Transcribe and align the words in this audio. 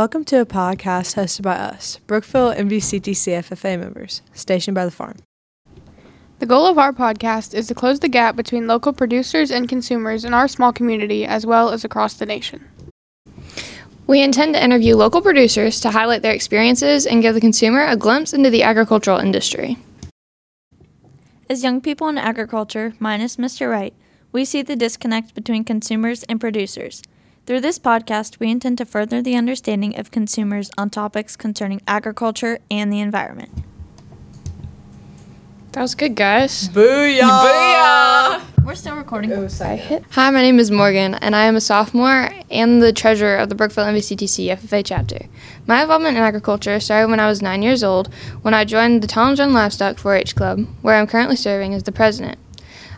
Welcome 0.00 0.24
to 0.24 0.40
a 0.40 0.46
podcast 0.46 1.14
hosted 1.14 1.42
by 1.42 1.56
us, 1.56 1.98
Brookville 2.06 2.54
MVCTC 2.54 3.36
FFA 3.44 3.78
members, 3.78 4.22
stationed 4.32 4.74
by 4.74 4.86
the 4.86 4.90
farm. 4.90 5.16
The 6.38 6.46
goal 6.46 6.66
of 6.66 6.78
our 6.78 6.94
podcast 6.94 7.52
is 7.52 7.66
to 7.66 7.74
close 7.74 8.00
the 8.00 8.08
gap 8.08 8.34
between 8.34 8.66
local 8.66 8.94
producers 8.94 9.50
and 9.50 9.68
consumers 9.68 10.24
in 10.24 10.32
our 10.32 10.48
small 10.48 10.72
community 10.72 11.26
as 11.26 11.44
well 11.44 11.68
as 11.68 11.84
across 11.84 12.14
the 12.14 12.24
nation. 12.24 12.66
We 14.06 14.22
intend 14.22 14.54
to 14.54 14.64
interview 14.64 14.96
local 14.96 15.20
producers 15.20 15.80
to 15.80 15.90
highlight 15.90 16.22
their 16.22 16.32
experiences 16.32 17.04
and 17.04 17.20
give 17.20 17.34
the 17.34 17.40
consumer 17.42 17.84
a 17.84 17.94
glimpse 17.94 18.32
into 18.32 18.48
the 18.48 18.62
agricultural 18.62 19.18
industry. 19.18 19.76
As 21.50 21.62
young 21.62 21.82
people 21.82 22.08
in 22.08 22.16
agriculture, 22.16 22.94
minus 22.98 23.36
Mr. 23.36 23.70
Wright, 23.70 23.92
we 24.32 24.46
see 24.46 24.62
the 24.62 24.76
disconnect 24.76 25.34
between 25.34 25.62
consumers 25.62 26.22
and 26.22 26.40
producers. 26.40 27.02
Through 27.50 27.62
this 27.62 27.80
podcast, 27.80 28.38
we 28.38 28.48
intend 28.48 28.78
to 28.78 28.84
further 28.84 29.20
the 29.20 29.34
understanding 29.34 29.98
of 29.98 30.12
consumers 30.12 30.70
on 30.78 30.88
topics 30.88 31.34
concerning 31.34 31.82
agriculture 31.84 32.60
and 32.70 32.92
the 32.92 33.00
environment. 33.00 33.50
That 35.72 35.82
was 35.82 35.96
good, 35.96 36.14
guys. 36.14 36.68
Booyah! 36.68 37.18
Booyah! 37.22 38.64
We're 38.64 38.76
still 38.76 38.94
recording. 38.94 39.32
Oh, 39.32 39.48
Hi, 39.50 40.30
my 40.30 40.42
name 40.42 40.60
is 40.60 40.70
Morgan, 40.70 41.14
and 41.14 41.34
I 41.34 41.46
am 41.46 41.56
a 41.56 41.60
sophomore 41.60 42.30
and 42.52 42.80
the 42.80 42.92
treasurer 42.92 43.38
of 43.38 43.48
the 43.48 43.56
Brookville 43.56 43.86
MVCTC 43.86 44.56
FFA 44.56 44.84
chapter. 44.86 45.18
My 45.66 45.82
involvement 45.82 46.16
in 46.16 46.22
agriculture 46.22 46.78
started 46.78 47.10
when 47.10 47.18
I 47.18 47.26
was 47.26 47.42
nine 47.42 47.62
years 47.62 47.82
old 47.82 48.14
when 48.42 48.54
I 48.54 48.64
joined 48.64 49.02
the 49.02 49.08
Tom's 49.08 49.40
Run 49.40 49.52
Livestock 49.52 49.98
4 49.98 50.14
H 50.14 50.36
Club, 50.36 50.68
where 50.82 50.94
I'm 50.94 51.08
currently 51.08 51.34
serving 51.34 51.74
as 51.74 51.82
the 51.82 51.90
president. 51.90 52.38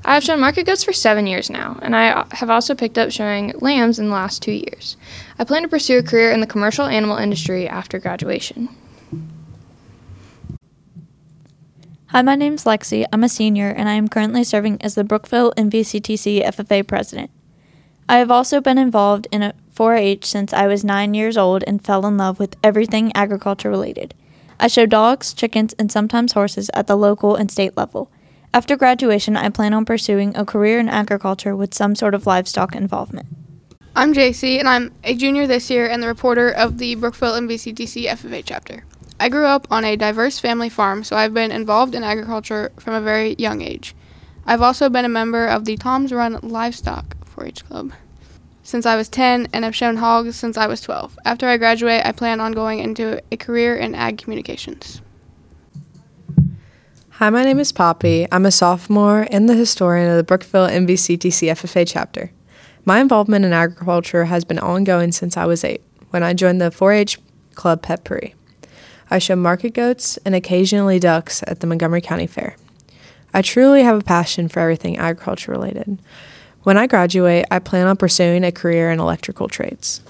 I 0.05 0.15
have 0.15 0.25
shown 0.25 0.41
market 0.41 0.67
goats 0.67 0.83
for 0.83 0.93
seven 0.93 1.29
years 1.29 1.49
now, 1.49 1.79
and 1.81 1.95
I 1.95 2.27
have 2.33 2.51
also 2.51 2.75
picked 2.75 2.99
up 2.99 3.13
showing 3.13 3.53
lambs 3.61 4.01
in 4.01 4.07
the 4.07 4.13
last 4.13 4.43
two 4.43 4.53
years. 4.53 4.97
I 5.39 5.45
plan 5.45 5.63
to 5.63 5.69
pursue 5.69 5.99
a 5.99 6.03
career 6.03 6.33
in 6.33 6.41
the 6.41 6.47
commercial 6.47 6.87
animal 6.87 7.19
industry 7.19 7.69
after 7.69 8.01
graduation. 8.01 8.69
Hi, 12.09 12.21
my 12.21 12.35
name's 12.35 12.65
Lexi. 12.65 13.07
I'm 13.13 13.23
a 13.23 13.29
senior, 13.29 13.69
and 13.69 13.89
I 13.89 13.95
am 13.95 14.09
currently 14.09 14.43
serving 14.43 14.83
as 14.83 14.97
the 14.97 15.05
Brookville 15.05 15.53
MVCTC 15.57 16.45
FFA 16.45 16.87
president. 16.87 17.31
I 18.09 18.19
have 18.19 18.31
also 18.31 18.61
been 18.61 18.79
involved 18.79 19.29
in 19.31 19.43
a 19.43 19.55
4 19.71 19.95
H 19.95 20.27
since 20.27 20.53
I 20.53 20.67
was 20.67 20.85
nine 20.85 21.15
years 21.15 21.39
old 21.39 21.63
and 21.67 21.83
fell 21.83 22.05
in 22.07 22.17
love 22.17 22.41
with 22.41 22.57
everything 22.63 23.13
agriculture 23.15 23.71
related. 23.71 24.15
I 24.59 24.67
show 24.67 24.85
dogs, 24.85 25.33
chickens, 25.33 25.75
and 25.75 25.91
sometimes 25.91 26.33
horses 26.33 26.71
at 26.75 26.89
the 26.89 26.97
local 26.97 27.37
and 27.37 27.51
state 27.51 27.77
level. 27.77 28.11
After 28.55 28.77
graduation, 28.77 29.35
I 29.35 29.49
plan 29.49 29.73
on 29.73 29.87
pursuing 29.87 30.37
a 30.37 30.45
career 30.45 30.79
in 30.79 30.91
agriculture 30.91 31.57
with 31.57 31.73
some 31.73 31.95
sort 31.95 32.15
of 32.15 32.27
livestock 32.27 32.75
involvement. 32.75 33.27
I'm 33.97 34.13
JC, 34.13 34.59
and 34.59 34.69
I'm 34.69 34.93
a 35.05 35.15
junior 35.15 35.47
this 35.47 35.71
year 35.71 35.89
and 35.89 36.03
the 36.03 36.07
reporter 36.07 36.51
of 36.51 36.77
the 36.77 36.95
Brookville 36.97 37.33
MVCTC 37.33 38.07
FFA 38.07 38.43
chapter. 38.45 38.85
I 39.19 39.31
grew 39.31 39.47
up 39.47 39.67
on 39.71 39.87
a 39.87 39.97
diverse 39.97 40.39
family 40.39 40.69
farm, 40.69 41.03
so 41.03 41.17
I've 41.17 41.33
been 41.33 41.51
involved 41.51 41.95
in 41.95 42.03
agriculture 42.03 42.73
from 42.79 42.93
a 42.93 43.01
very 43.01 43.37
young 43.39 43.63
age. 43.63 43.95
I've 44.45 44.61
also 44.61 44.91
been 44.91 45.07
a 45.07 45.11
member 45.11 45.47
of 45.47 45.65
the 45.65 45.79
Tom's 45.79 46.13
Run 46.13 46.39
Livestock 46.43 47.17
4 47.27 47.47
H 47.47 47.65
Club 47.65 47.93
since 48.63 48.85
I 48.85 48.97
was 48.97 49.09
10 49.09 49.49
and 49.53 49.65
have 49.65 49.75
shown 49.75 49.97
hogs 49.97 50.37
since 50.37 50.59
I 50.59 50.67
was 50.67 50.83
12. 50.83 51.19
After 51.25 51.49
I 51.49 51.57
graduate, 51.57 52.05
I 52.05 52.13
plan 52.13 52.39
on 52.41 52.53
going 52.53 52.81
into 52.81 53.23
a 53.33 53.37
career 53.37 53.77
in 53.77 53.95
ag 53.95 54.19
communications. 54.19 55.01
Hi, 57.23 57.31
my 57.31 57.45
name 57.45 57.61
is 57.61 57.71
Poppy. 57.71 58.27
I'm 58.33 58.45
a 58.45 58.51
sophomore 58.51 59.29
and 59.31 59.49
the 59.49 59.55
historian 59.55 60.11
of 60.11 60.17
the 60.17 60.25
Brookville 60.25 60.67
MVCTC 60.67 61.53
FFA 61.53 61.85
chapter. 61.87 62.33
My 62.85 62.99
involvement 62.99 63.45
in 63.45 63.53
agriculture 63.53 64.25
has 64.25 64.45
been 64.45 64.59
ongoing 64.59 65.13
since 65.13 65.37
I 65.37 65.47
was 65.47 65.63
eight, 65.63 65.83
when 66.11 66.25
I 66.25 66.33
joined 66.33 66.61
the 66.61 66.73
4 66.73 66.93
H 66.93 67.21
Club 67.55 67.81
Pet 67.81 68.03
Prairie. 68.03 68.35
I 69.09 69.21
show 69.21 69.37
market 69.37 69.73
goats 69.73 70.17
and 70.25 70.35
occasionally 70.35 70.99
ducks 70.99 71.45
at 71.47 71.61
the 71.61 71.69
Montgomery 71.69 72.01
County 72.01 72.27
Fair. 72.27 72.57
I 73.33 73.41
truly 73.41 73.85
have 73.85 74.01
a 74.01 74.03
passion 74.03 74.49
for 74.49 74.59
everything 74.59 74.99
agriculture 74.99 75.53
related. 75.53 76.03
When 76.65 76.77
I 76.77 76.89
graduate, 76.89 77.45
I 77.53 77.61
plan 77.61 77.87
on 77.87 77.97
pursuing 77.99 78.43
a 78.43 78.51
career 78.51 78.91
in 78.91 78.99
electrical 78.99 79.47
trades. 79.47 80.01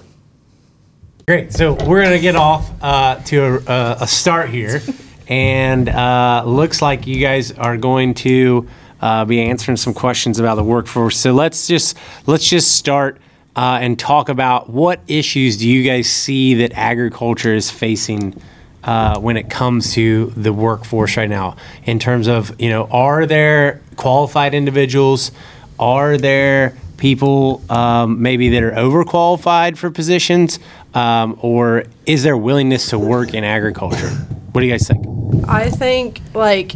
Great. 1.27 1.53
So 1.53 1.73
we're 1.73 2.01
going 2.01 2.17
to 2.17 2.19
get 2.19 2.35
off 2.35 2.71
uh, 2.81 3.17
to 3.25 3.61
a, 3.67 3.97
a 4.01 4.07
start 4.07 4.49
here. 4.49 4.81
And 5.27 5.89
uh, 5.89 6.43
looks 6.45 6.81
like 6.81 7.07
you 7.07 7.19
guys 7.19 7.51
are 7.53 7.77
going 7.77 8.13
to 8.15 8.67
uh, 9.01 9.25
be 9.25 9.41
answering 9.41 9.77
some 9.77 9.93
questions 9.93 10.39
about 10.39 10.55
the 10.55 10.63
workforce. 10.63 11.17
So 11.17 11.33
let's 11.33 11.67
just 11.67 11.97
let's 12.25 12.47
just 12.47 12.75
start 12.75 13.19
uh, 13.55 13.79
and 13.81 13.99
talk 13.99 14.29
about 14.29 14.69
what 14.69 15.01
issues 15.07 15.57
do 15.57 15.69
you 15.69 15.83
guys 15.83 16.09
see 16.09 16.55
that 16.55 16.73
agriculture 16.73 17.53
is 17.53 17.69
facing 17.69 18.39
uh, 18.83 19.19
when 19.19 19.37
it 19.37 19.49
comes 19.49 19.93
to 19.93 20.27
the 20.37 20.51
workforce 20.51 21.17
right 21.17 21.29
now? 21.29 21.55
In 21.85 21.99
terms 21.99 22.27
of 22.27 22.59
you 22.61 22.69
know 22.69 22.85
are 22.91 23.25
there 23.25 23.81
qualified 23.95 24.53
individuals? 24.53 25.31
Are 25.79 26.17
there 26.17 26.77
people 26.97 27.61
um, 27.69 28.21
maybe 28.21 28.49
that 28.49 28.63
are 28.63 28.71
overqualified 28.71 29.77
for 29.77 29.91
positions 29.91 30.59
um, 30.95 31.37
or 31.41 31.85
is 32.05 32.23
there 32.23 32.37
willingness 32.37 32.89
to 32.89 32.99
work 32.99 33.33
in 33.33 33.43
agriculture 33.43 34.09
what 34.51 34.61
do 34.61 34.67
you 34.67 34.73
guys 34.73 34.87
think 34.87 35.05
I 35.47 35.69
think 35.71 36.21
like 36.33 36.73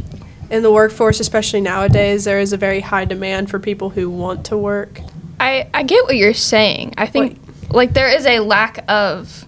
in 0.50 0.64
the 0.64 0.72
workforce, 0.72 1.20
especially 1.20 1.60
nowadays, 1.62 2.24
there 2.24 2.40
is 2.40 2.54
a 2.54 2.58
very 2.58 2.80
high 2.80 3.04
demand 3.06 3.50
for 3.50 3.60
people 3.60 3.90
who 3.90 4.10
want 4.10 4.46
to 4.46 4.58
work. 4.58 5.02
I, 5.40 5.70
I 5.74 5.84
get 5.84 6.06
what 6.06 6.16
you're 6.16 6.34
saying. 6.34 6.94
I 6.98 7.06
think 7.06 7.38
like 7.70 7.94
there 7.94 8.08
is 8.08 8.26
a 8.26 8.40
lack 8.40 8.84
of. 8.90 9.46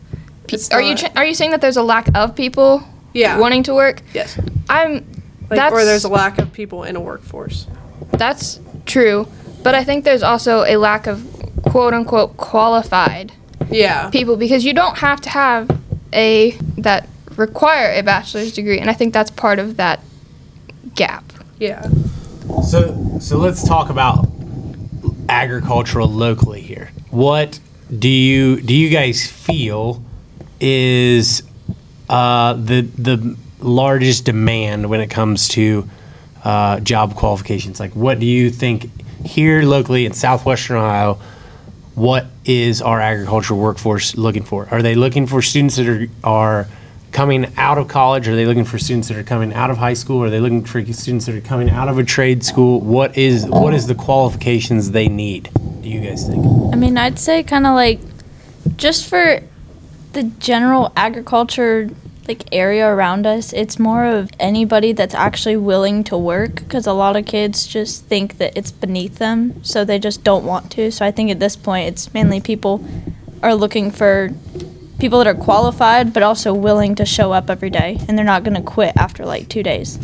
pe- 0.48 0.56
It's 0.56 0.70
Are 0.72 0.82
you 0.82 0.90
not- 0.96 1.00
tr- 1.00 1.18
are 1.18 1.26
you 1.26 1.34
saying 1.34 1.52
that 1.52 1.62
there's 1.62 1.78
a 1.78 1.84
lack 1.84 2.10
of 2.16 2.36
people 2.36 2.84
Yeah. 3.14 3.40
wanting 3.40 3.64
to 3.64 3.74
work? 3.74 4.02
Yes. 4.14 4.38
I'm. 4.70 4.94
Like, 5.50 5.58
that's 5.58 5.74
or 5.74 5.86
there's 5.86 6.04
a 6.04 6.10
lack 6.10 6.38
of 6.38 6.52
people 6.54 6.84
in 6.84 6.96
a 6.98 7.00
workforce. 7.02 7.66
that's 8.12 8.60
true, 8.86 9.28
but 9.64 9.74
I 9.74 9.84
think 9.86 10.04
there's 10.06 10.22
also 10.24 10.64
a 10.66 10.76
lack 10.78 11.08
of 11.08 11.26
quote 11.64 11.94
unquote 11.94 12.36
qualified 12.38 13.32
Yeah. 13.70 14.10
people 14.10 14.36
because 14.36 14.64
you 14.64 14.74
don't 14.74 14.98
have 14.98 15.22
to 15.22 15.30
have 15.30 15.70
a 16.14 16.52
that 16.78 17.08
require 17.36 17.92
a 17.94 18.04
bachelor's 18.04 18.54
degree, 18.54 18.80
and 18.80 18.90
I 18.90 18.94
think 18.94 19.14
that's 19.14 19.32
part 19.32 19.60
of 19.60 19.78
that 19.78 20.02
gap. 20.96 21.32
Yeah. 21.60 21.90
So, 22.64 23.18
so 23.20 23.38
let's 23.38 23.68
talk 23.68 23.90
about 23.90 24.28
agricultural 25.30 26.08
locally 26.08 26.62
here. 26.62 26.92
What 27.10 27.60
do 27.98 28.10
you 28.10 28.62
do 28.62 28.76
you 28.76 28.90
guys 28.90 29.26
feel 29.26 30.04
is 30.60 31.44
uh, 32.10 32.54
the 32.54 32.82
the 32.82 33.38
largest 33.60 34.26
demand 34.26 34.90
when 34.90 35.02
it 35.02 35.10
comes 35.10 35.48
to 35.50 35.90
uh, 36.44 36.80
job 36.82 37.16
qualifications? 37.16 37.80
Like, 37.80 37.96
what 37.96 38.20
do 38.20 38.26
you 38.26 38.50
think 38.50 38.90
here 39.26 39.62
locally 39.64 40.06
in 40.06 40.14
Southwestern 40.14 40.78
Ohio? 40.78 41.20
What 42.00 42.28
is 42.46 42.82
our 42.82 43.02
agricultural 43.02 43.60
workforce 43.60 44.16
looking 44.16 44.44
for? 44.44 44.70
Are 44.72 44.82
they 44.82 44.96
looking 44.96 45.28
for 45.28 45.42
students 45.42 45.76
that 45.76 45.86
are 45.86 46.08
are 46.24 46.68
coming 47.12 47.52
out 47.58 47.78
of 47.78 47.90
college? 47.90 48.26
Are 48.30 48.38
they 48.38 48.46
looking 48.46 48.64
for 48.64 48.80
students 48.80 49.10
that 49.10 49.18
are 49.18 49.24
coming 49.24 49.54
out 49.54 49.70
of 49.70 49.80
high 49.80 49.96
school? 49.96 50.24
Are 50.24 50.30
they 50.30 50.40
looking 50.40 50.64
for 50.64 50.82
students 50.94 51.26
that 51.26 51.36
are 51.36 51.42
coming 51.42 51.70
out 51.70 51.90
of 51.90 51.98
a 51.98 52.06
trade 52.06 52.46
school? 52.46 52.80
What 52.80 53.18
is 53.18 53.46
what 53.48 53.74
is 53.74 53.88
the 53.88 53.96
qualifications 53.96 54.92
they 54.92 55.10
need? 55.10 55.50
Do 55.82 55.90
you 55.90 56.00
guys 56.00 56.26
think? 56.26 56.46
I 56.74 56.78
mean, 56.78 56.98
I'd 56.98 57.20
say 57.20 57.44
kind 57.44 57.68
of 57.68 57.76
like 57.76 58.00
just 58.78 59.06
for 59.06 59.42
the 60.14 60.24
general 60.40 60.94
agriculture 60.96 61.90
like 62.30 62.48
area 62.52 62.88
around 62.88 63.26
us, 63.26 63.52
it's 63.54 63.80
more 63.80 64.06
of 64.06 64.30
anybody 64.40 64.92
that's 64.92 65.16
actually 65.16 65.58
willing 65.58 66.04
to 66.04 66.16
work 66.16 66.56
because 66.58 66.86
a 66.86 66.94
lot 66.94 67.16
of 67.16 67.26
kids 67.26 67.66
just 67.66 68.06
think 68.06 68.38
that 68.38 68.56
it's 68.56 68.72
beneath 68.72 69.18
them, 69.18 69.62
so 69.64 69.84
they 69.84 69.98
just 69.98 70.24
don't 70.24 70.46
want 70.46 70.72
to. 70.72 70.92
So 70.92 71.04
I 71.04 71.12
think 71.12 71.32
at 71.32 71.40
this 71.40 71.56
point, 71.56 71.88
it's 71.88 72.14
mainly 72.14 72.40
people 72.40 72.86
are 73.42 73.56
looking 73.56 73.90
for 73.90 74.30
people 75.00 75.18
that 75.18 75.28
are 75.28 75.34
qualified 75.34 76.14
but 76.14 76.22
also 76.22 76.54
willing 76.54 76.94
to 76.94 77.06
show 77.06 77.32
up 77.32 77.50
every 77.50 77.70
day 77.70 77.98
and 78.08 78.18
they're 78.18 78.26
not 78.26 78.44
going 78.44 78.54
to 78.54 78.62
quit 78.62 78.96
after 78.98 79.26
like 79.26 79.50
2 79.50 79.64
days. 79.64 79.98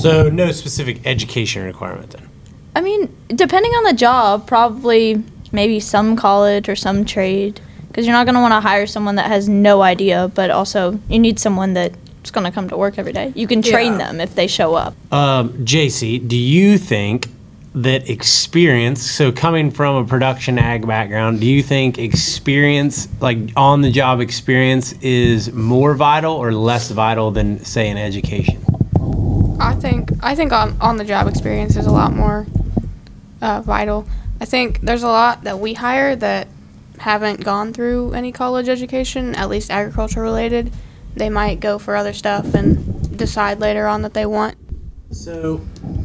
So 0.00 0.28
no 0.28 0.52
specific 0.52 1.04
education 1.04 1.64
requirement 1.64 2.10
then. 2.10 2.28
I 2.76 2.80
mean, 2.80 3.14
depending 3.28 3.72
on 3.72 3.84
the 3.84 3.94
job, 3.94 4.46
probably 4.46 5.24
maybe 5.50 5.80
some 5.80 6.16
college 6.16 6.68
or 6.68 6.76
some 6.76 7.04
trade, 7.04 7.60
because 7.92 8.06
you're 8.06 8.14
not 8.14 8.24
going 8.24 8.34
to 8.36 8.40
want 8.40 8.52
to 8.52 8.60
hire 8.60 8.86
someone 8.86 9.16
that 9.16 9.26
has 9.26 9.50
no 9.50 9.82
idea, 9.82 10.30
but 10.34 10.50
also 10.50 10.98
you 11.10 11.18
need 11.18 11.38
someone 11.38 11.74
that's 11.74 12.30
going 12.30 12.44
to 12.46 12.50
come 12.50 12.66
to 12.70 12.76
work 12.76 12.98
every 12.98 13.12
day. 13.12 13.32
You 13.36 13.46
can 13.46 13.60
train 13.60 13.92
Yeah. 13.92 13.98
them 13.98 14.20
if 14.20 14.34
they 14.34 14.46
show 14.46 14.74
up. 14.74 14.94
Um, 15.12 15.50
JC, 15.66 16.26
do 16.26 16.36
you 16.36 16.78
think 16.78 17.28
that 17.74 18.08
experience, 18.08 19.02
so 19.02 19.30
coming 19.30 19.70
from 19.70 19.96
a 19.96 20.04
production 20.06 20.58
ag 20.58 20.86
background, 20.86 21.40
do 21.40 21.46
you 21.46 21.62
think 21.62 21.98
experience, 21.98 23.08
like 23.20 23.38
on 23.56 23.82
the 23.82 23.90
job 23.90 24.20
experience, 24.20 24.92
is 25.02 25.52
more 25.52 25.94
vital 25.94 26.32
or 26.34 26.52
less 26.54 26.90
vital 26.90 27.30
than, 27.30 27.62
say, 27.62 27.90
an 27.90 27.98
education? 27.98 28.64
I 29.60 29.74
think 29.74 30.10
I 30.22 30.34
think 30.34 30.50
on 30.52 30.76
on 30.80 30.96
the 30.96 31.04
job 31.04 31.28
experience 31.28 31.76
is 31.76 31.86
a 31.86 31.90
lot 31.92 32.12
more 32.14 32.46
uh, 33.42 33.60
vital. 33.60 34.06
I 34.40 34.44
think 34.44 34.80
there's 34.80 35.02
a 35.04 35.08
lot 35.08 35.44
that 35.44 35.58
we 35.60 35.74
hire 35.74 36.16
that 36.16 36.48
haven't 36.98 37.44
gone 37.44 37.72
through 37.72 38.12
any 38.12 38.32
college 38.32 38.68
education, 38.68 39.34
at 39.34 39.48
least 39.48 39.70
agriculture 39.70 40.20
related, 40.20 40.72
they 41.14 41.28
might 41.28 41.60
go 41.60 41.78
for 41.78 41.96
other 41.96 42.12
stuff 42.12 42.54
and 42.54 43.16
decide 43.16 43.60
later 43.60 43.86
on 43.86 44.02
that 44.02 44.14
they 44.14 44.26
want. 44.26 44.56
So, 45.10 45.60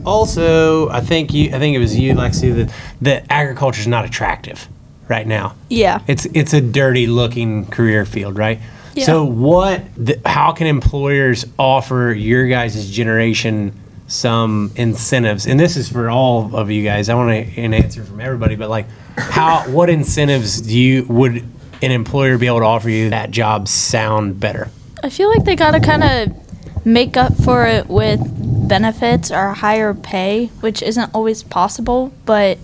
also, 0.05 0.89
I 0.89 0.99
think 0.99 1.33
you, 1.33 1.55
I 1.55 1.59
think 1.59 1.75
it 1.75 1.79
was 1.79 1.97
you, 1.97 2.13
Lexi, 2.13 2.53
that 2.55 2.73
that 3.01 3.25
agriculture 3.29 3.79
is 3.79 3.87
not 3.87 4.03
attractive 4.03 4.67
right 5.07 5.25
now. 5.25 5.55
Yeah. 5.69 6.01
It's 6.07 6.25
it's 6.33 6.53
a 6.53 6.59
dirty 6.59 7.07
looking 7.07 7.65
career 7.67 8.05
field, 8.05 8.37
right? 8.37 8.59
Yeah. 8.95 9.05
So, 9.05 9.23
what? 9.23 9.83
The, 9.95 10.19
how 10.25 10.51
can 10.51 10.67
employers 10.67 11.45
offer 11.57 12.13
your 12.17 12.47
guys' 12.49 12.89
generation 12.89 13.71
some 14.07 14.71
incentives? 14.75 15.45
And 15.45 15.59
this 15.59 15.77
is 15.77 15.89
for 15.89 16.09
all 16.09 16.55
of 16.55 16.71
you 16.71 16.83
guys. 16.83 17.09
I 17.09 17.15
want 17.15 17.29
to, 17.29 17.61
an 17.61 17.73
answer 17.73 18.03
from 18.03 18.19
everybody, 18.19 18.55
but 18.55 18.69
like, 18.69 18.87
how? 19.17 19.69
What 19.69 19.89
incentives 19.89 20.61
do 20.61 20.77
you 20.77 21.05
would 21.05 21.43
an 21.81 21.91
employer 21.91 22.37
be 22.37 22.47
able 22.47 22.59
to 22.59 22.65
offer 22.65 22.89
you 22.89 23.09
that 23.11 23.31
job 23.31 23.67
sound 23.67 24.39
better? 24.39 24.69
I 25.03 25.09
feel 25.09 25.29
like 25.29 25.43
they 25.45 25.55
gotta 25.55 25.79
kind 25.79 26.03
of 26.03 26.85
make 26.85 27.17
up 27.17 27.35
for 27.43 27.65
it 27.67 27.87
with 27.87 28.21
benefits 28.67 29.29
or 29.31 29.53
higher 29.53 29.93
pay, 29.93 30.47
which 30.61 30.81
isn't 30.81 31.13
always 31.13 31.43
possible. 31.43 32.13
But 32.25 32.57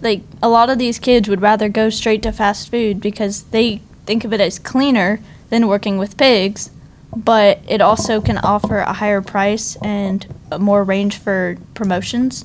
like 0.00 0.22
a 0.42 0.48
lot 0.48 0.70
of 0.70 0.78
these 0.78 0.98
kids 0.98 1.28
would 1.28 1.42
rather 1.42 1.68
go 1.68 1.90
straight 1.90 2.22
to 2.22 2.32
fast 2.32 2.70
food 2.70 3.00
because 3.00 3.44
they 3.44 3.80
think 4.04 4.24
of 4.24 4.32
it 4.32 4.40
as 4.40 4.58
cleaner 4.58 5.20
than 5.50 5.68
working 5.68 5.98
with 5.98 6.16
pigs. 6.16 6.70
But 7.16 7.60
it 7.66 7.80
also 7.80 8.20
can 8.20 8.36
offer 8.38 8.78
a 8.78 8.92
higher 8.92 9.22
price 9.22 9.76
and 9.76 10.26
more 10.58 10.84
range 10.84 11.16
for 11.18 11.56
promotions. 11.72 12.44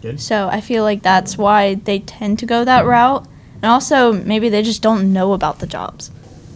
Good. 0.00 0.20
So 0.20 0.48
I 0.48 0.62
feel 0.62 0.84
like 0.84 1.02
that's 1.02 1.36
why 1.36 1.74
they 1.74 1.98
tend 2.00 2.38
to 2.38 2.46
go 2.46 2.64
that 2.64 2.86
route. 2.86 3.28
And 3.62 3.66
also 3.66 4.12
maybe 4.12 4.48
they 4.48 4.62
just 4.62 4.80
don't 4.80 5.12
know 5.12 5.34
about 5.34 5.58
the 5.58 5.66
jobs. 5.66 6.10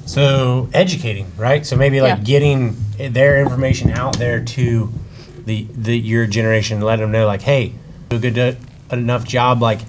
So 0.07 0.69
educating, 0.73 1.31
right? 1.37 1.65
So 1.67 1.77
maybe 1.77 2.01
like 2.01 2.19
Yeah. 2.19 2.25
getting 2.25 2.77
their 2.99 3.41
information 3.41 3.91
out 3.91 4.17
there 4.19 4.41
to 4.41 4.91
the 5.45 5.67
the 5.75 5.97
your 5.99 6.27
generation, 6.27 6.81
let 6.81 6.97
them 6.97 7.13
know 7.13 7.27
like, 7.27 7.43
hey, 7.43 7.75
do 8.09 8.17
a 8.17 8.19
good 8.19 8.39
uh, 8.39 8.53
enough 8.91 9.25
job 9.25 9.61
like 9.61 9.81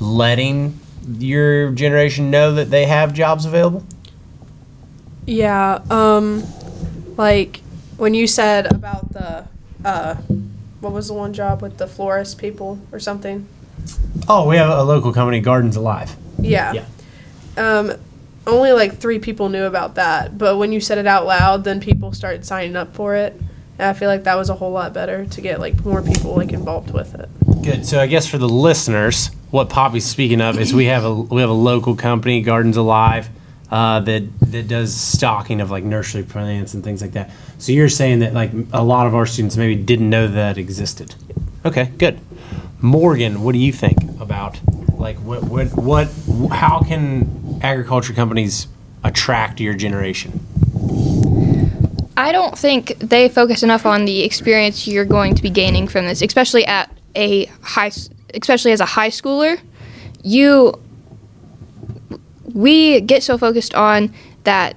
letting 0.00 0.78
your 1.18 1.70
generation 1.70 2.30
know 2.30 2.54
that 2.54 2.70
they 2.70 2.86
have 2.86 3.12
jobs 3.14 3.44
available. 3.46 3.84
Yeah, 5.26 5.80
um, 5.90 6.44
like 7.16 7.60
when 7.96 8.14
you 8.14 8.26
said 8.26 8.66
about 8.72 9.12
the, 9.12 9.46
uh, 9.84 10.14
what 10.80 10.92
was 10.92 11.08
the 11.08 11.14
one 11.14 11.32
job 11.32 11.62
with 11.62 11.78
the 11.78 11.86
florist 11.86 12.38
people 12.38 12.78
or 12.92 13.00
something? 13.00 13.48
Oh, 14.28 14.48
we 14.48 14.56
have 14.56 14.70
a 14.70 14.82
local 14.82 15.12
company, 15.12 15.40
Gardens 15.40 15.76
Alive. 15.76 16.16
Yeah. 16.38 16.72
Yeah. 16.72 16.84
Um, 17.56 17.92
only 18.46 18.72
like 18.72 18.98
three 18.98 19.18
people 19.18 19.48
knew 19.48 19.64
about 19.64 19.96
that, 19.96 20.38
but 20.38 20.56
when 20.56 20.72
you 20.72 20.80
said 20.80 20.98
it 20.98 21.06
out 21.06 21.26
loud, 21.26 21.64
then 21.64 21.80
people 21.80 22.12
started 22.12 22.44
signing 22.44 22.76
up 22.76 22.94
for 22.94 23.14
it. 23.14 23.34
And 23.78 23.88
I 23.88 23.92
feel 23.92 24.08
like 24.08 24.24
that 24.24 24.36
was 24.36 24.48
a 24.48 24.54
whole 24.54 24.70
lot 24.70 24.92
better 24.92 25.26
to 25.26 25.40
get 25.40 25.60
like 25.60 25.84
more 25.84 26.00
people 26.02 26.34
like 26.34 26.52
involved 26.52 26.92
with 26.92 27.14
it. 27.14 27.28
Good. 27.62 27.84
So 27.84 28.00
I 28.00 28.06
guess 28.06 28.26
for 28.26 28.38
the 28.38 28.48
listeners, 28.48 29.30
what 29.50 29.68
Poppy's 29.68 30.06
speaking 30.06 30.40
of 30.40 30.58
is 30.58 30.72
we 30.72 30.86
have 30.86 31.04
a 31.04 31.14
we 31.14 31.40
have 31.40 31.50
a 31.50 31.54
local 31.54 31.94
company, 31.94 32.40
Gardens 32.40 32.76
Alive, 32.76 33.28
uh, 33.70 34.00
that 34.00 34.24
that 34.40 34.68
does 34.68 34.94
stocking 34.94 35.60
of 35.60 35.70
like 35.70 35.84
nursery 35.84 36.22
plants 36.22 36.74
and 36.74 36.84
things 36.84 37.00
like 37.00 37.12
that. 37.12 37.30
So 37.58 37.72
you're 37.72 37.88
saying 37.88 38.20
that 38.20 38.34
like 38.34 38.50
a 38.72 38.82
lot 38.82 39.06
of 39.06 39.14
our 39.14 39.26
students 39.26 39.56
maybe 39.56 39.74
didn't 39.74 40.10
know 40.10 40.28
that 40.28 40.58
existed. 40.58 41.14
Okay, 41.64 41.86
good. 41.98 42.18
Morgan, 42.80 43.42
what 43.42 43.52
do 43.52 43.58
you 43.58 43.72
think 43.72 43.98
about 44.20 44.60
like 44.98 45.16
what 45.18 45.44
what 45.44 45.68
what 45.76 46.08
how 46.52 46.80
can 46.80 47.58
agriculture 47.62 48.12
companies 48.12 48.68
attract 49.02 49.60
your 49.60 49.74
generation? 49.74 50.40
I 52.16 52.32
don't 52.32 52.56
think 52.56 52.98
they 52.98 53.28
focus 53.28 53.62
enough 53.62 53.84
on 53.84 54.04
the 54.04 54.22
experience 54.22 54.86
you're 54.86 55.04
going 55.04 55.34
to 55.34 55.42
be 55.42 55.50
gaining 55.50 55.86
from 55.86 56.06
this, 56.06 56.22
especially 56.22 56.64
at 56.64 56.90
a 57.14 57.44
high, 57.62 57.90
especially 58.34 58.72
as 58.72 58.80
a 58.80 58.86
high 58.86 59.10
schooler. 59.10 59.60
You, 60.22 60.80
we 62.56 63.02
get 63.02 63.22
so 63.22 63.36
focused 63.36 63.74
on 63.74 64.12
that 64.44 64.76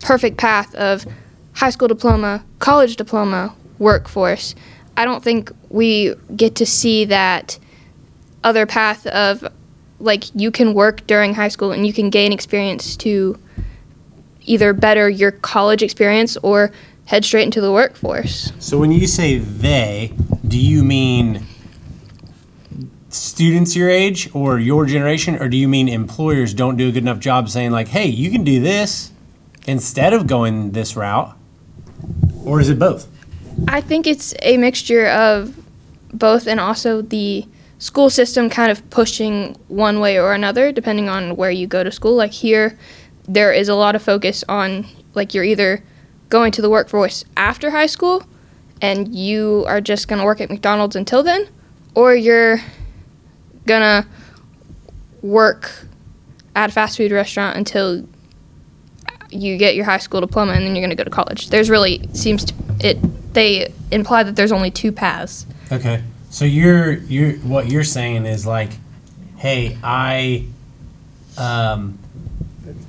perfect 0.00 0.36
path 0.36 0.74
of 0.74 1.06
high 1.54 1.70
school 1.70 1.88
diploma, 1.88 2.44
college 2.58 2.96
diploma, 2.96 3.54
workforce. 3.78 4.54
I 4.96 5.06
don't 5.06 5.24
think 5.24 5.50
we 5.70 6.14
get 6.36 6.54
to 6.56 6.66
see 6.66 7.06
that 7.06 7.58
other 8.44 8.66
path 8.66 9.06
of 9.06 9.50
like 9.98 10.24
you 10.34 10.50
can 10.50 10.74
work 10.74 11.04
during 11.06 11.34
high 11.34 11.48
school 11.48 11.72
and 11.72 11.86
you 11.86 11.94
can 11.94 12.10
gain 12.10 12.30
experience 12.30 12.94
to 12.98 13.38
either 14.44 14.74
better 14.74 15.08
your 15.08 15.32
college 15.32 15.82
experience 15.82 16.36
or 16.42 16.70
head 17.06 17.24
straight 17.24 17.44
into 17.44 17.62
the 17.62 17.72
workforce. 17.72 18.52
So 18.58 18.78
when 18.78 18.92
you 18.92 19.06
say 19.06 19.38
they, 19.38 20.12
do 20.46 20.58
you 20.58 20.84
mean 20.84 21.46
students 23.10 23.74
your 23.74 23.88
age 23.88 24.30
or 24.34 24.58
your 24.58 24.86
generation, 24.86 25.36
or 25.36 25.48
do 25.48 25.56
you 25.56 25.68
mean 25.68 25.88
employers 25.88 26.54
don't 26.54 26.76
do 26.76 26.88
a 26.88 26.92
good 26.92 27.02
enough 27.02 27.18
job 27.18 27.48
saying 27.48 27.70
like, 27.70 27.88
"Hey, 27.88 28.06
you 28.06 28.30
can 28.30 28.44
do 28.44 28.60
this 28.60 29.12
instead 29.66 30.12
of 30.12 30.26
going 30.26 30.72
this 30.72 30.96
route," 30.96 31.36
or 32.44 32.60
is 32.60 32.68
it 32.68 32.78
both? 32.78 33.08
I 33.66 33.80
think 33.80 34.06
it's 34.06 34.34
a 34.42 34.56
mixture 34.56 35.06
of 35.06 35.54
both 36.12 36.46
and 36.46 36.60
also 36.60 37.02
the 37.02 37.46
school 37.78 38.10
system 38.10 38.50
kind 38.50 38.70
of 38.70 38.88
pushing 38.90 39.56
one 39.68 40.00
way 40.00 40.18
or 40.18 40.32
another 40.32 40.72
depending 40.72 41.08
on 41.08 41.36
where 41.36 41.50
you 41.50 41.66
go 41.66 41.82
to 41.82 41.90
school. 41.90 42.14
Like 42.14 42.32
here, 42.32 42.78
there 43.26 43.52
is 43.52 43.68
a 43.68 43.74
lot 43.74 43.94
of 43.94 44.02
focus 44.02 44.44
on 44.48 44.86
like 45.14 45.34
you're 45.34 45.44
either 45.44 45.82
going 46.28 46.52
to 46.52 46.62
the 46.62 46.70
workforce 46.70 47.24
after 47.36 47.70
high 47.70 47.86
school 47.86 48.24
and 48.82 49.14
you 49.14 49.64
are 49.66 49.80
just 49.80 50.08
going 50.08 50.18
to 50.18 50.24
work 50.24 50.40
at 50.40 50.50
McDonald's 50.50 50.94
until 50.94 51.22
then, 51.22 51.48
or 51.94 52.14
you're 52.14 52.60
going 53.68 54.02
to 54.02 54.08
work 55.22 55.86
at 56.56 56.70
a 56.70 56.72
fast 56.72 56.96
food 56.96 57.12
restaurant 57.12 57.56
until 57.56 58.04
you 59.30 59.56
get 59.58 59.76
your 59.76 59.84
high 59.84 59.98
school 59.98 60.20
diploma 60.20 60.52
and 60.52 60.64
then 60.64 60.74
you're 60.74 60.82
going 60.82 60.90
to 60.90 60.96
go 60.96 61.04
to 61.04 61.10
college. 61.10 61.50
There's 61.50 61.70
really 61.70 62.08
seems 62.14 62.44
to 62.46 62.54
it 62.80 62.98
they 63.34 63.72
imply 63.90 64.22
that 64.22 64.34
there's 64.36 64.52
only 64.52 64.70
two 64.70 64.90
paths. 64.90 65.46
Okay. 65.70 66.02
So 66.30 66.44
you're 66.44 66.94
you're 66.94 67.34
what 67.38 67.70
you're 67.70 67.84
saying 67.84 68.26
is 68.26 68.46
like, 68.46 68.70
"Hey, 69.36 69.78
I." 69.82 70.46
Um, 71.36 71.98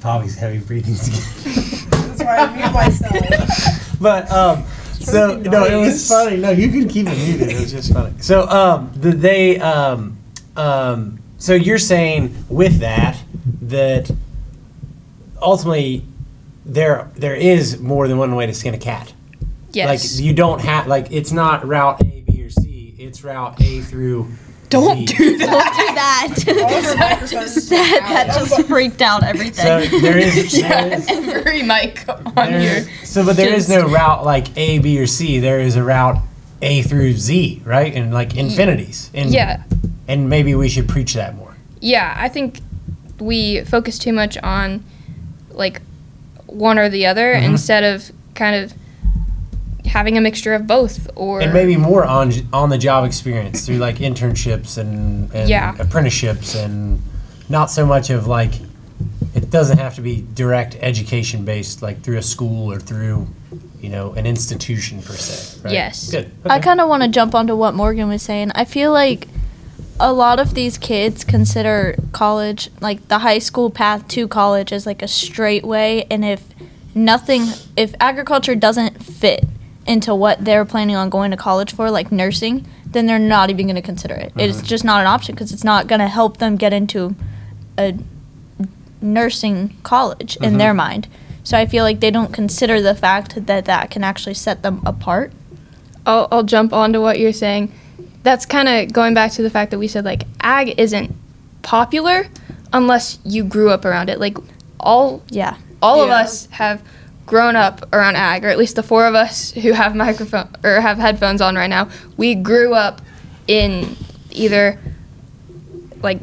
Bobby's 0.02 0.36
heavy 0.36 0.60
breathing. 0.60 0.94
That's 0.94 2.24
why 2.24 2.38
I 2.38 2.56
mute 2.56 2.74
myself. 2.74 3.76
But 4.02 4.32
um, 4.32 4.64
so 4.94 5.36
no, 5.36 5.66
it 5.66 5.76
was 5.76 6.08
funny. 6.08 6.38
No, 6.38 6.52
you 6.52 6.70
can 6.70 6.88
keep 6.88 7.06
it 7.06 7.18
muted. 7.18 7.50
It 7.50 7.60
was 7.60 7.72
just 7.72 7.92
funny. 7.92 8.14
So 8.22 8.48
um, 8.48 8.92
the, 8.96 9.12
they 9.12 9.60
um, 9.60 10.18
um, 10.60 11.20
so 11.38 11.54
you're 11.54 11.78
saying 11.78 12.36
with 12.50 12.80
that 12.80 13.18
that 13.62 14.12
ultimately 15.42 16.04
there 16.66 17.10
there 17.16 17.36
is 17.36 17.80
more 17.80 18.08
than 18.08 18.18
one 18.18 18.36
way 18.36 18.46
to 18.46 18.54
skin 18.54 18.74
a 18.74 18.78
cat. 18.78 19.14
Yes. 19.72 19.88
Like 19.88 20.26
you 20.26 20.34
don't 20.34 20.60
have 20.60 20.88
like 20.88 21.12
it's 21.12 21.32
not 21.32 21.66
route 21.66 22.02
A, 22.02 22.24
B, 22.28 22.44
or 22.44 22.50
C. 22.50 22.94
It's 22.98 23.24
route 23.24 23.62
A 23.62 23.82
through. 23.82 24.30
Don't 24.70 25.08
Z. 25.08 25.18
do 25.18 25.38
that. 25.40 26.34
do 26.36 26.54
that. 26.54 26.76
that, 27.70 28.06
that 28.10 28.38
just 28.38 28.62
freaked 28.68 29.02
out 29.02 29.24
everything. 29.24 29.66
So 29.66 30.00
there 30.00 30.18
is, 30.18 30.52
there 30.62 30.94
is 30.94 31.08
Every 31.10 31.64
mic 31.64 32.06
on 32.08 32.34
there 32.36 32.82
your. 32.82 33.06
so 33.06 33.26
but 33.26 33.36
there 33.38 33.54
is 33.54 33.70
no 33.70 33.88
route 33.88 34.26
like 34.26 34.56
A, 34.58 34.80
B, 34.80 35.00
or 35.00 35.08
C. 35.08 35.40
There 35.40 35.60
is 35.60 35.76
a 35.78 35.84
route 35.84 36.18
A 36.62 36.82
through 36.84 37.14
Z, 37.14 37.62
right? 37.66 37.94
And 37.94 38.14
like 38.14 38.36
infinities. 38.36 39.10
And 39.14 39.32
Yeah. 39.32 39.64
And 40.10 40.28
maybe 40.28 40.56
we 40.56 40.68
should 40.68 40.90
preach 40.90 41.14
that 41.14 41.36
more. 41.36 41.56
Yeah, 41.80 42.14
I 42.18 42.28
think 42.28 42.60
we 43.20 43.62
focus 43.64 43.98
too 43.98 44.12
much 44.12 44.38
on 44.40 44.84
like 45.52 45.82
one 46.48 46.80
or 46.80 46.90
the 46.90 47.06
other 47.06 47.36
Mhm. 47.36 47.44
instead 47.44 47.84
of 47.84 48.12
kind 48.34 48.56
of 48.56 48.74
having 49.86 50.18
a 50.18 50.22
mixture 50.22 50.54
of 50.54 50.66
both 50.68 51.10
or 51.16 51.42
and 51.42 51.54
maybe 51.54 51.76
more 51.78 52.06
on 52.06 52.32
on 52.54 52.70
the 52.70 52.78
job 52.78 53.06
experience 53.06 53.66
through 53.66 53.78
like 53.78 53.98
internships 53.98 54.78
and, 54.78 55.30
and 55.34 55.50
Yeah. 55.50 55.76
apprenticeships 55.80 56.56
and 56.56 57.02
not 57.50 57.72
so 57.72 57.86
much 57.86 58.10
of 58.10 58.28
like 58.28 58.54
it 59.36 59.50
doesn't 59.52 59.78
have 59.78 59.96
to 59.96 60.02
be 60.02 60.26
direct 60.36 60.76
education 60.82 61.44
based 61.46 61.82
like 61.82 62.02
through 62.02 62.18
a 62.18 62.22
school 62.22 62.72
or 62.72 62.80
through 62.80 63.28
you 63.82 63.90
know 63.90 64.14
an 64.14 64.26
institution 64.26 65.02
per 65.02 65.14
se 65.14 65.60
right? 65.64 65.74
Yes. 65.74 66.10
good 66.12 66.32
I 66.46 66.60
kind 66.60 66.80
of 66.82 66.88
want 66.90 67.04
to 67.04 67.10
jump 67.10 67.34
onto 67.36 67.56
what 67.56 67.74
Morgan 67.76 68.10
was 68.10 68.22
saying. 68.22 68.52
I 68.56 68.66
feel 68.66 68.92
like 68.92 69.28
a 70.00 70.14
lot 70.14 70.40
of 70.40 70.54
these 70.54 70.78
kids 70.78 71.24
consider 71.24 71.96
college, 72.12 72.70
like 72.80 73.08
the 73.08 73.20
high 73.20 73.40
school 73.40 73.70
path 73.70 74.08
to 74.10 74.28
college, 74.28 74.72
as 74.72 74.86
like 74.86 75.02
a 75.02 75.08
straight 75.08 75.64
way. 75.66 76.06
And 76.10 76.24
if 76.24 76.44
nothing, 76.96 77.44
if 77.76 77.94
agriculture 78.00 78.56
doesn't 78.56 79.04
fit 79.04 79.46
into 79.86 80.14
what 80.16 80.44
they're 80.46 80.66
planning 80.66 80.96
on 80.96 81.10
going 81.10 81.32
to 81.32 81.38
college 81.38 81.74
for, 81.74 81.90
like 81.92 82.12
nursing, 82.12 82.66
then 82.86 83.06
they're 83.08 83.20
not 83.20 83.50
even 83.50 83.66
going 83.68 83.76
to 83.76 83.82
consider 83.82 84.14
it. 84.16 84.32
It's 84.38 84.62
just 84.62 84.84
not 84.84 85.02
an 85.02 85.08
option 85.08 85.36
because 85.36 85.52
it's 85.52 85.64
not 85.64 85.88
going 85.88 86.00
to 86.00 86.08
help 86.08 86.38
them 86.38 86.56
get 86.56 86.74
into 86.74 87.16
a 87.78 87.98
nursing 89.02 89.76
college 89.84 90.36
in 90.38 90.44
Mm-hmm. 90.44 90.58
their 90.58 90.74
mind. 90.74 91.08
So 91.44 91.58
I 91.58 91.66
feel 91.66 91.84
like 91.84 92.00
they 92.00 92.12
don't 92.12 92.34
consider 92.34 92.82
the 92.82 92.94
fact 92.96 93.46
that 93.48 93.66
that 93.66 93.90
can 93.90 94.04
actually 94.04 94.36
set 94.36 94.62
them 94.62 94.82
apart. 94.86 95.32
I'll, 96.06 96.28
I'll 96.32 96.44
jump 96.44 96.74
onto 96.74 97.02
what 97.02 97.20
you're 97.20 97.34
saying. 97.34 97.72
That's 98.24 98.46
kind 98.46 98.68
of 98.68 98.94
going 98.94 99.14
back 99.14 99.32
to 99.34 99.42
the 99.42 99.50
fact 99.50 99.72
that 99.72 99.80
we 99.80 99.88
said 99.88 100.04
like 100.06 100.24
ag 100.42 100.76
isn't 100.78 101.16
popular 101.62 102.28
unless 102.74 103.20
you 103.24 103.44
grew 103.44 103.70
up 103.70 103.86
around 103.86 104.10
it. 104.10 104.20
Like 104.20 104.38
all 104.80 105.22
Yeah. 105.30 105.56
all 105.82 106.02
of 106.02 106.10
us 106.10 106.48
have 106.52 106.82
grown 107.26 107.56
up 107.56 107.88
around 107.94 108.16
ag, 108.16 108.44
or 108.44 108.50
at 108.50 108.58
least 108.58 108.76
the 108.76 108.84
four 108.84 109.06
of 109.06 109.16
us 109.16 109.52
who 109.52 109.72
have 109.72 109.96
microphone 109.96 110.50
or 110.64 110.82
have 110.82 110.98
headphones 110.98 111.42
on 111.42 111.56
right 111.56 111.70
now. 111.70 111.88
We 112.18 112.36
grew 112.36 112.74
up 112.74 113.02
in 113.48 113.96
either 114.32 114.80
like 116.02 116.20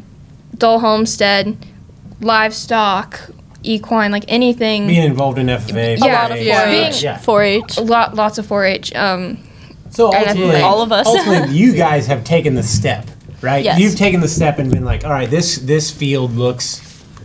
Dull 0.57 0.79
Homestead, 0.79 1.57
livestock, 2.21 3.19
equine, 3.63 4.11
like 4.11 4.25
anything. 4.27 4.87
Being 4.87 5.03
involved 5.03 5.37
in 5.37 5.47
FFA. 5.47 5.97
Yeah, 5.97 6.05
a 6.05 6.29
lot 6.29 6.31
of 6.31 6.41
Yeah. 6.41 6.65
4-H. 6.89 7.03
Yeah. 7.03 7.17
4-H. 7.17 7.77
a 7.77 7.81
lot, 7.81 8.15
lots 8.15 8.37
of 8.37 8.45
4-H. 8.47 8.93
Um, 8.95 9.37
So 9.89 10.11
And 10.13 10.27
ultimately, 10.27 10.61
all 10.61 10.81
of 10.81 10.91
us. 10.91 11.07
ultimately, 11.07 11.53
you 11.55 11.73
guys 11.73 12.05
have 12.07 12.23
taken 12.23 12.55
the 12.55 12.63
step, 12.63 13.07
right? 13.41 13.63
Yes. 13.63 13.79
You've 13.79 13.95
taken 13.95 14.19
the 14.19 14.27
step 14.27 14.59
and 14.59 14.71
been 14.71 14.85
like, 14.85 15.05
all 15.05 15.11
right, 15.11 15.29
this 15.29 15.57
this 15.57 15.89
field 15.91 16.35
looks 16.35 16.81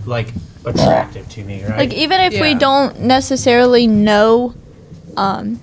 like 0.07 0.29
attractive 0.65 1.29
to 1.31 1.45
me, 1.45 1.65
right? 1.65 1.79
Like 1.79 1.93
even 1.95 2.21
if 2.21 2.33
we 2.41 2.51
Yeah. 2.51 2.59
don't 2.59 3.01
necessarily 3.01 3.87
know 3.87 4.55
um 5.17 5.61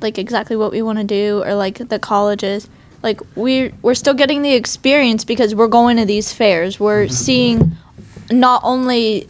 like 0.00 0.18
exactly 0.18 0.56
what 0.56 0.70
we 0.72 0.82
want 0.82 0.98
to 0.98 1.04
do 1.04 1.42
or 1.44 1.54
like 1.54 1.88
the 1.88 1.98
colleges, 1.98 2.68
like 3.02 3.20
we 3.34 3.72
we're 3.82 3.94
still 3.94 4.14
getting 4.14 4.42
the 4.42 4.52
experience 4.54 5.24
because 5.24 5.54
we're 5.54 5.68
going 5.68 5.96
to 5.96 6.04
these 6.04 6.32
fairs. 6.32 6.78
We're 6.78 7.04
Mm-hmm. 7.06 7.12
seeing 7.14 7.76
not 8.30 8.60
only 8.64 9.28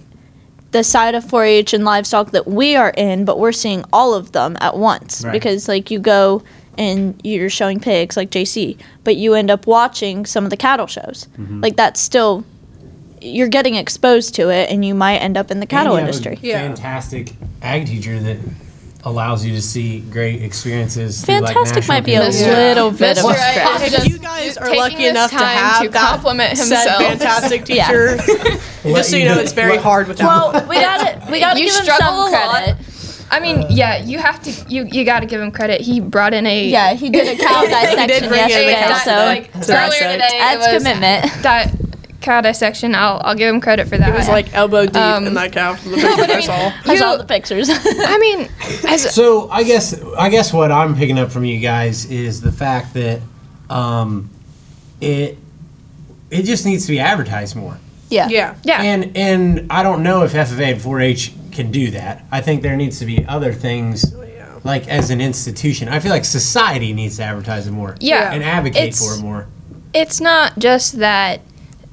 the 0.73 0.83
side 0.83 1.15
of 1.15 1.25
4-H 1.25 1.73
and 1.73 1.85
livestock 1.85 2.33
that 2.33 2.47
we 2.47 2.75
are 2.77 2.91
in, 2.97 3.25
but 3.25 3.39
we're 3.39 3.53
seeing 3.53 3.85
all 3.93 4.13
of 4.15 4.33
them 4.33 4.57
at 4.61 4.77
once 4.77 5.23
Right. 5.25 5.33
because 5.33 5.69
like 5.69 5.91
you 5.91 5.99
go 5.99 6.43
and 6.79 7.21
you're 7.25 7.51
showing 7.51 7.81
pigs 7.81 8.17
like 8.17 8.31
JC, 8.31 8.77
but 9.05 9.17
you 9.17 9.35
end 9.35 9.51
up 9.51 9.67
watching 9.67 10.27
some 10.27 10.45
of 10.45 10.51
the 10.51 10.57
cattle 10.57 10.87
shows. 10.87 11.29
Mm-hmm. 11.39 11.61
Like 11.61 11.77
that's 11.77 12.01
still 12.01 12.45
you're 13.21 13.49
getting 13.49 13.75
exposed 13.75 14.35
to 14.35 14.51
it 14.51 14.71
and 14.71 14.85
you 14.85 14.95
might 14.95 15.17
end 15.17 15.37
up 15.37 15.51
in 15.51 15.59
the 15.59 15.63
And 15.65 15.71
cattle 15.71 15.95
you 15.95 16.01
have 16.01 16.09
industry. 16.09 16.35
A 16.43 16.47
Yeah. 16.47 16.59
fantastic 16.61 17.33
ag 17.63 17.87
teacher 17.87 18.21
that 18.21 18.37
allows 19.05 19.45
you 19.45 19.55
to 19.55 19.63
see 19.63 20.01
great 20.01 20.43
experiences. 20.43 21.25
through, 21.25 21.39
like, 21.41 21.55
Fantastic 21.55 21.87
might 21.89 22.05
be 22.05 22.15
a 22.15 22.23
campaigns. 22.23 22.43
little 22.43 22.91
bit 22.91 23.17
of 23.19 23.25
a 23.25 23.35
stretch. 23.35 23.93
If 23.93 24.09
you 24.09 24.19
guys 24.19 24.57
are 24.57 24.75
lucky 24.77 25.07
enough 25.07 25.31
to 25.31 25.37
time 25.37 25.57
have 25.57 25.83
to 25.85 25.89
that 25.91 26.11
compliment 26.11 26.59
said 26.59 26.77
himself. 26.77 27.03
fantastic 27.03 27.65
teacher, 27.65 28.17
Let 28.85 28.97
just 28.97 29.11
so 29.11 29.17
you 29.17 29.25
know, 29.27 29.39
it's 29.39 29.53
very 29.53 29.77
hard 29.79 30.09
without. 30.09 30.53
Well, 30.55 30.69
we 30.69 30.75
got 30.77 31.07
it. 31.07 31.31
we 31.31 31.39
got 31.41 31.55
to 31.55 31.61
You 31.61 31.67
give 31.67 31.75
him 31.77 31.83
struggle 31.85 32.25
some 32.25 32.35
a 32.35 32.47
lot. 32.47 32.77
Credit. 33.29 33.43
I 33.43 33.55
mean, 33.55 33.67
yeah, 33.71 33.99
you 34.03 34.19
have 34.19 34.43
to. 34.43 34.51
You 34.73 34.85
you 34.85 35.05
got 35.05 35.21
to 35.21 35.27
give 35.27 35.41
him 35.41 35.51
credit. 35.51 35.81
He 35.81 36.01
brought 36.01 36.35
in 36.35 36.47
a 36.47 36.69
Yeah, 36.69 36.95
he 36.95 37.11
did 37.11 37.39
a 37.39 37.43
cow 37.43 37.63
dissection 37.67 38.07
bring 38.07 38.11
in 38.25 38.31
the 38.31 38.37
yesterday, 38.37 38.75
cow 38.75 38.99
so 38.99 39.11
like 39.13 39.53
To 39.53 39.77
earlier 39.77 40.13
today. 40.13 40.39
That's 40.39 40.67
it 40.67 40.73
was 40.75 40.83
commitment. 40.83 41.43
Di- 41.43 41.73
cow 42.21 42.41
dissection. 42.41 42.95
I'll 42.95 43.21
I'll 43.25 43.35
give 43.37 43.53
him 43.55 43.61
credit 43.61 43.87
for 43.89 43.97
that. 43.99 44.09
it 44.09 44.17
was 44.17 44.29
like 44.29 44.53
elbow 44.55 44.87
deep 44.87 44.97
Um, 44.97 45.27
in 45.29 45.35
that 45.35 45.53
cow 45.53 45.75
from 45.77 45.93
the 45.93 45.97
picture 46.17 46.33
I 46.33 46.41
saw. 46.41 46.53
I 46.85 46.93
You- 46.93 46.99
saw 46.99 47.17
the 47.17 47.25
pictures. 47.25 47.69
I 47.73 48.19
mean, 48.19 48.49
as 48.89 49.15
So 49.15 49.49
I 49.51 49.63
guess 49.63 49.95
I 50.19 50.29
guess 50.29 50.53
what 50.53 50.73
I'm 50.73 50.97
picking 50.97 51.19
up 51.19 51.31
from 51.31 51.45
you 51.45 51.61
guys 51.61 52.05
is 52.11 52.41
the 52.41 52.53
fact 52.53 52.95
that 52.95 53.21
um, 53.71 54.29
it 55.01 55.39
it 56.31 56.43
just 56.43 56.65
needs 56.67 56.87
to 56.87 56.93
be 56.93 56.99
advertised 56.99 57.55
more. 57.55 57.79
Yeah. 58.09 58.29
Yeah. 58.29 58.55
yeah, 58.63 58.83
And 58.83 59.17
and 59.17 59.73
I 59.73 59.83
don't 59.83 60.03
know 60.03 60.23
if 60.25 60.33
FFA 60.33 60.73
and 60.73 60.81
4-H 60.81 61.33
can 61.53 61.71
do 61.71 61.91
that. 61.93 62.25
I 62.31 62.41
think 62.41 62.63
there 62.63 62.77
needs 62.77 62.99
to 62.99 63.07
be 63.07 63.25
other 63.27 63.53
things 63.53 64.15
oh, 64.15 64.61
like 64.65 64.89
as 64.89 65.11
an 65.11 65.21
institution. 65.21 65.89
I 65.89 66.01
feel 66.01 66.11
like 66.11 66.25
society 66.25 66.93
needs 66.93 67.17
to 67.17 67.25
advertise 67.25 67.67
it 67.67 67.73
more. 67.73 67.97
Yeah. 68.01 68.33
And 68.33 68.43
advocate 68.43 68.83
It's- 68.83 69.05
for 69.05 69.19
it 69.19 69.23
more. 69.23 69.47
it's 69.95 70.21
not 70.21 70.59
just 70.59 70.99
that 70.99 71.41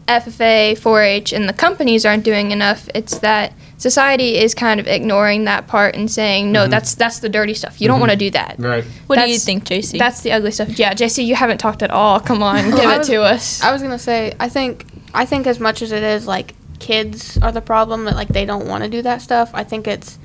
FFA, 0.07 0.77
4-H, 0.77 1.31
and 1.31 1.47
the 1.47 1.53
companies 1.53 2.05
aren't 2.05 2.23
doing 2.23 2.51
enough. 2.51 2.89
It's 2.93 3.19
that 3.19 3.53
society 3.77 4.37
is 4.37 4.53
kind 4.53 4.79
of 4.79 4.87
ignoring 4.87 5.45
that 5.45 5.67
part 5.67 5.95
and 5.95 6.11
saying, 6.11 6.51
no, 6.51 6.63
mm-hmm. 6.63 6.71
that's 6.71 6.95
that's 6.95 7.19
the 7.19 7.29
dirty 7.29 7.53
stuff. 7.53 7.79
You 7.79 7.87
don't 7.87 7.99
want 7.99 8.11
to 8.11 8.17
mm-hmm. 8.17 8.25
do 8.25 8.31
that. 8.31 8.55
Right. 8.59 8.83
What 9.07 9.15
do 9.15 9.21
you 9.21 9.39
That's- 9.39 9.45
think, 9.45 9.65
JC? 9.65 9.97
That's 9.97 10.21
the 10.21 10.33
ugly 10.33 10.51
stuff. 10.51 10.77
Yeah, 10.77 10.93
JC, 10.93 11.25
you 11.25 11.35
haven't 11.35 11.59
talked 11.59 11.81
at 11.83 11.91
all. 11.91 12.19
Come 12.19 12.43
on, 12.43 12.65
give 12.71 12.79
I 12.79 12.95
it 12.95 12.97
was- 12.99 13.07
to 13.07 13.21
us. 13.21 13.63
I 13.63 13.71
was 13.71 13.81
gonna 13.81 13.99
say, 13.99 14.33
I 14.39 14.49
think, 14.49 14.85
I 15.13 15.25
think 15.25 15.45
as 15.47 15.59
much 15.59 15.81
as 15.81 15.91
it 15.91 16.03
is 16.03 16.25
like 16.27 16.55
kids 16.79 17.37
are 17.41 17.51
the 17.51 17.61
problem 17.61 18.05
that 18.05 18.15
like 18.15 18.29
they 18.29 18.45
don't 18.45 18.67
want 18.67 18.83
to 18.83 18.89
do 18.89 19.01
that 19.03 19.21
stuff. 19.21 19.51
I 19.53 19.63
think 19.63 19.87
it's 19.87 20.17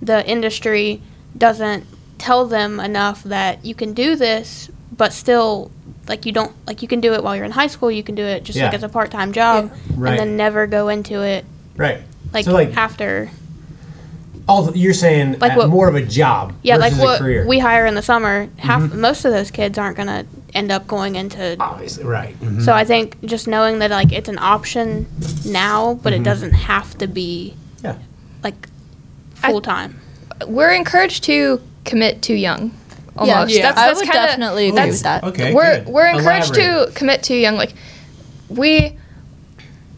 the 0.00 0.26
industry 0.28 1.00
doesn't 1.36 1.86
tell 2.18 2.46
them 2.46 2.80
enough 2.80 3.22
that 3.24 3.64
you 3.64 3.74
can 3.74 3.94
do 3.94 4.16
this, 4.16 4.68
but 4.96 5.12
still 5.12 5.70
like 6.08 6.26
you 6.26 6.32
don't 6.32 6.52
like 6.66 6.82
you 6.82 6.88
can 6.88 7.00
do 7.00 7.14
it 7.14 7.22
while 7.22 7.36
you're 7.36 7.44
in 7.44 7.52
high 7.52 7.66
school. 7.68 7.90
You 7.90 8.02
can 8.02 8.14
do 8.14 8.24
it 8.24 8.42
just 8.44 8.58
like 8.58 8.72
Yeah. 8.72 8.76
as 8.76 8.82
a 8.82 8.88
part 8.88 9.10
time 9.10 9.32
job, 9.32 9.72
Right. 9.96 10.10
and 10.10 10.18
then 10.18 10.36
never 10.36 10.66
go 10.66 10.88
into 10.88 11.22
it 11.22 11.44
Right. 11.76 11.98
like, 12.32 12.44
so 12.44 12.52
like 12.52 12.76
after. 12.76 13.30
all 14.48 14.76
you're 14.76 14.92
saying 14.92 15.36
Like 15.40 15.56
what- 15.56 15.68
more 15.68 15.86
of 15.88 15.94
a 15.94 16.02
job 16.02 16.52
Yeah, 16.62 16.76
versus 16.76 16.98
like 16.98 17.06
what 17.06 17.20
a 17.20 17.22
career. 17.22 17.46
we 17.46 17.60
hire 17.60 17.86
in 17.86 17.94
the 17.94 18.02
summer, 18.02 18.48
half 18.56 18.82
Mhm. 18.82 18.94
most 18.94 19.24
of 19.24 19.32
those 19.32 19.52
kids 19.52 19.78
aren't 19.78 19.96
gonna 19.96 20.24
end 20.54 20.70
up 20.70 20.86
going 20.86 21.16
into 21.16 21.56
obviously 21.60 22.04
right. 22.04 22.38
Mhm. 22.40 22.62
So 22.64 22.72
I 22.72 22.84
think 22.84 23.16
just 23.24 23.46
knowing 23.48 23.78
that 23.78 23.90
like 23.90 24.12
it's 24.12 24.28
an 24.28 24.38
option 24.38 25.06
now, 25.46 25.94
but 26.02 26.12
it 26.12 26.22
doesn't 26.22 26.52
have 26.52 26.96
to 26.98 27.06
be 27.06 27.54
Yeah. 27.82 27.94
like 28.44 28.68
I- 29.42 29.50
full 29.50 29.60
time. 29.60 29.98
We're 30.46 30.70
encouraged 30.72 31.24
to 31.24 31.60
commit 31.84 32.20
too 32.22 32.34
young. 32.34 32.72
yeah, 33.24 33.34
Almost. 33.34 33.54
Yeah. 33.54 33.62
That's, 33.62 33.78
I 33.78 33.86
that's 33.88 33.98
would 34.00 34.08
kinda- 34.10 34.26
definitely 34.26 34.68
agree 34.68 34.76
that's- 34.76 34.94
with 34.94 35.02
that. 35.02 35.24
Okay. 35.24 35.52
we're 35.54 35.78
good. 35.80 35.88
we're 35.88 36.06
encouraged 36.06 36.56
Elaborate. 36.56 36.86
to 36.88 36.92
commit 36.94 37.22
too 37.22 37.34
young. 37.36 37.56
Like 37.56 37.74
we, 38.48 38.96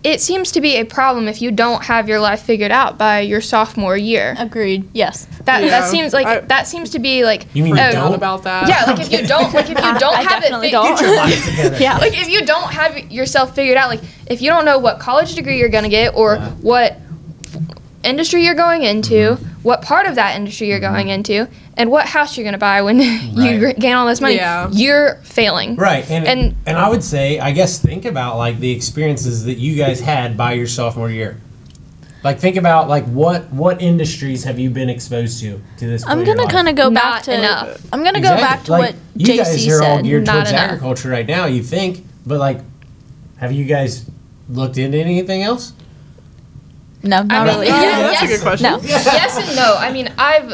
it 0.04 0.20
seems 0.20 0.52
to 0.52 0.60
be 0.60 0.76
a 0.76 0.84
problem 0.84 1.26
if 1.28 1.40
you 1.40 1.50
don't 1.50 1.82
have 1.84 2.08
your 2.10 2.20
life 2.20 2.42
figured 2.42 2.70
out 2.70 2.98
by 2.98 3.20
your 3.20 3.40
sophomore 3.40 3.96
year. 3.96 4.34
Agreed. 4.38 4.86
Yes. 4.92 5.26
That 5.46 5.62
Yeah. 5.62 5.70
that 5.70 5.90
seems 5.90 6.12
like 6.12 6.26
I- 6.26 6.40
that 6.40 6.68
seems 6.68 6.90
to 6.90 6.98
be 6.98 7.24
like 7.24 7.46
You 7.54 7.64
mean 7.64 7.74
you 7.76 7.82
oh, 7.82 7.92
don't? 7.92 8.14
about 8.14 8.42
that. 8.44 8.68
Yeah, 8.68 8.84
like 8.92 9.00
if 9.00 9.10
you 9.10 9.26
don't 9.26 9.52
like 9.54 9.64
if 9.70 9.70
you 9.70 9.74
don't 9.98 10.14
I 10.16 10.20
have 10.22 10.38
it 10.44 10.50
definitely 10.50 10.68
fi- 10.68 10.72
don't. 10.72 10.90
Get 10.98 11.00
your 11.00 11.16
life 11.16 11.44
together. 11.50 11.76
Yeah. 11.80 11.96
like 11.98 12.12
if 12.20 12.28
you 12.28 12.44
don't 12.44 12.70
have 12.72 13.10
yourself 13.10 13.54
figured 13.54 13.76
out 13.78 13.88
like 13.88 14.02
if 14.26 14.42
you 14.42 14.50
don't 14.50 14.64
know 14.66 14.78
what 14.78 15.00
college 15.00 15.34
degree 15.34 15.58
you're 15.58 15.68
going 15.70 15.84
to 15.84 15.90
get 15.90 16.14
or 16.14 16.34
Yeah. 16.36 16.50
what 16.60 16.92
f- 17.46 17.56
industry 18.02 18.44
you're 18.44 18.54
going 18.54 18.82
into 18.82 19.14
Mm-hmm. 19.36 19.53
What 19.64 19.82
part 19.82 20.06
of 20.06 20.14
that 20.14 20.36
industry 20.36 20.68
you're 20.68 20.78
mm-hmm. 20.78 20.94
going 20.94 21.08
into 21.08 21.48
and 21.76 21.90
what 21.90 22.06
house 22.06 22.36
you're 22.36 22.44
going 22.44 22.52
to 22.52 22.58
buy 22.58 22.82
when 22.82 23.00
you 23.00 23.34
Right. 23.36 23.58
gr- 23.58 23.80
gain 23.80 23.94
all 23.94 24.06
this 24.06 24.20
money 24.20 24.36
Yeah. 24.36 24.68
you're 24.70 25.16
failing 25.24 25.74
Right, 25.74 26.08
and, 26.08 26.26
and 26.28 26.54
And- 26.66 26.78
I 26.78 26.88
would 26.88 27.02
say, 27.02 27.40
I 27.40 27.50
guess, 27.50 27.80
think 27.80 28.04
about 28.04 28.36
like 28.36 28.60
the 28.60 28.70
experiences 28.70 29.44
that 29.46 29.58
you 29.58 29.74
guys 29.76 29.98
had 30.00 30.36
by 30.36 30.52
your 30.52 30.68
sophomore 30.68 31.10
year. 31.10 31.38
Like, 32.22 32.38
think 32.38 32.56
about 32.56 32.88
like 32.88 33.04
what 33.04 33.52
what 33.52 33.82
industries 33.82 34.44
have 34.44 34.58
you 34.58 34.70
been 34.70 34.88
exposed 34.88 35.40
to 35.40 35.60
to 35.78 35.86
this? 35.86 36.06
I'm 36.06 36.24
gonna 36.24 36.48
kind 36.48 36.70
of 36.70 36.74
go 36.74 36.90
back 36.90 37.24
to. 37.24 37.34
enough. 37.34 37.86
I'm 37.92 38.02
gonna 38.02 38.22
go 38.22 38.34
back 38.36 38.64
to 38.64 38.70
what 38.72 38.94
you 39.14 39.26
JC 39.26 39.36
guys 39.36 39.68
are 39.68 39.82
all 39.84 40.02
geared 40.02 40.24
Not 40.24 40.32
towards 40.32 40.50
enough. 40.50 40.62
agriculture 40.62 41.10
right 41.10 41.26
now. 41.26 41.44
You 41.44 41.62
think, 41.62 42.02
but 42.24 42.38
like, 42.38 42.60
have 43.36 43.52
you 43.52 43.66
guys 43.66 44.08
looked 44.48 44.78
into 44.78 44.96
anything 44.96 45.42
else? 45.42 45.74
No, 47.04 47.22
not 47.22 47.30
I 47.32 47.44
mean, 47.44 47.54
really. 47.54 47.66
Oh, 47.68 47.80
Yeah, 47.80 48.00
that's 48.00 48.22
a 48.22 48.26
yes. 48.26 48.36
good 48.38 48.42
question. 48.42 48.72
No. 48.72 48.80
yes 48.82 49.36
and 49.36 49.56
no 49.56 49.76
i 49.78 49.92
mean 49.92 50.12
i've 50.18 50.50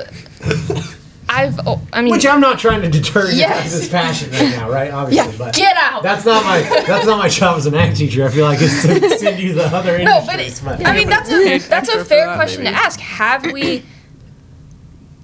i've 1.29 1.61
oh, 1.67 1.81
i 1.93 2.03
mean 2.03 2.11
Which 2.13 2.27
I'm 2.27 2.41
not 2.41 2.59
trying 2.59 2.83
to 2.83 2.89
deter 2.91 3.31
you 3.31 3.39
Yes. 3.39 3.73
guys' 3.73 3.89
passion 3.89 4.31
right 4.33 4.51
now, 4.57 4.69
right? 4.69 4.91
Obviously, 4.91 5.37
but 5.39 5.55
get 5.55 5.77
out 5.77 6.03
that's 6.03 6.25
not 6.25 6.43
my 6.45 6.61
that's 6.87 7.07
not 7.07 7.19
my 7.19 7.29
job 7.29 7.57
as 7.59 7.67
an 7.67 7.75
ag 7.75 7.95
teacher. 7.95 8.25
I 8.25 8.31
feel 8.31 8.45
like 8.45 8.59
it's 8.61 8.83
to 8.83 9.19
send 9.25 9.39
you 9.41 9.53
the 9.55 9.67
other 9.67 9.99
no 10.03 10.23
but, 10.27 10.41
industries. 10.41 10.81
it, 10.81 10.87
i 10.87 10.93
mean 10.95 11.09
that's 11.09 11.31
a 11.31 11.59
that's 11.69 11.89
a 11.89 12.05
fair 12.05 12.27
that, 12.27 12.35
question 12.37 12.65
maybe. 12.65 12.75
to 12.77 12.83
ask 12.83 12.99
have 13.01 13.45
we 13.53 13.85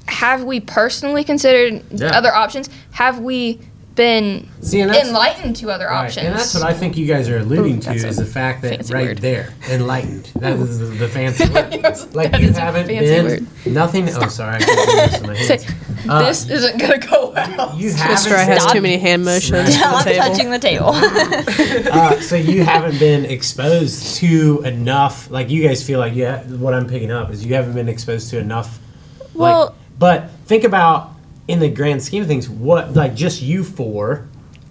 have 0.06 0.44
we 0.44 0.60
personally 0.60 1.24
considered 1.24 1.82
Yeah. 1.90 2.16
other 2.16 2.32
options 2.32 2.70
have 2.92 3.18
we 3.18 3.60
been 3.96 4.48
See, 4.62 4.80
enlightened 4.80 5.56
to 5.56 5.70
other 5.70 5.86
Right, 5.86 6.04
options. 6.06 6.26
And 6.26 6.36
that's 6.36 6.54
what 6.54 6.62
I 6.62 6.72
think 6.72 6.96
you 6.96 7.06
guys 7.06 7.28
are 7.28 7.38
alluding 7.38 7.78
Ooh, 7.78 7.80
to 7.80 7.94
is 7.94 8.16
the 8.16 8.24
fact 8.24 8.62
that 8.62 8.88
right 8.90 9.08
word. 9.08 9.18
there, 9.18 9.52
enlightened. 9.70 10.30
That 10.36 10.52
is 10.58 10.78
the, 10.78 10.84
the 10.86 11.08
fancy 11.08 11.44
word. 11.52 12.14
Like 12.14 12.30
That 12.32 12.40
you 12.40 12.48
is 12.50 12.56
haven't 12.58 12.86
fancy 12.86 13.06
been 13.06 13.24
word. 13.24 13.46
nothing. 13.74 14.08
Oh, 14.14 14.28
sorry, 14.28 14.56
I 14.56 14.58
can't 14.60 15.10
this 15.10 15.20
in 15.20 15.26
my 15.26 15.34
hands. 15.36 15.64
Uh, 16.08 16.22
this 16.22 16.48
isn't 16.48 16.78
gonna 16.78 16.98
go 16.98 17.30
well. 17.30 17.74
you 17.76 17.86
Mister, 17.88 18.34
I 18.34 18.40
haven't. 18.44 18.62
has 18.62 18.72
too 18.72 18.80
many 18.80 18.96
hand 18.98 19.24
motions 19.24 19.74
Stop 19.74 19.94
on 19.96 20.04
the 20.04 20.10
table. 20.12 20.24
touching 20.28 20.50
the 20.50 20.58
table. 20.60 20.92
Uh, 21.96 22.20
so 22.20 22.36
you 22.36 22.62
haven't 22.62 22.98
been 23.00 23.24
exposed 23.24 24.16
to 24.16 24.62
enough. 24.64 25.30
Like 25.30 25.50
you 25.50 25.66
guys 25.66 25.82
feel 25.84 25.98
like 25.98 26.14
yeah. 26.14 26.42
What 26.44 26.74
I'm 26.74 26.86
picking 26.88 27.10
up 27.10 27.30
is 27.30 27.44
you 27.44 27.54
haven't 27.54 27.74
been 27.74 27.88
exposed 27.88 28.30
to 28.30 28.38
enough. 28.38 28.78
like- 29.20 29.34
Well- 29.34 29.74
but 29.98 30.30
think 30.44 30.64
about 30.64 31.12
in 31.48 31.60
the 31.60 31.68
grand 31.68 32.02
scheme 32.02 32.22
of 32.22 32.28
things, 32.28 32.48
what 32.48 32.94
like 32.94 33.14
just 33.14 33.42
you 33.42 33.64
four 33.64 34.28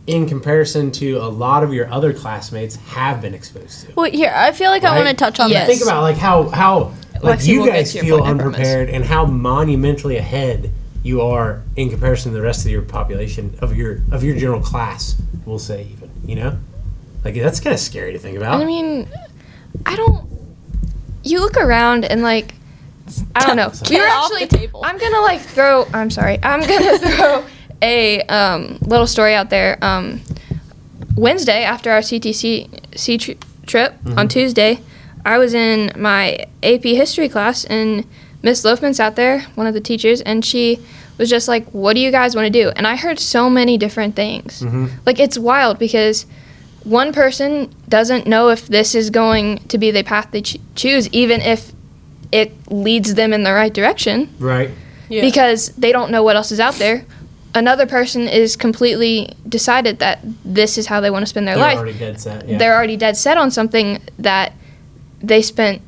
in 0.08 0.28
comparison 0.28 0.92
to 0.92 1.16
a 1.18 1.28
lot 1.28 1.64
of 1.64 1.74
your 1.74 1.92
other 1.92 2.14
classmates 2.14 2.76
have 2.76 3.22
been 3.22 3.34
exposed 3.34 3.88
to. 3.88 3.94
Well, 3.96 4.12
here 4.12 4.32
I 4.36 4.52
feel 4.52 4.70
like 4.70 4.84
I 4.84 4.96
want 4.96 5.10
to 5.10 5.16
touch 5.16 5.40
on 5.40 5.50
Yes. 5.50 5.68
Think 5.68 5.82
about 5.82 6.02
like 6.02 6.18
how 6.18 6.50
how 6.50 6.94
like 7.24 7.40
Lexi 7.40 7.48
you 7.48 7.62
will 7.62 7.68
guys 7.68 7.94
feel 7.94 8.20
point, 8.20 8.30
I 8.30 8.42
promise. 8.42 8.46
unprepared 8.46 8.90
and 8.90 9.04
how 9.04 9.26
monumentally 9.26 10.18
ahead 10.18 10.72
you 11.02 11.22
are 11.22 11.64
in 11.76 11.90
comparison 11.90 12.32
to 12.32 12.38
the 12.38 12.44
rest 12.44 12.66
of 12.66 12.72
your 12.72 12.82
population 12.82 13.58
of 13.62 13.76
your 13.76 14.02
of 14.12 14.24
your 14.24 14.36
general 14.36 14.62
class. 14.62 15.20
We'll 15.46 15.60
say 15.60 15.88
even 15.92 16.10
you 16.26 16.36
know, 16.36 16.58
like 17.24 17.36
that's 17.36 17.60
kind 17.60 17.74
of 17.74 17.80
scary 17.80 18.14
to 18.14 18.20
think 18.20 18.38
about. 18.38 18.62
I 18.62 18.66
mean, 18.66 19.08
I 19.86 19.96
don't. 19.96 20.28
You 21.24 21.40
look 21.40 21.58
around 21.58 22.06
and 22.06 22.22
like, 22.22 22.54
I 23.36 23.46
don't 23.46 23.56
know. 23.56 23.70
We 23.90 23.98
were 23.98 24.04
Get 24.04 24.10
off 24.12 24.32
actually. 24.32 24.46
the 24.46 24.58
table. 24.58 24.82
I'm 24.84 24.98
gonna 24.98 25.22
like 25.22 25.42
throw. 25.42 25.86
I'm 25.94 26.10
sorry. 26.10 26.40
I'm 26.42 26.62
gonna 26.62 26.98
throw 27.16 27.46
a 27.82 28.22
um, 28.24 28.78
little 28.82 29.08
story 29.08 29.34
out 29.36 29.50
there. 29.50 29.78
Um, 29.84 30.22
Wednesday 31.16 31.64
after 31.64 31.92
our 31.92 32.00
CTC 32.02 32.98
C 32.98 33.18
tri- 33.18 33.38
trip 33.66 33.94
on 34.18 34.28
Tuesday, 34.28 34.80
I 35.24 35.38
was 35.38 35.54
in 35.54 35.92
my 35.98 36.46
AP 36.64 36.84
history 36.84 37.30
class 37.30 37.64
and 37.66 38.06
Miss 38.42 38.64
Loafman's 38.64 39.00
out 39.00 39.16
there, 39.16 39.42
one 39.56 39.66
of 39.68 39.74
the 39.74 39.82
teachers, 39.82 40.22
and 40.22 40.44
she 40.44 40.80
was 41.18 41.30
just 41.30 41.48
like, 41.48 41.68
"What 41.72 41.94
do 41.94 42.00
you 42.00 42.12
guys 42.12 42.36
want 42.36 42.46
to 42.48 42.50
do?" 42.52 42.70
And 42.76 42.86
I 42.88 42.96
heard 42.96 43.20
so 43.20 43.50
many 43.50 43.78
different 43.78 44.16
things. 44.16 44.64
Like 45.06 45.20
it's 45.20 45.38
wild 45.38 45.80
because 45.80 46.26
one 46.84 47.14
person 47.14 47.74
doesn't 47.90 48.28
know 48.28 48.50
if 48.50 48.68
this 48.68 48.94
is 48.94 49.10
going 49.10 49.60
to 49.70 49.78
be 49.78 49.90
the 49.92 50.04
path 50.04 50.30
they 50.32 50.42
ch- 50.42 50.58
choose, 50.76 51.08
even 51.10 51.42
if 51.42 51.72
it 52.42 52.50
leads 52.72 53.16
them 53.16 53.32
in 53.34 53.44
the 53.44 53.54
right 53.54 53.74
direction, 53.74 54.18
right? 54.40 54.70
Yeah. 55.10 55.22
because 55.22 55.70
they 55.78 55.92
don't 55.92 56.10
know 56.12 56.24
what 56.24 56.36
else 56.36 56.52
is 56.52 56.60
out 56.60 56.76
there. 56.76 57.06
Another 57.54 57.86
person 57.86 58.28
is 58.28 58.56
completely 58.58 59.34
decided 59.48 60.00
that 60.00 60.20
this 60.44 60.78
is 60.78 60.88
how 60.88 61.00
they 61.00 61.10
want 61.10 61.22
to 61.24 61.28
spend 61.28 61.48
their 61.48 61.56
life. 61.58 61.78
They're 61.78 61.86
life. 61.86 61.94
already 61.94 62.00
dead 62.00 62.20
set. 62.20 62.48
Yeah. 62.50 62.58
They're 62.58 62.76
already 62.76 62.98
dead 62.98 63.16
set 63.16 63.38
on 63.38 63.50
something 63.52 63.88
that 64.20 64.52
they 65.22 65.42
spent 65.42 65.82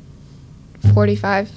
45 0.94 1.50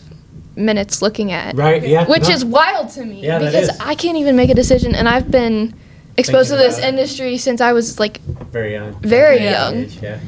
minutes 0.55 1.01
looking 1.01 1.31
at, 1.31 1.55
right. 1.55 1.81
Yeah. 1.87 2.05
which 2.07 2.23
no. 2.27 2.35
is 2.35 2.43
wild 2.43 2.89
to 2.91 3.05
me 3.05 3.23
Yeah, 3.23 3.39
because 3.39 3.69
is. 3.69 3.79
I 3.79 3.95
can't 3.95 4.17
even 4.17 4.35
make 4.35 4.49
a 4.49 4.53
decision, 4.55 4.93
and 4.95 5.07
I've 5.07 5.31
been 5.31 5.73
exposed 6.17 6.49
Thinking 6.49 6.65
to 6.65 6.69
this 6.69 6.77
about 6.79 6.87
it. 6.87 6.93
industry 6.93 7.37
since 7.37 7.61
I 7.61 7.71
was 7.73 7.99
like 7.99 8.19
very 8.51 8.73
young. 8.73 8.93
very 9.01 9.39
Yeah. 9.43 9.69
young. 9.71 9.85
Yeah. 10.01 10.19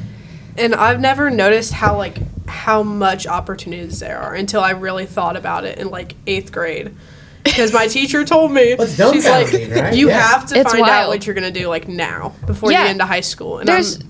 And 0.56 0.74
I've 0.74 1.00
never 1.00 1.30
noticed 1.30 1.72
how 1.72 1.96
like 1.96 2.18
how 2.46 2.82
much 2.82 3.26
opportunities 3.26 4.00
there 4.00 4.18
are 4.18 4.34
until 4.34 4.60
I 4.60 4.70
really 4.70 5.06
thought 5.06 5.36
about 5.36 5.64
it 5.64 5.78
in 5.78 5.88
like 5.90 6.14
eighth 6.26 6.52
grade. 6.52 6.94
Because 7.42 7.72
my 7.74 7.86
teacher 7.88 8.24
told 8.24 8.52
me, 8.52 8.74
Well, 8.74 8.86
she's 8.86 8.98
like, 9.26 9.48
dumbfounding, 9.48 9.82
right? 9.82 9.94
you 9.94 10.08
Yeah. 10.08 10.18
have 10.28 10.46
to 10.46 10.58
It's 10.58 10.72
find 10.72 10.84
out 10.86 11.08
what 11.08 11.26
you're 11.26 11.34
gonna 11.34 11.50
do 11.50 11.68
like 11.68 11.88
now 11.88 12.32
before 12.46 12.70
Yeah. 12.72 12.80
you 12.80 12.84
get 12.86 12.92
into 12.92 13.04
high 13.06 13.20
school. 13.20 13.58
And 13.58 13.68
There's- 13.68 13.98
I'm, 14.00 14.08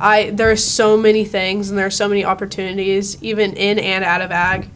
I 0.00 0.30
there 0.30 0.50
are 0.50 0.56
so 0.56 0.96
many 0.96 1.24
things 1.24 1.70
and 1.70 1.78
there 1.78 1.86
are 1.86 1.90
so 1.90 2.08
many 2.08 2.24
opportunities 2.24 3.22
even 3.22 3.52
in 3.52 3.78
and 3.78 4.02
out 4.04 4.20
of 4.20 4.32
ag 4.32 4.68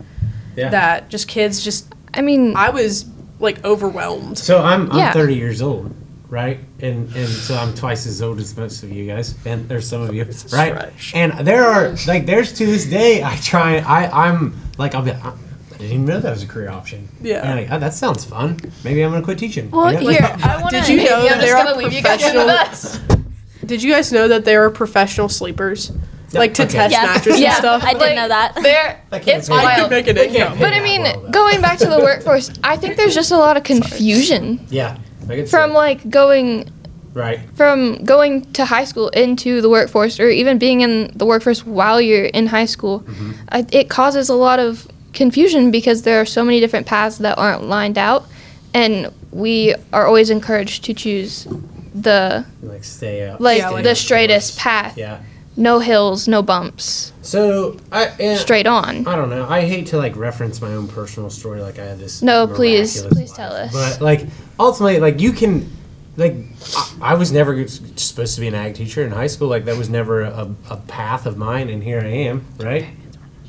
Yeah. 0.57 0.69
that 0.71 1.09
just 1.09 1.27
kids 1.27 1.63
just 1.65 1.87
I 2.15 2.23
mean, 2.23 2.55
I 2.57 2.71
was 2.71 3.07
like 3.41 3.65
overwhelmed. 3.65 4.39
So 4.39 4.63
I'm 4.63 4.91
I'm 4.93 4.99
Yeah. 4.99 5.13
30 5.13 5.35
years 5.35 5.61
old, 5.61 5.93
right? 6.29 6.59
And 6.81 7.15
and 7.15 7.29
so 7.29 7.55
I'm 7.57 7.75
twice 7.75 8.07
as 8.07 8.23
old 8.23 8.39
as 8.41 8.57
most 8.57 8.83
of 8.83 8.91
you 8.93 9.07
guys, 9.07 9.35
and 9.45 9.69
there's 9.69 9.89
some 9.89 10.03
of 10.03 10.15
you, 10.15 10.23
a 10.25 10.27
right? 10.27 10.35
stretch. 10.35 11.13
And 11.15 11.47
there 11.47 11.65
are 11.65 11.95
like 12.07 12.27
there's 12.27 12.53
to 12.55 12.67
this 12.67 12.87
day 12.87 13.23
I 13.23 13.37
try 13.37 13.79
I 13.79 14.29
I'm 14.29 14.55
like 14.79 14.95
I'll 14.95 15.03
be. 15.03 15.13
I, 15.13 15.29
I 15.29 15.79
didn't 15.79 15.93
even 15.93 16.05
know 16.07 16.21
that 16.21 16.31
was 16.31 16.43
a 16.43 16.47
career 16.47 16.71
option. 16.71 17.07
Yeah. 17.21 17.55
Like, 17.55 17.71
oh, 17.71 17.79
that 17.79 17.93
sounds 17.93 18.25
fun. 18.25 18.59
Maybe 18.83 19.03
I'm 19.03 19.11
gonna 19.13 19.23
quit 19.23 19.39
teaching. 19.39 19.71
Well, 19.71 19.93
You 19.93 20.01
know? 20.01 20.09
here 20.11 20.21
I 20.43 20.57
want 20.63 20.71
Did 20.71 20.89
you 20.89 20.97
know 20.97 21.23
that 21.23 21.33
I'm 21.33 21.39
there 21.39 21.49
just 21.49 21.53
are 21.53 21.65
gonna 21.65 21.77
leave 21.77 21.93
you 21.93 22.03
guys 22.03 22.23
professional? 22.23 23.27
Did 23.67 23.83
you 23.83 23.93
guys 23.93 24.11
know 24.11 24.27
that 24.29 24.45
there 24.47 24.65
are 24.65 24.71
professional 24.71 25.29
sleepers, 25.29 25.93
like 26.33 26.55
to 26.55 26.63
okay. 26.63 26.73
test 26.73 26.93
Yeah, 26.93 27.03
mattress 27.05 27.39
Yeah. 27.39 27.49
and 27.49 27.57
stuff? 27.59 27.83
I 27.85 27.93
didn't 27.93 28.01
Like, 28.01 28.17
know 28.17 28.29
that. 28.29 28.55
There, 28.63 29.01
I 29.13 29.19
can't 29.19 29.39
it's 29.39 29.49
pay- 29.51 29.55
I 29.55 29.75
could 29.75 29.81
wild. 29.83 29.91
make 29.91 30.07
an 30.07 30.15
They 30.15 30.27
can't 30.29 30.37
income. 30.55 30.59
But 30.61 30.73
I 30.73 30.81
mean, 30.81 31.03
well, 31.03 31.29
going 31.31 31.61
back 31.61 31.77
to 31.81 31.87
the 31.89 31.99
workforce, 31.99 32.51
I 32.65 32.77
think 32.79 32.97
there's 32.97 33.15
just 33.15 33.31
a 33.33 33.37
lot 33.37 33.59
of 33.59 33.65
confusion 33.65 34.65
yeah, 34.71 34.97
I 35.29 35.45
from 35.45 35.71
see. 35.71 35.75
like 35.75 36.09
going 36.11 36.71
right. 37.15 37.41
from 37.55 38.05
going 38.05 38.51
to 38.53 38.65
high 38.65 38.85
school 38.85 39.09
into 39.11 39.61
the 39.61 39.69
workforce, 39.69 40.21
or 40.21 40.29
even 40.29 40.59
being 40.59 40.81
in 40.83 41.11
the 41.17 41.27
workforce 41.27 41.65
while 41.65 42.01
you're 42.01 42.27
in 42.27 42.47
high 42.47 42.67
school. 42.67 43.01
Mm-hmm. 43.01 43.33
I, 43.51 43.67
it 43.73 43.89
causes 43.91 44.29
a 44.29 44.35
lot 44.35 44.59
of 44.59 44.87
confusion 45.13 45.71
because 45.71 46.03
there 46.03 46.21
are 46.21 46.27
so 46.27 46.45
many 46.45 46.61
different 46.61 46.87
paths 46.87 47.19
that 47.19 47.39
aren't 47.39 47.65
lined 47.65 47.99
out, 47.99 48.27
and 48.75 49.13
we 49.31 49.75
are 49.93 50.07
always 50.07 50.31
encouraged 50.31 50.85
to 50.85 50.95
choose 50.95 51.47
the 51.95 52.45
Like 52.63 52.85
stay 52.85 53.27
up. 53.27 53.41
like 53.41 53.59
Yeah, 53.59 53.71
like- 53.71 53.85
the 53.85 53.95
straightest 53.95 54.59
path. 54.59 54.97
Yeah. 54.97 55.21
No 55.59 55.79
hills, 55.79 56.29
no 56.29 56.43
bumps, 56.43 57.13
So 57.23 57.79
I 57.91 58.05
and 58.21 58.39
straight 58.39 58.67
on. 58.67 59.07
I 59.07 59.17
don't 59.17 59.31
know. 59.31 59.47
I 59.49 59.63
hate 59.63 59.87
to 59.89 59.97
like 59.97 60.15
reference 60.15 60.61
my 60.61 60.75
own 60.75 60.87
personal 60.87 61.31
story, 61.31 61.63
like 61.63 61.79
I 61.79 61.85
had 61.85 61.99
this. 61.99 62.21
No, 62.21 62.47
please- 62.47 62.97
miraculous 63.03 63.19
please 63.31 63.33
tell 63.33 63.53
us. 63.53 63.73
But 63.73 64.03
like 64.03 64.27
ultimately, 64.61 65.01
like 65.01 65.19
you 65.19 65.33
can, 65.33 65.71
like 66.19 66.35
I, 66.77 66.93
I 67.01 67.15
was 67.15 67.33
never 67.33 67.67
supposed 67.69 68.35
to 68.35 68.41
be 68.43 68.49
an 68.49 68.55
ag 68.55 68.75
teacher 68.75 69.03
in 69.03 69.13
high 69.13 69.29
school. 69.29 69.49
Like 69.49 69.65
that 69.65 69.79
was 69.79 69.89
never 69.89 70.23
a, 70.23 70.55
a 70.69 70.77
path 70.77 71.25
of 71.25 71.39
mine, 71.39 71.71
and 71.71 71.83
here 71.83 72.01
I 72.01 72.09
am. 72.09 72.45
Right? 72.61 72.89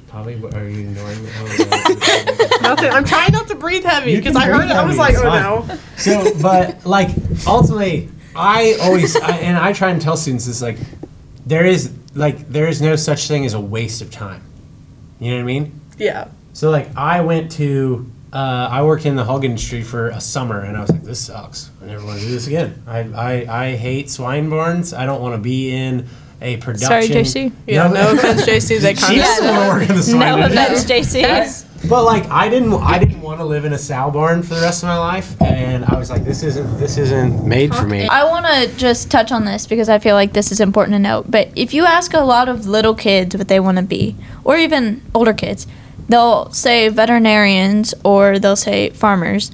Probably. 0.08 0.36
Are 0.36 0.68
you 0.68 0.88
ignoring 0.88 1.24
me? 1.26 1.30
Oh. 1.36 2.58
Nothing. 2.62 2.90
I'm 2.92 3.04
trying 3.04 3.34
not 3.34 3.48
to 3.50 3.56
breathe 3.56 3.84
heavy 3.84 4.16
because 4.16 4.38
I 4.38 4.46
heard 4.46 4.60
breathe 4.60 4.72
it. 4.72 4.78
I 4.78 4.86
was 4.86 4.98
like, 4.98 5.16
oh 5.18 5.24
fine. 5.24 5.68
no. 5.68 5.78
so, 5.98 6.34
but 6.42 6.86
like 6.86 7.10
ultimately, 7.46 8.10
I 8.34 8.78
always 8.82 9.16
I, 9.18 9.32
and 9.38 9.58
I 9.58 9.74
try 9.74 9.90
and 9.90 10.02
tell 10.02 10.16
students 10.16 10.46
this 10.46 10.62
like 10.62 10.78
there 11.48 11.66
is 11.66 11.92
like 12.16 12.48
there 12.50 12.68
is 12.68 12.82
no 12.82 12.96
such 12.96 13.28
thing 13.28 13.46
as 13.46 13.54
a 13.54 13.60
waste 13.60 14.02
of 14.02 14.12
time. 14.12 14.42
You 15.20 15.32
know 15.32 15.38
what 15.38 15.42
I 15.44 15.46
mean? 15.46 15.82
Yeah. 15.98 16.28
So 16.54 16.70
like 16.70 16.96
I 16.96 17.22
went 17.22 17.52
to 17.54 18.06
uh, 18.34 18.68
I 18.70 18.84
worked 18.84 19.06
in 19.06 19.16
the 19.16 19.24
hog 19.24 19.46
industry 19.46 19.82
for 19.84 20.10
a 20.10 20.20
summer 20.20 20.60
and 20.62 20.76
I 20.78 20.82
was 20.82 20.92
like 20.92 21.04
this 21.04 21.26
sucks. 21.26 21.72
I 21.82 21.86
never 21.86 22.06
want 22.06 22.20
to 22.20 22.26
do 22.26 22.32
this 22.32 22.48
again. 22.48 22.82
I 22.86 23.00
I, 23.00 23.64
I 23.66 23.76
hate 23.76 24.10
swine 24.10 24.50
barns. 24.50 24.94
I 24.94 25.06
don't 25.06 25.22
want 25.22 25.36
to 25.36 25.42
be 25.42 25.72
in 25.72 26.06
a 26.42 26.58
production. 26.58 26.88
Sorry, 26.88 27.08
JC. 27.08 27.52
Yeah. 27.66 27.88
No 27.88 28.12
offense, 28.14 28.46
JC. 28.46 28.80
They 28.80 28.94
kind 28.94 29.14
She 29.14 29.20
of. 29.20 29.26
doesn't 29.26 29.46
want 29.56 29.62
to 29.64 29.70
work 29.80 29.90
in 29.90 29.96
the 29.96 30.04
swine 30.04 30.20
No 30.20 30.46
industry. 30.48 31.00
offense, 31.00 31.64
JC. 31.64 31.90
But 31.90 32.04
like 32.04 32.26
I 32.30 32.50
didn't 32.50 32.74
I 32.74 33.00
didn't 33.00 33.07
want 33.28 33.42
to 33.42 33.46
live 33.46 33.66
in 33.66 33.74
a 33.74 33.78
sow 33.78 34.10
barn 34.10 34.42
for 34.42 34.56
the 34.56 34.62
rest 34.62 34.84
of 34.84 34.88
my 34.88 34.98
life 34.98 35.40
and 35.42 35.84
I 35.84 35.98
was 35.98 36.10
like 36.10 36.24
this 36.24 36.44
isn't 36.44 36.78
this 36.78 36.98
isn't 36.98 37.46
made 37.46 37.76
for 37.76 37.86
me. 37.86 38.08
I 38.08 38.24
want 38.24 38.46
to 38.46 38.74
just 38.78 39.12
touch 39.12 39.34
on 39.34 39.44
this 39.44 39.68
because 39.68 39.90
I 39.90 40.00
feel 40.00 40.16
like 40.16 40.32
this 40.32 40.50
is 40.50 40.62
important 40.62 40.96
to 40.96 41.00
note. 41.00 41.30
But 41.30 41.50
if 41.54 41.74
you 41.74 41.84
ask 41.84 42.14
a 42.14 42.22
lot 42.22 42.48
of 42.48 42.68
little 42.68 42.96
kids 42.96 43.36
what 43.36 43.50
they 43.50 43.60
want 43.60 43.80
to 43.80 43.84
be, 43.84 44.16
or 44.46 44.56
even 44.56 45.02
older 45.14 45.34
kids, 45.34 45.68
they'll 46.08 46.50
say 46.54 46.88
veterinarians 46.88 47.94
or 48.06 48.40
they'll 48.40 48.56
say 48.56 48.92
farmers. 48.92 49.52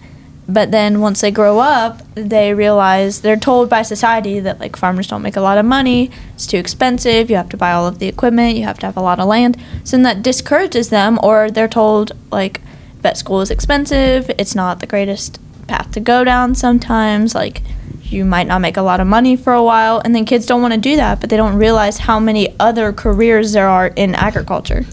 But 0.47 0.69
then 0.69 0.99
once 0.99 1.21
they 1.21 1.31
grow 1.31 1.57
up, 1.57 2.01
they 2.13 2.53
realize 2.53 3.21
they're 3.21 3.38
told 3.38 3.71
by 3.71 3.81
society 3.81 4.39
that 4.39 4.59
like 4.59 4.75
farmers 4.75 5.07
don't 5.07 5.23
make 5.23 5.38
a 5.38 5.41
lot 5.41 5.57
of 5.57 5.65
money, 5.65 6.12
it's 6.36 6.45
too 6.45 6.57
expensive, 6.57 7.31
you 7.31 7.38
have 7.38 7.49
to 7.49 7.57
buy 7.57 7.71
all 7.71 7.88
of 7.88 7.97
the 7.97 8.07
equipment, 8.07 8.55
you 8.55 8.65
have 8.65 8.77
to 8.79 8.86
have 8.86 8.97
a 8.97 9.01
lot 9.01 9.19
of 9.19 9.27
land. 9.27 9.57
So 9.83 9.97
then 9.97 10.03
that 10.03 10.21
discourages 10.21 10.89
them, 10.89 11.17
or 11.23 11.49
they're 11.49 11.67
told 11.67 12.12
like 12.29 12.62
vet 13.03 13.17
school 13.17 13.41
is 13.41 13.51
expensive, 13.51 14.31
it's 14.37 14.55
not 14.55 14.79
the 14.79 14.87
greatest 14.87 15.39
path 15.67 15.91
to 15.91 15.99
go 15.99 16.23
down 16.23 16.55
sometimes, 16.55 17.35
like 17.35 17.61
you 18.03 18.25
might 18.25 18.47
not 18.47 18.59
make 18.59 18.77
a 18.77 18.81
lot 18.81 18.99
of 18.99 19.07
money 19.07 19.35
for 19.35 19.53
a 19.53 19.63
while, 19.63 20.01
and 20.03 20.15
then 20.15 20.25
kids 20.25 20.45
don't 20.45 20.61
want 20.61 20.73
to 20.73 20.79
do 20.79 20.95
that, 20.95 21.19
but 21.19 21.29
they 21.29 21.37
don't 21.37 21.55
realize 21.55 21.97
how 21.99 22.19
many 22.19 22.55
other 22.59 22.93
careers 22.93 23.51
there 23.53 23.67
are 23.67 23.87
in 23.87 24.15
agriculture. 24.15 24.85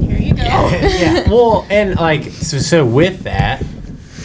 Here 0.00 0.18
you 0.18 0.34
go. 0.34 0.42
yeah. 0.42 1.28
Well, 1.28 1.66
and 1.70 1.96
like 1.96 2.24
so, 2.24 2.58
so 2.58 2.84
with 2.84 3.24
that, 3.24 3.64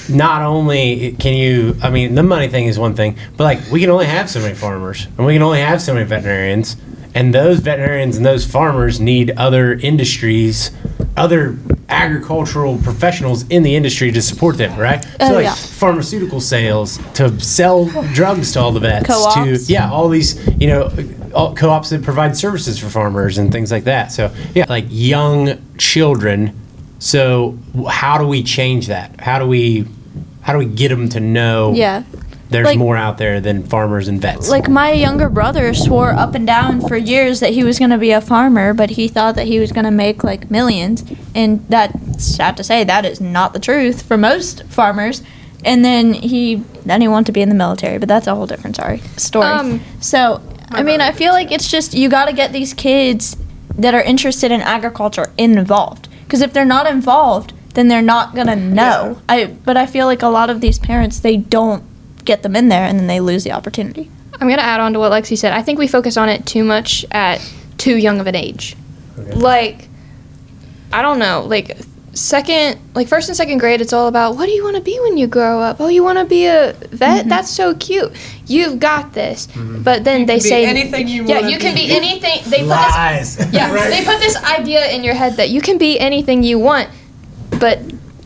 not 0.09 0.41
only 0.41 1.13
can 1.13 1.33
you, 1.33 1.75
I 1.81 1.89
mean, 1.89 2.15
the 2.15 2.23
money 2.23 2.47
thing 2.47 2.65
is 2.65 2.77
one 2.77 2.95
thing, 2.95 3.17
but 3.35 3.43
like 3.43 3.71
we 3.71 3.79
can 3.79 3.89
only 3.89 4.05
have 4.05 4.29
so 4.29 4.39
many 4.39 4.55
farmers, 4.55 5.07
and 5.17 5.25
we 5.25 5.33
can 5.33 5.41
only 5.41 5.61
have 5.61 5.81
so 5.81 5.93
many 5.93 6.05
veterinarians, 6.05 6.77
and 7.15 7.33
those 7.33 7.59
veterinarians 7.59 8.17
and 8.17 8.25
those 8.25 8.45
farmers 8.45 8.99
need 8.99 9.31
other 9.31 9.73
industries, 9.73 10.71
other 11.17 11.57
agricultural 11.89 12.77
professionals 12.79 13.47
in 13.49 13.63
the 13.63 13.75
industry 13.75 14.11
to 14.11 14.21
support 14.21 14.57
them, 14.57 14.77
right? 14.79 15.05
Oh, 15.19 15.27
so 15.29 15.33
like 15.35 15.43
yeah. 15.45 15.55
pharmaceutical 15.55 16.39
sales 16.39 16.97
to 17.15 17.39
sell 17.39 17.85
drugs 18.13 18.51
to 18.53 18.59
all 18.59 18.71
the 18.71 18.79
vets, 18.79 19.07
Co-ops. 19.07 19.67
to 19.67 19.73
yeah, 19.73 19.89
all 19.91 20.09
these 20.09 20.37
you 20.57 20.67
know 20.67 20.91
all 21.33 21.55
co-ops 21.55 21.89
that 21.89 22.03
provide 22.03 22.37
services 22.37 22.79
for 22.79 22.87
farmers 22.89 23.37
and 23.37 23.51
things 23.51 23.71
like 23.71 23.83
that. 23.85 24.11
So 24.11 24.33
yeah, 24.53 24.65
like 24.69 24.85
young 24.89 25.61
children. 25.77 26.53
So 26.99 27.57
how 27.89 28.17
do 28.17 28.27
we 28.27 28.43
change 28.43 28.87
that? 28.87 29.19
How 29.19 29.39
do 29.39 29.47
we 29.47 29.87
how 30.41 30.53
do 30.53 30.59
we 30.59 30.65
get 30.65 30.89
them 30.89 31.09
to 31.09 31.19
know 31.19 31.73
Yeah. 31.73 32.03
There's 32.49 32.65
Like- 32.65 32.77
more 32.77 32.95
out 32.95 33.17
there 33.17 33.39
than 33.41 33.63
farmers 33.63 34.07
and 34.07 34.21
vets? 34.21 34.49
Like 34.49 34.69
my 34.69 34.91
younger 34.91 35.29
brother 35.29 35.73
swore 35.73 36.11
up 36.11 36.35
and 36.35 36.45
down 36.47 36.81
for 36.81 36.95
years 36.95 37.39
that 37.39 37.51
he 37.51 37.63
was 37.63 37.77
going 37.79 37.91
to 37.91 37.97
be 37.97 38.11
a 38.11 38.21
farmer, 38.21 38.73
but 38.73 38.91
he 38.91 39.07
thought 39.07 39.35
that 39.35 39.47
he 39.47 39.59
was 39.59 39.71
going 39.71 39.85
to 39.85 39.91
make 39.91 40.23
like 40.23 40.49
millions. 40.49 41.03
And 41.35 41.65
that's 41.69 42.23
sad 42.23 42.57
to 42.57 42.63
say, 42.63 42.83
that 42.83 43.05
is 43.05 43.19
not 43.19 43.53
the 43.53 43.59
truth 43.59 44.01
for 44.03 44.17
most 44.17 44.63
farmers. 44.65 45.21
And 45.65 45.83
then 45.83 46.13
he 46.13 46.63
then 46.85 47.01
he 47.01 47.07
wanted 47.07 47.25
to 47.25 47.31
be 47.33 47.41
in 47.41 47.49
the 47.49 47.55
military, 47.55 47.97
but 47.97 48.07
that's 48.07 48.27
a 48.27 48.35
whole 48.35 48.45
different 48.47 48.75
sorry 48.75 48.99
story. 49.17 49.45
Um, 49.47 49.81
so, 49.99 50.41
I 50.69 50.83
mean, 50.83 51.01
I 51.01 51.11
feel 51.11 51.33
like 51.33 51.51
it's 51.51 51.69
just 51.69 51.93
you 51.93 52.07
got 52.09 52.25
to 52.25 52.33
get 52.33 52.53
these 52.53 52.73
kids 52.73 53.35
that 53.77 53.93
are 53.93 54.01
interested 54.01 54.51
in 54.51 54.61
agriculture 54.61 55.31
involved. 55.37 56.07
Because 56.23 56.41
if 56.41 56.53
they're 56.53 56.65
not 56.65 56.87
involved, 56.87 57.53
then 57.73 57.87
they're 57.89 58.01
not 58.01 58.35
gonna 58.35 58.55
know. 58.55 59.19
I 59.29 59.45
but 59.45 59.77
I 59.77 59.85
feel 59.85 60.07
like 60.07 60.21
a 60.23 60.27
lot 60.27 60.49
of 60.49 60.61
these 60.61 60.79
parents 60.79 61.19
they 61.19 61.37
don't 61.37 61.83
get 62.27 62.43
them 62.43 62.55
in 62.55 62.69
there, 62.69 62.83
and 62.85 62.99
then 62.99 63.07
they 63.07 63.19
lose 63.19 63.43
the 63.43 63.51
opportunity. 63.53 64.11
I'm 64.39 64.47
gonna 64.47 64.61
add 64.61 64.79
on 64.79 64.93
to 64.93 64.99
what 64.99 65.11
Lexi 65.11 65.35
said. 65.37 65.53
I 65.53 65.63
think 65.63 65.79
we 65.79 65.87
focus 65.87 66.15
on 66.17 66.29
it 66.29 66.45
too 66.45 66.63
much 66.63 67.03
at 67.11 67.41
too 67.77 67.97
young 67.97 68.19
of 68.19 68.27
an 68.27 68.35
age. 68.35 68.75
Like, 69.17 69.87
I 70.93 71.01
don't 71.01 71.17
know, 71.17 71.43
like 71.47 71.75
second, 72.13 72.79
like 72.93 73.07
first 73.07 73.29
and 73.29 73.37
second 73.37 73.59
grade, 73.59 73.81
it's 73.81 73.93
all 73.93 74.07
about 74.07 74.35
what 74.35 74.45
do 74.45 74.51
you 74.51 74.63
want 74.63 74.75
to 74.75 74.81
be 74.81 74.99
when 75.01 75.17
you 75.17 75.27
grow 75.27 75.59
up? 75.59 75.77
Oh, 75.79 75.87
you 75.87 76.03
want 76.03 76.19
to 76.19 76.25
be 76.25 76.45
a 76.45 76.73
vet? 76.91 77.21
Mm-hmm. 77.21 77.29
That's 77.29 77.49
so 77.49 77.75
cute. 77.75 78.11
You've 78.45 78.79
got 78.79 79.13
this. 79.13 79.47
Mm-hmm. 79.47 79.83
But 79.83 80.03
then 80.03 80.25
they 80.25 80.39
say 80.39 80.65
anything 80.65 81.07
you 81.07 81.25
Yeah, 81.25 81.37
wanna 81.41 81.51
you 81.51 81.57
can 81.59 81.75
be. 81.75 81.87
be 81.87 81.95
anything. 81.95 82.41
They 82.49 82.59
put 82.59 82.67
this 82.67 82.67
Lies. 82.69 83.37
yeah, 83.53 83.71
they 83.89 84.03
put 84.05 84.19
this 84.19 84.35
idea 84.43 84.87
in 84.91 85.03
your 85.03 85.13
head 85.15 85.33
that 85.37 85.49
you 85.49 85.61
can 85.61 85.77
be 85.77 85.99
anything 85.99 86.43
you 86.43 86.59
want, 86.59 86.89
but 87.59 87.79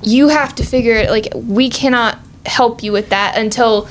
you 0.04 0.30
have 0.30 0.56
to 0.56 0.64
figure 0.64 0.96
it. 0.96 1.10
Like 1.10 1.28
we 1.36 1.70
cannot 1.70 2.18
help 2.46 2.84
you 2.84 2.92
with 2.92 3.10
that 3.10 3.38
until 3.38 3.88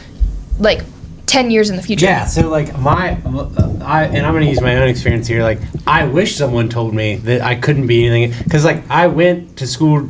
like 0.58 0.82
ten 1.30 1.50
years 1.50 1.70
in 1.70 1.76
the 1.76 1.82
future. 1.82 2.06
Yeah, 2.06 2.26
so 2.26 2.48
like 2.48 2.76
my, 2.78 3.10
I 3.82 4.04
and 4.04 4.26
I'm 4.26 4.34
gonna 4.34 4.46
use 4.46 4.60
my 4.60 4.76
own 4.76 4.88
experience 4.88 5.26
here. 5.26 5.42
Like 5.42 5.60
I 5.86 6.04
wish 6.04 6.36
someone 6.36 6.68
told 6.68 6.94
me 6.94 7.16
that 7.16 7.40
I 7.40 7.54
couldn't 7.54 7.86
be 7.86 8.06
anything 8.06 8.42
because 8.44 8.64
like 8.64 8.88
I 8.90 9.06
went 9.06 9.56
to 9.58 9.66
school, 9.66 10.08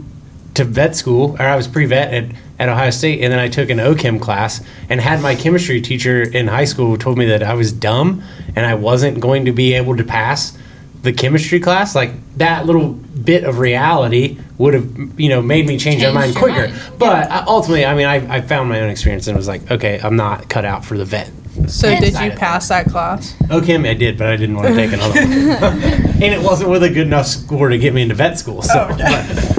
to 0.55 0.65
vet 0.65 0.97
school, 0.97 1.37
or 1.39 1.43
I 1.43 1.57
was 1.57 1.69
pre-vet 1.69 2.13
at, 2.13 2.37
at 2.59 2.69
Ohio 2.69 2.91
State, 2.91 3.23
and 3.23 3.33
then 3.33 3.39
I 3.39 3.49
took 3.49 3.71
an 3.71 3.79
OChem 3.79 4.21
class 4.21 4.65
and 4.89 5.01
had 5.01 5.21
my 5.21 5.35
chemistry 5.35 5.81
teacher 5.81 6.23
in 6.23 6.49
high 6.49 6.65
school 6.65 6.97
told 6.97 7.19
me 7.19 7.27
that 7.27 7.43
I 7.43 7.55
was 7.55 7.71
dumb 7.73 8.23
and 8.57 8.65
I 8.67 8.75
wasn't 8.75 9.21
going 9.21 9.45
to 9.45 9.53
be 9.53 9.75
able 9.75 9.97
to 9.97 10.05
pass 10.05 10.57
the 11.03 11.13
chemistry 11.13 11.61
class. 11.61 11.95
Like 11.95 12.13
that 12.39 12.67
little 12.67 12.99
bit 13.25 13.45
of 13.45 13.59
reality 13.59 14.39
would 14.59 14.75
have 14.75 15.21
you 15.21 15.29
know 15.29 15.43
made 15.43 15.67
me 15.67 15.79
change 15.79 16.03
my 16.03 16.13
mind 16.13 16.37
quicker. 16.37 16.69
mind. 16.69 16.99
But 16.99 17.31
I, 17.31 17.45
ultimately, 17.47 17.85
I 17.87 17.95
mean, 17.95 18.07
I, 18.07 18.37
I 18.37 18.41
found 18.41 18.69
my 18.69 18.81
own 18.81 18.91
experience 18.91 19.27
and 19.27 19.37
was 19.37 19.49
like, 19.49 19.71
okay, 19.71 20.01
I'm 20.03 20.17
not 20.17 20.49
cut 20.49 20.65
out 20.65 20.85
for 20.85 20.97
the 20.97 21.05
vet. 21.05 21.31
So 21.69 21.89
did 21.99 22.15
you 22.15 22.31
pass 22.31 22.69
that 22.69 22.87
class? 22.87 23.35
Okay, 23.51 23.77
I 23.77 23.95
did, 23.95 24.17
but 24.17 24.29
I 24.29 24.37
didn't 24.37 24.57
want 24.57 24.69
to 24.69 24.75
take 24.75 24.93
another 24.93 25.21
one. 25.21 25.83
and 26.23 26.25
it 26.25 26.41
wasn't 26.41 26.71
with 26.71 26.83
a 26.83 26.89
good 26.89 27.07
enough 27.07 27.27
score 27.27 27.69
to 27.69 27.79
get 27.79 27.93
me 27.93 28.03
into 28.03 28.15
vet 28.15 28.39
school. 28.39 28.63
So, 28.63 28.87
Oh, 28.89 28.95
okay. 28.95 29.51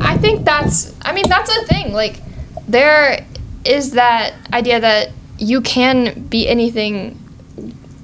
I 0.00 0.16
think 0.18 0.44
that's. 0.44 0.94
I 1.02 1.12
mean, 1.12 1.28
that's 1.28 1.50
a 1.50 1.64
thing. 1.64 1.92
Like, 1.92 2.20
there 2.68 3.26
is 3.64 3.92
that 3.92 4.34
idea 4.52 4.80
that 4.80 5.10
you 5.38 5.60
can 5.62 6.26
be 6.28 6.48
anything. 6.48 7.18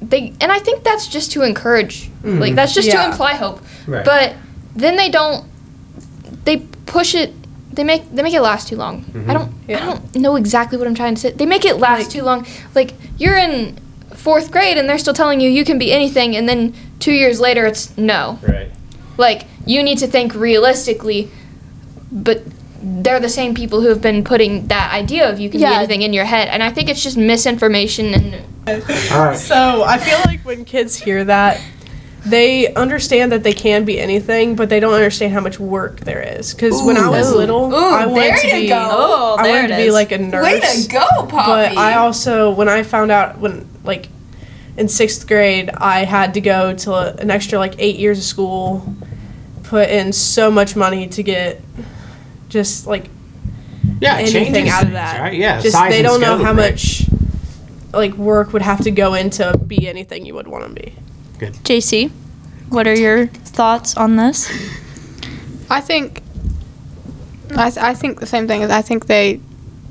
They 0.00 0.32
and 0.40 0.50
I 0.50 0.58
think 0.58 0.82
that's 0.82 1.06
just 1.06 1.32
to 1.32 1.42
encourage. 1.42 2.10
Like, 2.22 2.34
mm-hmm. 2.34 2.54
that's 2.54 2.74
just 2.74 2.88
Yeah. 2.88 3.04
to 3.04 3.10
imply 3.10 3.34
hope. 3.34 3.60
Right. 3.86 4.04
But 4.04 4.34
then 4.74 4.96
they 4.96 5.08
don't. 5.08 5.46
They 6.44 6.58
push 6.86 7.14
it. 7.14 7.32
They 7.72 7.84
make 7.84 8.10
they 8.10 8.22
make 8.22 8.34
it 8.34 8.40
last 8.40 8.68
too 8.68 8.76
long. 8.76 8.98
I 8.98 9.18
mm-hmm. 9.18 9.32
don't. 9.32 9.54
I 9.68 9.84
don't 9.84 10.14
know 10.16 10.36
exactly 10.36 10.78
what 10.78 10.86
I'm 10.86 10.94
trying 10.94 11.14
to 11.14 11.20
say. 11.20 11.30
They 11.30 11.46
make 11.46 11.64
it 11.64 11.76
last 11.76 12.10
too 12.10 12.22
long. 12.22 12.46
Like 12.74 12.94
you're 13.18 13.36
in 13.36 13.78
fourth 14.14 14.50
grade 14.50 14.76
and 14.76 14.88
they're 14.88 14.98
still 14.98 15.14
telling 15.14 15.40
you 15.40 15.48
you 15.48 15.64
can 15.64 15.78
be 15.78 15.92
anything, 15.92 16.36
and 16.36 16.48
then 16.48 16.74
two 17.00 17.12
years 17.12 17.40
later 17.40 17.66
it's 17.66 17.96
no. 17.96 18.38
right. 18.46 18.70
Like 19.16 19.46
you 19.66 19.82
need 19.82 19.98
to 19.98 20.06
think 20.06 20.34
realistically, 20.34 21.30
but 22.10 22.42
they're 22.82 23.20
the 23.20 23.28
same 23.28 23.54
people 23.54 23.80
who 23.80 23.88
have 23.88 24.02
been 24.02 24.24
putting 24.24 24.66
that 24.66 24.92
idea 24.92 25.30
of 25.30 25.38
you 25.38 25.48
can 25.48 25.60
be 25.60 25.66
anything 25.66 26.02
in 26.02 26.12
your 26.12 26.24
head, 26.24 26.48
and 26.48 26.62
I 26.62 26.70
think 26.70 26.88
it's 26.88 27.02
just 27.02 27.16
misinformation 27.16 28.14
and 28.14 28.34
All 29.12 29.24
right. 29.24 29.36
So 29.36 29.82
I 29.84 29.98
feel 29.98 30.18
like 30.26 30.40
when 30.44 30.64
kids 30.64 30.96
hear 30.96 31.24
that, 31.24 31.60
they 32.24 32.72
understand 32.74 33.32
that 33.32 33.42
they 33.42 33.52
can 33.52 33.84
be 33.84 33.98
anything, 33.98 34.54
but 34.54 34.68
they 34.68 34.78
don't 34.80 34.94
understand 34.94 35.32
how 35.32 35.40
much 35.40 35.58
work 35.58 36.00
there 36.00 36.22
is. 36.22 36.54
Because 36.54 36.80
when 36.82 36.96
I 36.96 37.08
was 37.08 37.32
Ooh. 37.32 37.36
little, 37.36 37.74
I 37.74 38.06
wanted 38.06 38.36
to 38.42 38.50
be, 38.60 38.68
go. 38.68 38.88
Oh, 38.90 39.36
I 39.38 39.48
wanted 39.48 39.68
to 39.68 39.76
be 39.76 39.90
like 39.90 40.12
a 40.12 40.18
nurse. 40.18 40.86
go, 40.86 41.00
Poppy! 41.26 41.30
But 41.74 41.76
I 41.76 41.94
also, 41.94 42.50
when 42.52 42.68
I 42.68 42.82
found 42.84 43.10
out, 43.10 43.38
when 43.38 43.68
like 43.84 44.08
in 44.76 44.88
sixth 44.88 45.26
grade, 45.26 45.68
I 45.70 46.04
had 46.04 46.34
to 46.34 46.40
go 46.40 46.74
to 46.74 46.92
a- 46.92 47.14
an 47.14 47.30
extra 47.30 47.58
like 47.58 47.74
eight 47.78 47.96
years 47.98 48.18
of 48.18 48.24
school, 48.24 48.94
put 49.64 49.88
in 49.88 50.12
so 50.12 50.50
much 50.50 50.76
money 50.76 51.08
to 51.08 51.22
get 51.24 51.60
just 52.48 52.86
like 52.86 53.08
Yeah, 54.00 54.16
anything 54.18 54.54
changes 54.54 54.72
out 54.72 54.82
of 54.82 54.88
things, 54.88 54.94
that. 54.94 55.20
Right? 55.20 55.34
Yeah. 55.34 55.60
just 55.60 55.74
size 55.74 55.90
they 55.92 56.02
don't 56.02 56.20
know 56.20 56.36
scope, 56.36 56.46
how 56.46 56.52
right? 56.54 56.70
much 56.72 57.06
like 57.92 58.14
work 58.14 58.52
would 58.52 58.62
have 58.62 58.82
to 58.84 58.90
go 58.90 59.14
into 59.14 59.58
be 59.66 59.88
anything 59.88 60.24
you 60.24 60.34
would 60.34 60.46
want 60.46 60.68
to 60.68 60.82
be. 60.82 60.94
JC, 61.50 62.10
what 62.68 62.86
are 62.86 62.98
your 62.98 63.26
thoughts 63.26 63.96
on 63.96 64.16
this? 64.16 64.50
I 65.70 65.80
think 65.80 66.22
I, 67.56 67.70
th- 67.70 67.78
I 67.82 67.94
think 67.94 68.20
the 68.20 68.26
same 68.26 68.46
thing. 68.46 68.62
Is 68.62 68.70
I 68.70 68.82
think 68.82 69.06
they 69.06 69.40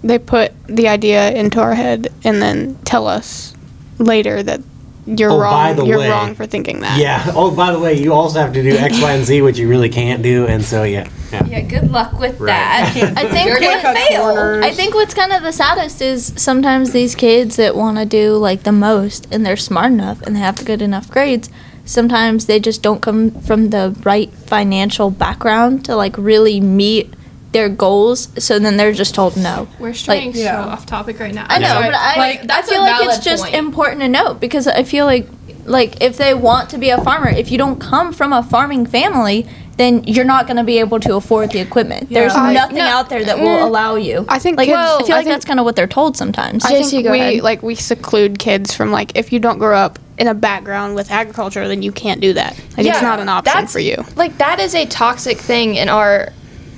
they 0.03 0.17
put 0.17 0.51
the 0.67 0.87
idea 0.87 1.31
into 1.31 1.61
our 1.61 1.75
head 1.75 2.11
and 2.23 2.41
then 2.41 2.75
tell 2.85 3.07
us 3.07 3.53
later 3.99 4.41
that 4.41 4.61
you're 5.05 5.31
Oh, 5.31 5.39
by 5.39 5.69
wrong. 5.69 5.75
the 5.77 5.85
You're 5.85 5.97
way. 5.99 6.09
wrong 6.09 6.35
for 6.35 6.45
thinking 6.45 6.79
that. 6.81 6.99
Yeah. 6.99 7.23
Oh, 7.35 7.49
by 7.51 7.71
the 7.71 7.79
way, 7.79 7.93
you 7.97 8.13
also 8.13 8.39
have 8.39 8.53
to 8.53 8.61
do 8.61 8.71
X, 8.77 9.01
Y, 9.01 9.11
and 9.13 9.25
Z, 9.25 9.41
which 9.41 9.57
you 9.57 9.67
really 9.67 9.89
can't 9.89 10.21
do, 10.21 10.45
and 10.47 10.63
so 10.63 10.83
yeah. 10.83 11.09
Yeah. 11.31 11.45
yeah, 11.45 11.61
good 11.61 11.89
luck 11.91 12.19
with 12.19 12.39
Right. 12.39 12.47
that. 12.47 13.13
I 13.17 13.27
think 13.29 13.47
You're 13.47 13.59
what, 13.61 13.83
gonna 13.83 13.99
fail. 13.99 14.21
corners. 14.21 14.65
I 14.65 14.71
think 14.71 14.93
what's 14.93 15.13
kind 15.13 15.31
of 15.31 15.43
the 15.43 15.53
saddest 15.53 16.01
is 16.01 16.33
sometimes 16.35 16.91
these 16.91 17.15
kids 17.15 17.55
that 17.55 17.75
want 17.75 17.97
to 17.97 18.05
do 18.05 18.35
like 18.35 18.63
the 18.63 18.71
most 18.73 19.27
and 19.31 19.45
they're 19.45 19.55
smart 19.57 19.91
enough 19.93 20.21
and 20.23 20.35
they 20.35 20.41
have 20.41 20.63
good 20.65 20.81
enough 20.81 21.09
grades. 21.09 21.49
Sometimes 21.85 22.45
they 22.45 22.59
just 22.59 22.81
don't 22.83 23.01
come 23.01 23.31
from 23.31 23.69
the 23.69 23.95
right 24.03 24.31
financial 24.31 25.09
background 25.09 25.83
to 25.85 25.95
like 25.95 26.15
really 26.17 26.59
meet 26.59 27.13
their 27.51 27.69
goals. 27.69 28.29
So 28.43 28.59
then 28.59 28.77
they're 28.77 28.93
just 28.93 29.13
told 29.15 29.35
no. 29.37 29.67
We're 29.79 29.93
straying 29.93 30.33
yeah. 30.35 30.63
so 30.63 30.69
off 30.69 30.85
topic 30.85 31.19
right 31.19 31.33
now. 31.33 31.45
I 31.49 31.59
know, 31.59 31.67
Yeah. 31.67 31.81
but 31.87 31.95
I, 31.95 32.15
Like, 32.17 32.49
I 32.51 32.61
feel 32.61 32.81
like 32.81 33.03
it's 33.05 33.23
just 33.23 33.43
point. 33.43 33.55
important 33.55 34.01
to 34.01 34.07
note 34.07 34.39
because 34.39 34.67
I 34.67 34.83
feel 34.83 35.05
like 35.05 35.27
like 35.65 36.01
if 36.01 36.17
they 36.17 36.33
want 36.33 36.71
to 36.71 36.77
be 36.79 36.89
a 36.89 36.99
farmer, 37.03 37.29
if 37.29 37.51
you 37.51 37.57
don't 37.57 37.79
come 37.79 38.13
from 38.13 38.33
a 38.33 38.41
farming 38.41 38.87
family, 38.87 39.45
then 39.77 40.03
you're 40.05 40.25
not 40.25 40.47
going 40.47 40.57
to 40.57 40.63
be 40.63 40.79
able 40.79 40.99
to 40.99 41.15
afford 41.15 41.51
the 41.51 41.59
equipment. 41.59 42.09
There's 42.09 42.33
I- 42.33 42.51
nothing 42.53 42.77
no, 42.77 42.83
out 42.85 43.09
there 43.09 43.23
that 43.23 43.37
will 43.37 43.45
mm, 43.59 43.63
allow 43.63 43.93
you. 43.95 44.25
I 44.27 44.39
think 44.39 44.57
like 44.57 44.67
kids- 44.67 44.77
I 44.77 44.97
feel 45.03 45.13
I 45.13 45.17
like 45.17 45.25
think- 45.25 45.33
that's 45.35 45.45
kind 45.45 45.59
of 45.59 45.63
what 45.65 45.75
they're 45.75 45.85
told 45.87 46.17
sometimes. 46.17 46.65
I 46.65 46.71
JC, 46.73 46.89
think 46.89 47.03
go 47.05 47.11
we 47.11 47.19
ahead. 47.19 47.41
like 47.43 47.61
we 47.61 47.75
seclude 47.75 48.39
kids 48.39 48.73
from 48.73 48.91
like 48.91 49.15
if 49.15 49.31
you 49.31 49.39
don't 49.39 49.59
grow 49.59 49.77
up 49.77 49.99
in 50.17 50.27
a 50.27 50.33
background 50.33 50.95
with 50.95 51.11
agriculture, 51.11 51.67
then 51.67 51.83
you 51.83 51.91
can't 51.91 52.21
do 52.21 52.33
that. 52.33 52.55
Like 52.75 52.87
it's 52.87 53.01
not 53.01 53.19
an 53.19 53.29
option 53.29 53.67
for 53.67 53.79
you. 53.79 54.03
Like 54.15 54.37
that 54.39 54.59
is 54.59 54.73
a 54.73 54.85
toxic 54.87 55.37
thing 55.37 55.75
in 55.75 55.89
our 55.89 56.29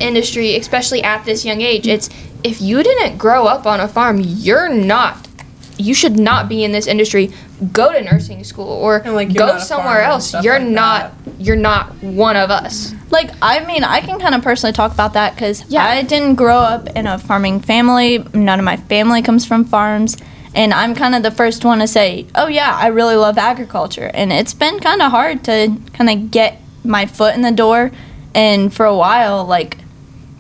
industry, 0.04 0.56
especially 0.56 1.02
at 1.04 1.26
this 1.26 1.46
young 1.46 1.62
age. 1.62 1.88
It's 1.88 2.10
if 2.44 2.62
you 2.62 2.84
didn't 2.84 3.18
grow 3.18 3.46
up 3.46 3.66
on 3.66 3.80
a 3.80 3.88
farm, 3.88 4.20
you're 4.20 4.70
not. 4.70 5.28
You 5.78 5.96
should 5.96 6.20
not 6.20 6.48
be 6.48 6.64
in 6.64 6.72
this 6.72 6.86
industry. 6.86 7.32
Go 7.72 7.92
to 7.92 8.02
nursing 8.02 8.44
school 8.44 8.68
or 8.70 9.02
like, 9.06 9.34
go 9.34 9.58
somewhere 9.58 10.02
else. 10.02 10.34
You're 10.44 10.60
like 10.60 10.68
not. 10.68 11.14
You're 11.40 11.56
not 11.56 11.92
one 12.04 12.36
of 12.36 12.52
us. 12.52 12.94
Like, 13.10 13.32
I 13.42 13.66
mean, 13.66 13.84
I 13.84 14.02
can 14.02 14.20
kind 14.20 14.36
of 14.36 14.44
personally 14.44 14.74
talk 14.74 14.94
about 14.94 15.14
that 15.14 15.34
because 15.34 15.66
Yeah. 15.70 15.84
I 15.86 16.04
didn't 16.04 16.36
grow 16.36 16.58
up 16.58 16.90
in 16.96 17.08
a 17.08 17.18
farming 17.18 17.62
family. 17.62 18.24
None 18.34 18.60
of 18.60 18.66
my 18.66 18.78
family 18.78 19.22
comes 19.22 19.46
from 19.46 19.66
farms. 19.66 20.18
And 20.56 20.72
I'm 20.74 20.94
kind 20.94 21.16
of 21.16 21.24
the 21.24 21.32
first 21.32 21.66
one 21.66 21.80
to 21.80 21.88
say, 21.88 22.28
oh, 22.36 22.48
yeah, 22.48 22.76
I 22.76 22.88
really 22.88 23.16
love 23.16 23.40
agriculture. 23.40 24.12
And 24.14 24.32
it's 24.32 24.54
been 24.54 24.80
kind 24.80 25.02
of 25.02 25.10
hard 25.10 25.44
to 25.46 25.76
kind 25.94 26.10
of 26.12 26.30
get 26.30 26.62
my 26.84 27.08
foot 27.08 27.34
in 27.34 27.42
the 27.42 27.52
door. 27.52 27.90
And 28.36 28.72
for 28.72 28.86
a 28.86 28.96
while, 28.96 29.46
like, 29.46 29.78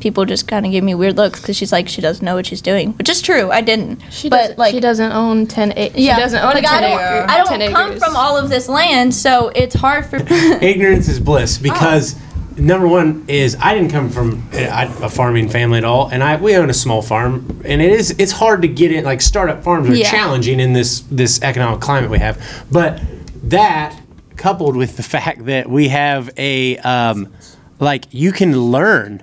people 0.03 0.25
just 0.25 0.47
kind 0.47 0.65
of 0.65 0.71
gave 0.71 0.83
me 0.83 0.93
weird 0.93 1.15
looks 1.17 1.39
because 1.39 1.55
she's 1.57 1.71
like, 1.71 1.87
she 1.89 2.01
doesn't 2.01 2.23
know 2.23 2.35
what 2.35 2.45
she's 2.45 2.61
doing, 2.61 2.91
which 2.93 3.09
is 3.09 3.21
true. 3.21 3.49
I 3.49 3.61
didn't. 3.61 4.01
She 4.11 4.29
but, 4.29 4.37
doesn't. 4.37 4.59
like, 4.59 4.73
she 4.73 4.79
doesn't 4.81 5.11
own 5.13 5.47
ten. 5.47 5.71
A- 5.77 5.91
yeah, 5.95 6.15
She 6.15 6.21
doesn't 6.21 6.39
own 6.39 6.53
like, 6.53 6.65
a 6.65 6.67
I 6.67 6.71
ten 6.71 6.81
don't, 6.83 6.91
acre. 6.99 7.25
I 7.31 7.37
don't 7.37 7.71
come 7.73 7.89
acres. 7.91 8.03
from 8.03 8.15
all 8.15 8.37
of 8.37 8.49
this 8.49 8.69
land, 8.69 9.15
so 9.15 9.49
it's 9.55 9.73
hard 9.73 10.05
for 10.05 10.17
Ignorance 10.61 11.07
is 11.07 11.19
bliss 11.19 11.57
Oh. 11.57 11.63
because 11.63 12.15
number 12.57 12.87
one 12.87 13.23
is 13.27 13.55
I 13.59 13.73
didn't 13.73 13.89
come 13.91 14.09
from 14.09 14.47
a, 14.53 14.85
a 15.01 15.09
farming 15.09 15.49
family 15.49 15.77
at 15.79 15.85
all, 15.85 16.09
and 16.09 16.21
I 16.21 16.35
we 16.35 16.55
own 16.57 16.69
a 16.69 16.73
small 16.73 17.01
farm, 17.01 17.61
and 17.65 17.81
it 17.81 17.91
is 17.91 18.11
it's 18.19 18.33
hard 18.33 18.61
to 18.63 18.67
get 18.67 18.91
in. 18.91 19.05
Like 19.05 19.21
startup 19.21 19.63
farms 19.63 19.89
are 19.89 19.95
Yeah. 19.95 20.11
challenging 20.11 20.59
in 20.59 20.73
this 20.73 20.99
this 21.09 21.41
economic 21.41 21.79
climate 21.79 22.09
we 22.11 22.19
have, 22.19 22.37
but 22.69 23.01
that 23.43 23.97
coupled 24.35 24.75
with 24.75 24.97
the 24.97 25.03
fact 25.03 25.45
that 25.45 25.69
we 25.69 25.87
have 25.87 26.29
a 26.37 26.77
um, 26.79 27.31
like 27.79 28.05
you 28.11 28.31
can 28.31 28.59
learn 28.59 29.21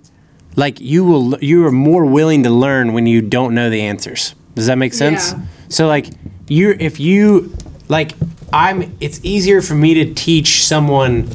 like 0.56 0.80
you 0.80 1.04
will 1.04 1.38
you 1.42 1.64
are 1.66 1.72
more 1.72 2.04
willing 2.04 2.42
to 2.42 2.50
learn 2.50 2.92
when 2.92 3.06
you 3.06 3.20
don't 3.22 3.54
know 3.54 3.70
the 3.70 3.82
answers 3.82 4.34
does 4.54 4.66
that 4.66 4.76
make 4.78 4.92
sense 4.94 5.32
Yeah. 5.32 5.40
so 5.68 5.86
like 5.86 6.06
you're 6.48 6.72
if 6.72 6.98
you 7.00 7.54
like 7.88 8.12
i'm 8.52 8.96
it's 9.00 9.20
easier 9.22 9.62
for 9.62 9.74
me 9.74 9.94
to 9.94 10.12
teach 10.14 10.64
someone 10.64 11.28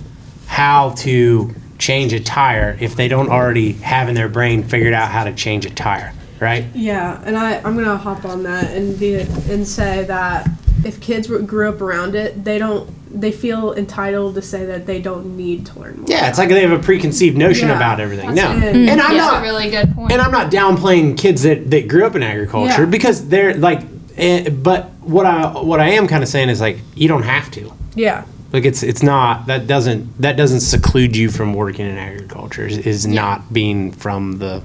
how 0.47 0.91
to 0.91 1.54
change 1.78 2.13
a 2.13 2.19
tire 2.19 2.78
if 2.80 2.95
they 2.95 3.08
don't 3.08 3.30
already 3.30 3.73
have 3.73 4.08
in 4.10 4.15
their 4.15 4.30
brain 4.30 4.63
figured 4.63 4.93
out 4.93 5.10
how 5.10 5.23
to 5.23 5.34
change 5.34 5.65
a 5.65 5.69
tire 5.69 6.13
right? 6.41 6.65
Yeah, 6.75 7.21
and 7.25 7.38
I 7.38 7.60
I'm 7.60 7.75
gonna 7.75 7.95
hop 7.97 8.25
on 8.25 8.43
that 8.43 8.69
and 8.71 8.99
be 8.99 9.15
and 9.15 9.65
say 9.65 10.04
that 10.04 10.47
if 10.86 11.02
kids 11.02 11.28
were- 11.28 11.39
grew 11.39 11.67
up 11.67 11.82
around 11.82 12.15
it, 12.15 12.43
they 12.45 12.58
don't 12.60 12.89
they 13.17 13.32
feel 13.32 13.74
entitled 13.74 14.36
to 14.36 14.41
say 14.41 14.65
that 14.65 14.86
they 14.86 15.00
don't 15.02 15.38
need 15.38 15.65
to 15.65 15.80
learn 15.80 15.95
more. 16.00 16.06
Yeah, 16.10 16.28
it's 16.28 16.38
like 16.38 16.50
they 16.50 16.62
have 16.62 16.71
a 16.78 16.84
preconceived 16.84 17.38
notion 17.38 17.69
Yeah. 17.69 17.78
about 17.78 18.02
everything. 18.02 18.36
That's 18.36 18.60
No, 18.62 18.67
it. 18.67 18.76
and 18.76 18.89
I'm 18.89 18.98
That's 18.98 19.13
not 19.32 19.39
a 19.39 19.41
really 19.41 19.69
good 19.69 19.95
point. 19.95 20.12
and 20.12 20.21
I'm 20.21 20.32
not 20.32 20.52
downplaying 20.52 21.17
kids 21.17 21.43
that, 21.43 21.71
that 21.71 21.88
grew 21.88 22.06
up 22.06 22.15
in 22.17 22.24
agriculture 22.24 22.82
Yeah. 22.84 22.86
because 22.89 23.28
they're 23.30 23.54
like, 23.56 23.82
eh, 24.17 24.50
but 24.50 24.89
what 25.02 25.26
I 25.26 25.45
what 25.62 25.80
I 25.80 25.89
am 25.91 26.08
kind 26.08 26.24
of 26.24 26.30
saying 26.30 26.50
is 26.50 26.60
like 26.60 26.80
you 26.93 27.08
don't 27.08 27.24
have 27.24 27.50
to. 27.52 27.71
Yeah. 27.95 28.24
Like 28.52 28.65
it's 28.65 28.84
it's 28.84 29.02
not 29.02 29.48
that 29.48 29.65
doesn't 29.67 30.21
that 30.21 30.36
doesn't 30.36 30.60
seclude 30.62 31.15
you 31.15 31.30
from 31.30 31.54
working 31.54 31.86
in 31.86 31.98
agriculture. 31.98 32.65
Is, 32.67 32.78
is 32.80 33.08
not 33.08 33.54
being 33.54 33.91
from 33.93 34.39
the 34.39 34.62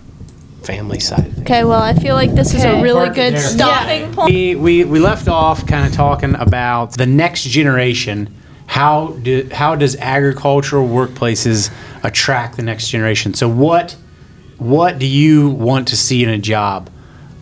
family 0.63 1.01
side. 1.01 1.27
Of. 1.27 1.39
Okay, 1.41 1.65
well, 1.65 1.83
I 1.83 1.95
feel 1.95 2.15
like 2.15 2.35
this 2.35 2.55
is 2.55 2.65
a 2.65 2.71
Okay. 2.71 2.83
really 2.83 3.07
Park 3.07 3.15
good 3.17 3.35
there. 3.35 3.41
stopping 3.41 4.13
point. 4.13 4.33
We, 4.33 4.55
we, 4.55 4.85
we 4.85 4.99
left 5.01 5.29
off 5.29 5.67
kind 5.67 5.87
of 5.87 5.93
talking 5.93 6.35
about 6.37 6.97
the 6.97 7.07
next 7.07 7.45
generation. 7.45 8.35
How 8.67 9.09
do 9.23 9.49
how 9.53 9.75
does 9.75 9.97
agricultural 9.97 10.87
workplaces 10.89 11.73
attract 12.05 12.57
the 12.57 12.63
next 12.63 12.89
generation? 12.89 13.35
So 13.35 13.49
what 13.49 13.97
what 14.59 14.99
do 15.01 15.07
you 15.07 15.49
want 15.51 15.89
to 15.89 15.97
see 15.97 16.23
in 16.23 16.29
a 16.29 16.39
job? 16.39 16.89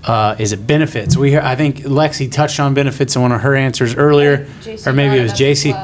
Uh, 0.05 0.37
is 0.39 0.53
it 0.53 0.67
benefits? 0.67 1.17
We 1.19 1.37
I 1.37 1.55
think 1.55 1.79
Lexi 1.81 2.33
touched 2.33 2.61
on 2.61 2.73
benefits 2.73 3.15
in 3.15 3.21
one 3.21 3.33
of 3.33 3.43
her 3.43 3.55
answers 3.55 3.95
earlier, 3.95 4.49
or 4.87 4.93
maybe 4.95 5.19
it 5.19 5.23
was 5.23 5.33
JC. 5.33 5.75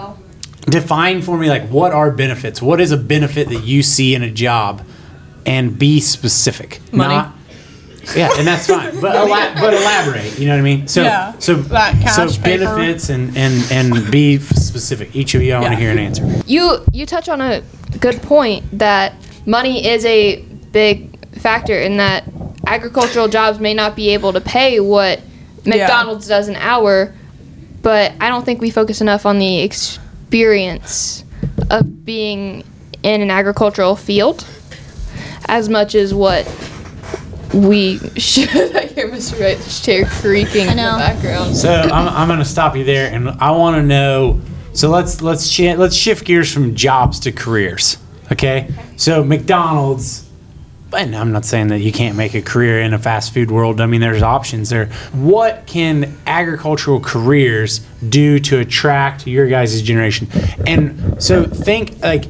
Define 0.67 1.21
for 1.21 1.37
me 1.37 1.51
like 1.51 1.69
what 1.69 1.93
are 1.93 2.11
benefits? 2.11 2.63
What 2.63 2.81
is 2.81 2.91
a 2.91 2.97
benefit 2.97 3.49
that 3.51 3.65
you 3.65 3.83
see 3.83 4.15
in 4.15 4.23
a 4.23 4.31
job, 4.31 4.81
and 5.47 5.79
be 5.79 6.01
specific. 6.01 6.81
Money. 6.93 7.15
Not, 7.15 7.35
yeah, 8.15 8.31
and 8.37 8.47
that's 8.47 8.67
fine. 8.67 9.01
But 9.01 9.17
ela- 9.17 9.55
but 9.61 9.73
elaborate. 9.75 10.39
You 10.39 10.47
know 10.47 10.53
what 10.53 10.59
I 10.61 10.63
mean? 10.63 10.87
So 10.89 11.03
Yeah, 11.03 11.39
so 11.39 11.55
that 11.55 11.95
cash, 12.03 12.17
so 12.17 12.43
paper. 12.43 12.65
benefits 12.65 13.09
and 13.09 13.37
and 13.37 13.65
and 13.73 14.11
be 14.11 14.39
specific. 14.39 15.15
Each 15.17 15.35
of 15.35 15.43
you, 15.43 15.55
I 15.55 15.61
want 15.61 15.73
to 15.73 15.79
hear 15.79 15.91
an 15.91 15.99
answer. 15.99 16.25
you 16.47 16.85
you 16.93 17.07
touch 17.07 17.29
on 17.29 17.41
a 17.41 17.63
good 18.01 18.21
point 18.23 18.65
that 18.79 19.15
money 19.47 19.87
is 19.87 20.05
a 20.05 20.43
big 20.73 21.11
factor 21.39 21.79
in 21.79 21.97
that 21.99 22.25
agricultural 22.67 23.29
jobs 23.29 23.59
may 23.61 23.73
not 23.75 23.95
be 23.97 24.11
able 24.11 24.33
to 24.33 24.41
pay 24.41 24.81
what 24.81 25.21
McDonald's 25.67 26.27
does 26.29 26.49
an 26.49 26.57
hour, 26.57 27.15
but 27.83 28.13
I 28.21 28.29
don't 28.29 28.45
think 28.45 28.61
we 28.61 28.71
focus 28.71 29.01
enough 29.01 29.25
on 29.27 29.39
the 29.39 29.61
experience 29.61 31.25
of 31.71 32.05
being 32.05 32.65
in 33.03 33.21
an 33.23 33.31
agricultural 33.31 33.97
field 33.97 34.47
as 35.47 35.69
much 35.69 35.95
as 35.95 36.15
what 36.15 36.45
we 37.53 37.99
should. 38.19 38.77
I 38.77 38.87
hear 38.87 39.09
Mr. 39.09 39.41
Wright's 39.41 39.85
chair 39.85 40.05
creaking 40.07 40.63
in 40.63 40.77
the 40.77 40.83
background. 40.83 41.57
So 41.57 41.73
I'm, 41.73 42.09
I'm 42.09 42.29
going 42.29 42.41
to 42.41 42.45
stop 42.45 42.77
you 42.77 42.85
there, 42.85 43.13
and 43.13 43.29
I 43.31 43.51
want 43.53 43.77
to 43.77 43.83
know. 43.83 44.41
So 44.73 44.91
let's 44.91 45.23
let's 45.23 45.47
sh- 45.47 45.77
let's 45.77 45.95
shift 45.95 46.25
gears 46.25 46.53
from 46.53 46.75
jobs 46.75 47.21
to 47.21 47.33
careers. 47.33 47.99
Okay. 48.33 48.69
So 48.97 49.25
McDonald's. 49.25 50.23
And 50.93 51.17
I'm 51.17 51.33
not 51.33 51.45
saying 51.45 51.69
that 51.69 51.81
you 51.81 51.91
can't 51.91 52.17
make 52.17 52.35
a 52.35 52.43
career 52.43 52.81
in 52.81 52.95
a 52.95 53.01
fast 53.01 53.35
food 53.35 53.51
world. 53.51 53.81
I 53.81 53.87
mean, 53.87 54.01
there's 54.01 54.23
options 54.23 54.71
there. 54.71 54.87
What 55.13 55.67
can 55.67 56.17
agricultural 56.25 57.01
careers 57.01 57.81
do 58.09 58.39
to 58.39 58.61
attract 58.61 59.27
your 59.27 59.49
guys' 59.49 59.83
generation? 59.83 60.29
And 60.69 61.21
so 61.21 61.47
think 61.47 62.01
like 62.01 62.27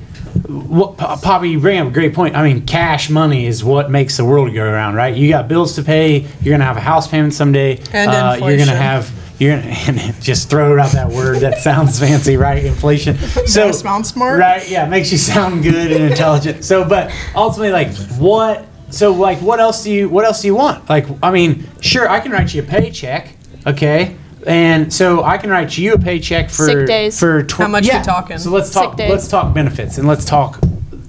what 0.49 0.97
Poppy, 0.99 1.51
you 1.51 1.61
bring 1.61 1.79
up 1.79 1.89
a 1.89 1.91
great 1.91 2.15
point. 2.15 2.35
I 2.37 2.43
mean, 2.43 2.67
cash 2.67 3.09
money 3.09 3.47
is 3.47 3.63
what 3.65 3.91
makes 3.91 4.17
the 4.17 4.25
world 4.25 4.53
go 4.53 4.63
around, 4.65 4.95
right? 4.95 5.15
You 5.15 5.29
got 5.29 5.49
bills 5.49 5.75
to 5.77 5.83
pay. 5.83 6.27
You're 6.43 6.53
gonna 6.55 6.65
have 6.65 6.77
a 6.77 6.81
house 6.81 7.07
payment 7.09 7.35
someday. 7.35 7.79
And 7.93 8.11
uh, 8.11 8.37
You're 8.47 8.57
gonna 8.59 8.75
have. 8.77 9.11
You're 9.39 9.61
gonna 9.61 10.13
just 10.21 10.49
throw 10.49 10.79
out 10.79 10.93
that 10.93 11.09
word 11.09 11.41
that 11.41 11.59
sounds 11.59 11.99
fancy, 12.05 12.37
right? 12.37 12.65
Inflation. 12.65 13.17
So 13.47 13.67
That 13.67 13.75
sound 13.75 14.07
smart? 14.07 14.39
right? 14.41 14.69
Yeah, 14.69 14.89
makes 14.89 15.11
you 15.13 15.19
sound 15.19 15.63
good 15.63 15.93
and 15.93 16.05
intelligent. 16.05 16.65
So, 16.65 16.89
but 16.89 17.13
ultimately, 17.35 17.73
like, 17.73 17.95
what? 18.19 18.65
So, 18.91 19.13
like, 19.13 19.39
what 19.39 19.61
else 19.61 19.83
do 19.85 19.91
you? 19.93 20.09
What 20.09 20.25
else 20.25 20.41
do 20.43 20.47
you 20.49 20.55
want? 20.55 20.89
Like, 20.89 21.07
I 21.23 21.31
mean, 21.31 21.69
sure, 21.81 22.09
I 22.09 22.21
can 22.21 22.31
write 22.33 22.55
you 22.55 22.63
a 22.63 22.65
paycheck, 22.65 23.37
okay? 23.67 24.17
And 24.47 24.93
so 24.93 25.23
I 25.25 25.39
can 25.39 25.51
write 25.51 25.77
you 25.79 25.95
a 25.95 25.99
paycheck 25.99 26.51
for 26.51 26.67
Sick 26.67 26.87
days. 26.87 27.19
for 27.19 27.43
tw- 27.45 27.53
How 27.59 27.69
much 27.69 27.87
yeah. 27.87 27.99
we 27.99 28.05
talking? 28.05 28.39
So 28.39 28.51
let's 28.51 28.71
talk. 28.71 28.99
Let's 28.99 29.29
talk 29.29 29.55
benefits 29.55 29.99
and 29.99 30.07
let's 30.09 30.25
talk. 30.25 30.61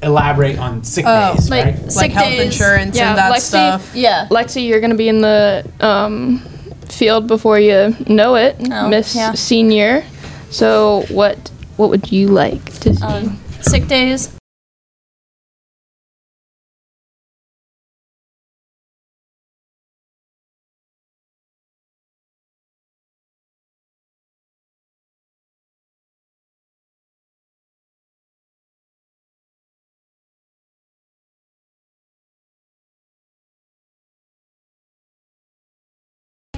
Elaborate 0.04 0.60
on 0.60 0.84
sick 0.84 1.04
Oh, 1.08 1.34
days, 1.36 1.50
Like, 1.50 1.66
right? 1.66 1.82
Like 1.82 1.92
sick 1.92 2.12
health 2.12 2.28
days. 2.30 2.42
insurance 2.42 2.96
Yeah, 2.96 3.10
and 3.10 3.18
that 3.18 3.32
Lexi- 3.34 3.40
stuff. 3.42 3.92
Yeah. 3.96 4.28
Lexi, 4.30 4.68
you're 4.68 4.80
gonna 4.82 4.94
be 4.96 5.10
in 5.10 5.22
the 5.22 5.66
um, 5.80 6.40
field 6.90 7.28
before 7.28 7.60
you 7.60 7.96
know 8.08 8.36
it, 8.36 8.56
Oh, 8.72 8.88
Miss 8.88 9.16
yeah. 9.16 9.32
Senior. 9.34 10.04
So 10.52 11.06
what 11.10 11.50
what 11.78 11.90
would 11.90 12.12
you 12.12 12.28
like 12.28 12.64
to 12.82 12.94
see? 12.94 13.04
Um, 13.04 13.40
sick 13.62 13.88
days. 13.88 14.30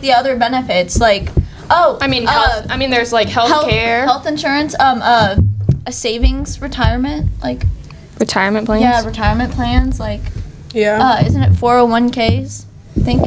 The 0.02 0.14
other 0.14 0.36
benefits, 0.38 1.00
like, 1.00 1.30
oh, 1.70 1.98
I 2.02 2.08
mean, 2.08 2.26
uh, 2.28 2.66
I 2.70 2.78
mean, 2.78 2.90
there's 2.90 3.12
like 3.14 3.28
health 3.30 3.50
health, 3.50 3.70
care, 3.70 4.04
health 4.06 4.26
insurance, 4.28 4.76
um, 4.80 5.02
uh, 5.02 5.38
a 5.86 5.92
savings 5.92 6.62
retirement, 6.62 7.30
like, 7.42 7.64
retirement 8.20 8.66
plans. 8.66 8.82
yeah, 8.82 9.06
retirement 9.06 9.54
plans, 9.54 10.00
like, 10.00 10.22
Yeah. 10.74 11.00
uh, 11.02 11.26
isn't 11.26 11.42
it 11.42 11.52
401ks? 11.54 12.66
I 12.98 13.00
think. 13.02 13.26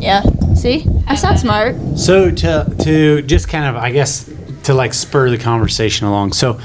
Yeah. 0.00 0.22
See, 0.54 0.86
I 1.06 1.14
sound 1.14 1.38
smart. 1.38 1.76
So 1.96 2.30
to 2.30 2.74
to 2.84 3.22
just 3.22 3.48
kind 3.48 3.64
of 3.64 3.82
I 3.82 3.90
guess 3.90 4.30
to 4.64 4.72
like 4.74 4.94
spur 4.94 5.28
the 5.30 5.38
conversation 5.38 6.06
along. 6.06 6.32
So, 6.32 6.58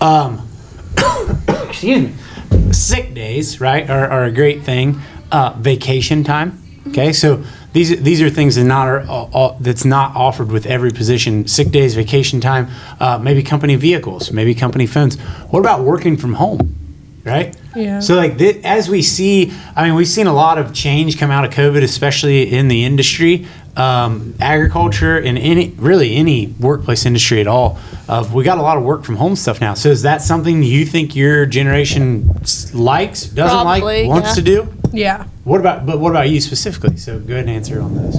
um, 0.00 0.48
excuse 1.68 2.08
me, 2.08 2.72
sick 2.72 3.14
days 3.14 3.60
right 3.60 3.88
are, 3.88 4.08
are 4.08 4.24
a 4.24 4.32
great 4.32 4.62
thing. 4.62 5.00
Uh, 5.30 5.54
vacation 5.58 6.24
time. 6.24 6.60
Okay, 6.88 7.12
so 7.12 7.42
these 7.76 8.00
these 8.02 8.22
are 8.22 8.30
things 8.30 8.54
that 8.54 8.64
not 8.64 8.88
are 8.88 9.56
that's 9.60 9.84
not 9.84 10.16
offered 10.16 10.50
with 10.50 10.64
every 10.64 10.90
position. 10.90 11.46
Sick 11.46 11.68
days, 11.70 11.94
vacation 11.94 12.40
time, 12.40 12.68
uh, 13.00 13.18
maybe 13.18 13.42
company 13.42 13.76
vehicles, 13.76 14.32
maybe 14.32 14.54
company 14.54 14.86
phones. 14.86 15.18
What 15.50 15.60
about 15.60 15.80
working 15.82 16.16
from 16.16 16.34
home? 16.34 16.74
Right. 17.22 17.54
Yeah. 17.74 18.00
So 18.00 18.14
like 18.14 18.38
thi- 18.38 18.64
as 18.64 18.88
we 18.88 19.02
see, 19.02 19.52
I 19.74 19.84
mean, 19.84 19.94
we've 19.94 20.08
seen 20.08 20.26
a 20.26 20.32
lot 20.32 20.56
of 20.56 20.72
change 20.72 21.18
come 21.18 21.30
out 21.30 21.44
of 21.44 21.50
COVID, 21.50 21.82
especially 21.82 22.50
in 22.50 22.68
the 22.68 22.84
industry, 22.84 23.46
um, 23.76 24.34
agriculture, 24.40 25.18
and 25.18 25.36
any 25.36 25.70
really 25.76 26.14
any 26.16 26.54
workplace 26.58 27.04
industry 27.04 27.40
at 27.42 27.46
all. 27.46 27.78
Of 28.08 28.32
we 28.32 28.42
got 28.44 28.56
a 28.56 28.62
lot 28.62 28.78
of 28.78 28.84
work 28.84 29.04
from 29.04 29.16
home 29.16 29.36
stuff 29.36 29.60
now. 29.60 29.74
So 29.74 29.90
is 29.90 30.02
that 30.02 30.22
something 30.22 30.62
you 30.62 30.86
think 30.86 31.14
your 31.14 31.44
generation 31.44 32.30
likes, 32.72 33.26
doesn't 33.26 33.50
Probably, 33.50 34.02
like, 34.04 34.08
wants 34.08 34.28
yeah. 34.28 34.34
to 34.34 34.42
do? 34.42 34.72
Yeah. 34.96 35.24
What 35.44 35.60
about 35.60 35.86
but 35.86 35.98
what 36.00 36.10
about 36.10 36.28
you 36.30 36.40
specifically? 36.40 36.96
So 36.96 37.18
go 37.18 37.34
ahead 37.34 37.46
and 37.46 37.50
answer 37.56 37.80
on 37.80 37.94
this. 37.94 38.16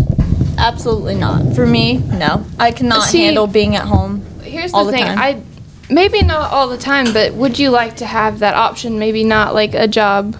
Absolutely 0.57 1.15
not. 1.15 1.53
For 1.55 1.65
me, 1.65 1.97
no. 1.97 2.45
I 2.59 2.71
cannot 2.71 3.03
See- 3.03 3.23
handle 3.25 3.47
being 3.47 3.75
at 3.75 3.85
home. 3.85 4.23
Here's 4.41 4.73
all 4.73 4.85
the 4.85 4.91
the 4.91 4.97
thing. 4.97 5.05
time. 5.05 5.17
I 5.19 5.41
maybe 5.89 6.21
not 6.23 6.51
all 6.51 6.67
the 6.67 6.77
time, 6.77 7.13
but 7.13 7.33
would 7.33 7.59
you 7.59 7.69
like 7.69 7.97
to 7.97 8.05
have 8.05 8.39
that 8.39 8.55
option? 8.55 8.97
Maybe 8.99 9.23
not 9.23 9.53
like 9.53 9.73
a 9.75 9.87
job. 9.87 10.35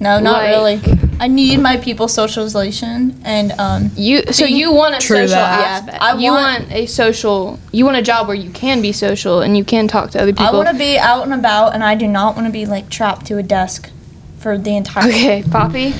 No, 0.00 0.20
not 0.20 0.42
Like- 0.44 0.48
really. 0.50 0.98
I 1.20 1.26
need 1.26 1.58
my 1.60 1.76
people 1.78 2.06
socialization 2.06 3.20
and 3.24 3.50
um 3.58 3.90
You 3.96 4.22
so 4.30 4.44
you 4.44 4.72
want 4.72 4.94
a 4.94 5.00
social 5.00 5.26
that. 5.26 5.60
Yeah, 5.60 5.66
aspect. 5.66 5.98
I 6.00 6.12
you 6.16 6.30
want- 6.32 6.60
want 6.68 6.72
a 6.72 6.86
social. 6.86 7.58
You 7.72 7.84
want 7.84 7.96
a 7.96 8.02
job 8.02 8.28
where 8.28 8.36
you 8.36 8.50
can 8.50 8.80
be 8.80 8.92
social 8.92 9.40
and 9.40 9.56
you 9.56 9.64
can 9.64 9.88
talk 9.88 10.10
to 10.12 10.22
other 10.22 10.32
people. 10.32 10.46
I 10.46 10.52
want 10.52 10.68
to 10.68 10.74
be 10.74 10.96
out 10.96 11.24
and 11.24 11.34
about 11.34 11.74
and 11.74 11.82
I 11.82 11.96
do 11.96 12.06
not 12.06 12.36
want 12.36 12.46
to 12.46 12.52
be 12.52 12.66
like 12.66 12.88
trapped 12.88 13.26
to 13.26 13.38
a 13.38 13.42
desk 13.42 13.90
for 14.38 14.56
the 14.58 14.76
entire 14.76 15.08
Okay, 15.08 15.42
Poppy, 15.50 15.94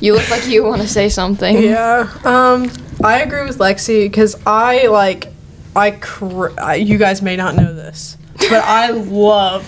you 0.00 0.14
look 0.14 0.28
like 0.30 0.46
you 0.46 0.64
want 0.64 0.82
to 0.82 0.88
say 0.88 1.08
something. 1.08 1.62
Yeah. 1.62 2.08
Um, 2.24 2.70
I 3.02 3.20
agree 3.22 3.44
with 3.44 3.58
Lexi 3.58 4.04
because 4.04 4.36
I 4.46 4.86
like, 4.86 5.32
I, 5.76 5.92
cr- 5.92 6.58
I. 6.58 6.76
You 6.76 6.98
guys 6.98 7.22
may 7.22 7.36
not 7.36 7.54
know 7.56 7.74
this, 7.74 8.16
but 8.50 8.62
I 8.64 8.90
love 8.90 9.64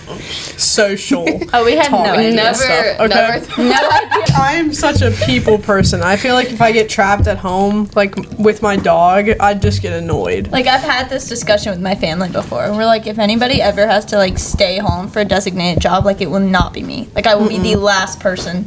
social. 0.57 1.25
Oh, 1.53 1.63
we 1.65 1.75
had 1.75 1.91
no 1.91 1.97
idea. 2.03 2.33
Never, 2.33 2.55
stuff, 2.55 2.99
okay? 2.99 3.07
never. 3.07 3.39
No 3.63 3.89
idea. 3.89 4.35
I 4.37 4.55
am 4.59 4.73
such 4.73 5.01
a 5.01 5.11
people 5.25 5.57
person. 5.57 6.01
I 6.01 6.17
feel 6.17 6.35
like 6.35 6.51
if 6.51 6.61
I 6.61 6.71
get 6.71 6.89
trapped 6.89 7.25
at 7.27 7.37
home, 7.37 7.89
like 7.95 8.15
with 8.37 8.61
my 8.61 8.75
dog, 8.75 9.29
I'd 9.39 9.61
just 9.61 9.81
get 9.81 9.93
annoyed. 9.93 10.49
Like 10.51 10.67
I've 10.67 10.81
had 10.81 11.09
this 11.09 11.27
discussion 11.27 11.71
with 11.71 11.81
my 11.81 11.95
family 11.95 12.29
before. 12.29 12.63
and 12.65 12.75
We're 12.75 12.85
like, 12.85 13.07
if 13.07 13.17
anybody 13.17 13.61
ever 13.61 13.87
has 13.87 14.05
to 14.05 14.17
like 14.17 14.37
stay 14.37 14.77
home 14.77 15.07
for 15.07 15.19
a 15.19 15.25
designated 15.25 15.81
job, 15.81 16.05
like 16.05 16.21
it 16.21 16.29
will 16.29 16.39
not 16.41 16.73
be 16.73 16.83
me. 16.83 17.07
Like 17.15 17.27
I 17.27 17.35
will 17.35 17.47
be 17.49 17.57
the 17.59 17.75
last 17.75 18.19
person 18.19 18.65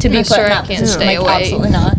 to 0.00 0.08
be 0.08 0.16
That's 0.16 0.28
put 0.30 0.38
in 0.38 0.44
right, 0.44 0.48
that 0.50 0.64
I 0.64 0.66
can't 0.66 0.80
position. 0.80 1.00
stay 1.00 1.18
like 1.18 1.26
away. 1.26 1.42
absolutely 1.42 1.70
not. 1.70 1.96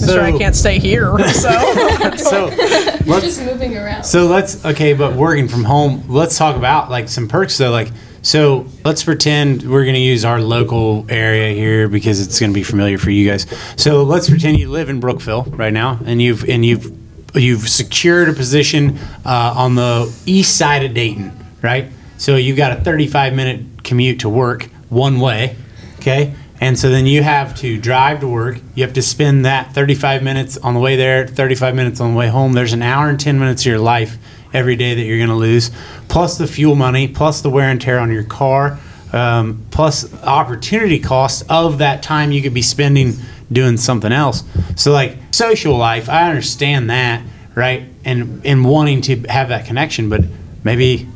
That's 0.00 0.12
why 0.12 0.32
I 0.34 0.38
can't 0.38 0.56
stay 0.56 0.78
here. 0.78 1.16
So 1.32 2.16
So 2.16 2.46
let's 3.06 3.40
moving 3.40 3.76
around. 3.76 4.04
So 4.04 4.26
let's 4.26 4.64
okay, 4.64 4.92
but 4.94 5.14
working 5.14 5.48
from 5.48 5.64
home, 5.64 6.04
let's 6.08 6.36
talk 6.36 6.56
about 6.56 6.90
like 6.90 7.08
some 7.08 7.28
perks 7.28 7.58
though. 7.58 7.70
Like, 7.70 7.90
so 8.22 8.66
let's 8.84 9.02
pretend 9.02 9.62
we're 9.62 9.84
going 9.84 9.94
to 9.94 10.00
use 10.00 10.24
our 10.24 10.40
local 10.40 11.06
area 11.08 11.54
here 11.54 11.88
because 11.88 12.24
it's 12.24 12.38
going 12.38 12.50
to 12.50 12.54
be 12.54 12.62
familiar 12.62 12.98
for 12.98 13.10
you 13.10 13.28
guys. 13.28 13.46
So 13.76 14.04
let's 14.04 14.28
pretend 14.28 14.58
you 14.58 14.70
live 14.70 14.88
in 14.88 15.00
Brookville 15.00 15.44
right 15.44 15.72
now, 15.72 15.98
and 16.04 16.22
you've 16.22 16.48
and 16.48 16.64
you've 16.64 16.96
you've 17.34 17.68
secured 17.68 18.28
a 18.28 18.32
position 18.32 18.98
uh, 19.24 19.54
on 19.56 19.74
the 19.74 20.12
east 20.26 20.56
side 20.56 20.84
of 20.84 20.94
Dayton, 20.94 21.32
right? 21.62 21.88
So 22.18 22.36
you've 22.36 22.56
got 22.56 22.78
a 22.78 22.80
35 22.82 23.34
minute 23.34 23.84
commute 23.84 24.20
to 24.20 24.28
work 24.28 24.64
one 24.88 25.18
way, 25.18 25.56
okay? 25.98 26.34
And 26.62 26.78
so 26.78 26.90
then 26.90 27.06
you 27.06 27.24
have 27.24 27.56
to 27.56 27.76
drive 27.76 28.20
to 28.20 28.28
work. 28.28 28.60
You 28.76 28.84
have 28.84 28.92
to 28.92 29.02
spend 29.02 29.44
that 29.46 29.74
35 29.74 30.22
minutes 30.22 30.56
on 30.58 30.74
the 30.74 30.80
way 30.80 30.94
there, 30.94 31.26
35 31.26 31.74
minutes 31.74 32.00
on 32.00 32.12
the 32.12 32.16
way 32.16 32.28
home. 32.28 32.52
There's 32.52 32.72
an 32.72 32.82
hour 32.82 33.08
and 33.08 33.18
10 33.18 33.36
minutes 33.36 33.62
of 33.62 33.66
your 33.66 33.80
life 33.80 34.16
every 34.54 34.76
day 34.76 34.94
that 34.94 35.02
you're 35.02 35.16
going 35.18 35.28
to 35.28 35.34
lose, 35.34 35.72
plus 36.06 36.38
the 36.38 36.46
fuel 36.46 36.76
money, 36.76 37.08
plus 37.08 37.40
the 37.40 37.50
wear 37.50 37.68
and 37.68 37.80
tear 37.80 37.98
on 37.98 38.12
your 38.12 38.22
car, 38.22 38.78
um, 39.12 39.66
plus 39.72 40.14
opportunity 40.22 41.00
costs 41.00 41.42
of 41.48 41.78
that 41.78 42.00
time 42.00 42.30
you 42.30 42.40
could 42.40 42.54
be 42.54 42.62
spending 42.62 43.14
doing 43.50 43.76
something 43.76 44.12
else. 44.12 44.44
So, 44.76 44.92
like 44.92 45.16
social 45.32 45.76
life, 45.76 46.08
I 46.08 46.28
understand 46.28 46.90
that, 46.90 47.24
right? 47.56 47.88
And 48.04 48.40
and 48.46 48.64
wanting 48.64 49.00
to 49.00 49.16
have 49.22 49.48
that 49.48 49.66
connection, 49.66 50.08
but 50.08 50.20
maybe 50.62 51.08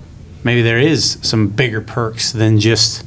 maybe 0.42 0.62
there 0.62 0.80
is 0.80 1.18
some 1.22 1.50
bigger 1.50 1.80
perks 1.80 2.32
than 2.32 2.58
just 2.58 3.04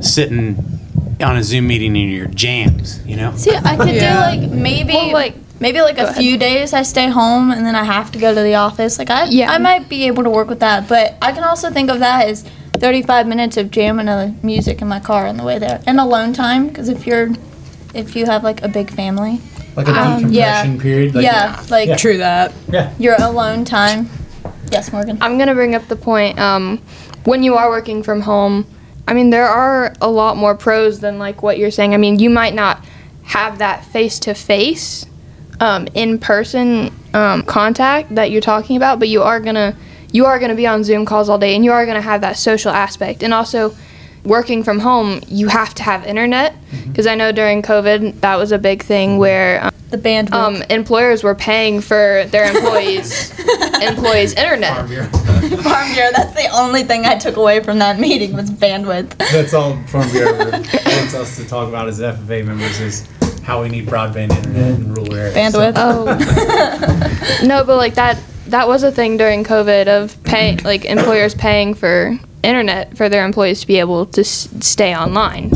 sitting 0.00 0.83
on 1.22 1.36
a 1.36 1.42
Zoom 1.42 1.66
meeting 1.66 1.96
in 1.96 2.08
your 2.08 2.26
jams, 2.26 3.00
you 3.06 3.16
know? 3.16 3.32
See, 3.36 3.54
I 3.54 3.76
could 3.76 3.94
Yeah. 3.94 4.30
do 4.32 4.40
like 4.42 4.50
maybe 4.50 4.94
Well, 4.94 5.12
like- 5.12 5.36
maybe 5.60 5.80
like 5.80 5.98
a 5.98 6.04
ahead. 6.04 6.16
few 6.16 6.36
days 6.36 6.72
I 6.72 6.82
stay 6.82 7.06
home 7.08 7.50
and 7.50 7.64
then 7.64 7.74
I 7.76 7.84
have 7.84 8.10
to 8.12 8.18
go 8.18 8.34
to 8.34 8.40
the 8.42 8.54
office. 8.56 8.98
Like 8.98 9.10
I 9.10 9.24
Yeah. 9.26 9.50
I 9.52 9.58
might 9.58 9.88
be 9.88 10.06
able 10.06 10.24
to 10.24 10.30
work 10.30 10.48
with 10.48 10.60
that, 10.60 10.88
but 10.88 11.14
I 11.22 11.32
can 11.32 11.44
also 11.44 11.70
think 11.70 11.90
of 11.90 12.00
that 12.00 12.26
as 12.26 12.44
35 12.78 13.26
minutes 13.26 13.56
of 13.56 13.70
jamming 13.70 14.06
the 14.06 14.32
music 14.42 14.82
in 14.82 14.88
my 14.88 14.98
car 15.00 15.26
on 15.26 15.36
the 15.36 15.44
way 15.44 15.58
there 15.58 15.80
and 15.86 16.00
alone 16.00 16.32
time 16.32 16.66
because 16.68 16.88
if 16.88 17.06
you're 17.06 17.30
if 17.94 18.16
you 18.16 18.26
have 18.26 18.42
like 18.42 18.60
a 18.62 18.68
big 18.68 18.90
family, 18.90 19.40
Like 19.76 19.88
a 19.88 20.00
Um, 20.00 20.26
yeah. 20.30 20.62
period. 20.80 21.14
Like 21.16 21.24
yeah, 21.24 21.56
like 21.70 21.96
true 21.96 22.18
that. 22.18 22.52
Yeah. 22.72 22.90
Your 22.98 23.16
alone 23.20 23.64
time. 23.64 24.08
Yes, 24.70 24.92
Morgan. 24.92 25.18
I'm 25.20 25.36
gonna 25.38 25.54
bring 25.54 25.74
up 25.74 25.88
the 25.88 25.96
point. 25.96 26.38
Um, 26.38 26.80
when 27.24 27.42
you 27.42 27.54
are 27.56 27.68
working 27.68 28.02
from 28.04 28.20
home, 28.22 28.66
I 29.06 29.14
mean, 29.14 29.30
there 29.30 29.46
are 29.46 29.94
a 30.00 30.08
lot 30.08 30.36
more 30.36 30.54
pros 30.54 31.00
than 31.00 31.18
like 31.18 31.42
what 31.42 31.58
you're 31.58 31.70
saying. 31.70 31.94
I 31.94 31.98
mean, 31.98 32.18
you 32.18 32.30
might 32.30 32.54
not 32.54 32.84
have 33.24 33.58
that 33.58 33.84
face 33.84 34.18
to 34.20 34.34
face, 34.34 35.06
in 35.94 36.18
person 36.18 36.92
um, 37.14 37.42
contact 37.42 38.14
that 38.14 38.30
you're 38.30 38.42
talking 38.42 38.76
about, 38.76 38.98
but 38.98 39.08
you 39.08 39.22
are 39.22 39.40
gonna 39.40 39.76
you 40.12 40.26
are 40.26 40.38
gonna 40.38 40.54
be 40.54 40.66
on 40.66 40.84
Zoom 40.84 41.04
calls 41.04 41.28
all 41.28 41.38
day, 41.38 41.54
and 41.54 41.64
you 41.64 41.72
are 41.72 41.86
gonna 41.86 42.00
have 42.00 42.20
that 42.22 42.36
social 42.36 42.70
aspect, 42.70 43.22
and 43.22 43.34
also. 43.34 43.74
Working 44.24 44.62
from 44.64 44.78
home, 44.78 45.20
you 45.28 45.48
have 45.48 45.74
to 45.74 45.82
have 45.82 46.06
internet 46.06 46.54
because 46.86 47.06
I 47.06 47.14
know 47.14 47.30
during 47.30 47.60
COVID 47.62 48.20
that 48.20 48.36
was 48.36 48.52
a 48.52 48.58
big 48.58 48.82
thing 48.82 49.18
where 49.18 49.64
um, 49.64 49.70
The 49.90 49.98
bandwidth. 49.98 50.32
um, 50.32 50.62
employers 50.70 51.22
were 51.22 51.34
paying 51.34 51.80
for 51.82 52.24
their 52.30 52.44
employees 52.56 53.30
employees 53.82 54.32
internet. 54.32 54.74
Farm 54.76 54.88
Bureau. 54.88 55.08
That's 55.12 56.34
the 56.34 56.48
only 56.54 56.84
thing 56.84 57.04
I 57.04 57.16
took 57.18 57.36
away 57.36 57.62
from 57.62 57.78
that 57.80 58.00
meeting 58.00 58.32
was 58.34 58.50
bandwidth. 58.50 59.10
That's 59.18 59.52
all 59.52 59.76
Farm 59.88 60.10
Bureau 60.10 60.38
wants 60.50 61.14
us 61.14 61.36
to 61.36 61.46
talk 61.46 61.68
about 61.68 61.88
as 61.88 62.00
FFA 62.00 62.46
members 62.46 62.80
is 62.80 63.06
how 63.42 63.60
we 63.62 63.68
need 63.68 63.86
broadband 63.86 64.30
internet 64.34 64.74
in 64.80 64.94
rural 64.94 65.14
areas. 65.14 65.34
Bandwidth. 65.34 65.74
Oh. 65.76 67.44
no, 67.46 67.62
but 67.64 67.76
like 67.76 67.94
that 67.94 68.18
that 68.46 68.68
was 68.68 68.82
a 68.84 68.90
thing 68.92 69.16
during 69.18 69.44
COVID 69.44 69.86
of 69.86 70.22
pay 70.24 70.56
like 70.64 70.86
employers 70.86 71.34
paying 71.34 71.74
for 71.74 72.18
internet 72.44 72.96
for 72.96 73.08
their 73.08 73.24
employees 73.24 73.60
to 73.62 73.66
be 73.66 73.78
able 73.80 74.06
to 74.06 74.20
s- 74.20 74.48
stay 74.60 74.94
online. 74.94 75.50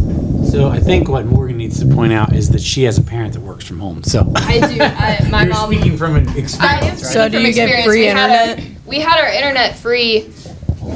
So 0.46 0.68
I 0.68 0.81
think 0.81 1.09
what 1.09 1.27
Morgan 1.27 1.59
needs 1.59 1.79
to 1.81 1.87
point 1.87 2.12
out 2.12 2.33
is 2.33 2.51
that 2.51 2.61
she 2.62 2.85
has 2.85 2.96
a 2.98 3.03
parent 3.03 3.35
that 3.35 3.40
works 3.40 3.66
from 3.66 3.79
home. 3.81 4.03
So 4.03 4.31
I 4.37 4.61
do. 4.61 4.81
I, 4.83 5.29
my 5.31 5.42
you're 5.44 5.53
mom. 5.53 5.72
speaking 5.72 5.96
from 5.98 6.16
an 6.16 6.27
I 6.29 6.33
am 6.33 6.38
experience, 6.38 7.03
right? 7.03 7.12
So 7.12 7.29
do 7.29 7.37
from 7.37 7.46
you 7.46 7.53
get 7.53 7.68
experience. 7.68 7.87
free 7.87 8.01
we 8.01 8.07
had 8.07 8.31
our- 8.31 8.51
internet? 8.57 8.87
we 8.87 9.01
had 9.01 9.20
our 9.20 9.29
internet 9.33 9.77
free 9.79 10.31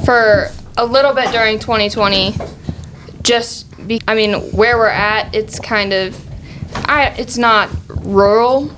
for 0.05 0.49
a 0.77 0.85
little 0.85 1.13
bit 1.13 1.31
during 1.31 1.59
2020. 1.59 2.33
Just 3.21 3.87
be, 3.87 4.01
I 4.07 4.15
mean, 4.15 4.33
where 4.51 4.77
we're 4.77 4.87
at, 4.87 5.33
it's 5.35 5.59
kind 5.59 5.93
of, 5.93 6.19
I, 6.89 7.13
it's 7.17 7.37
not 7.37 7.69
rural. 7.87 8.71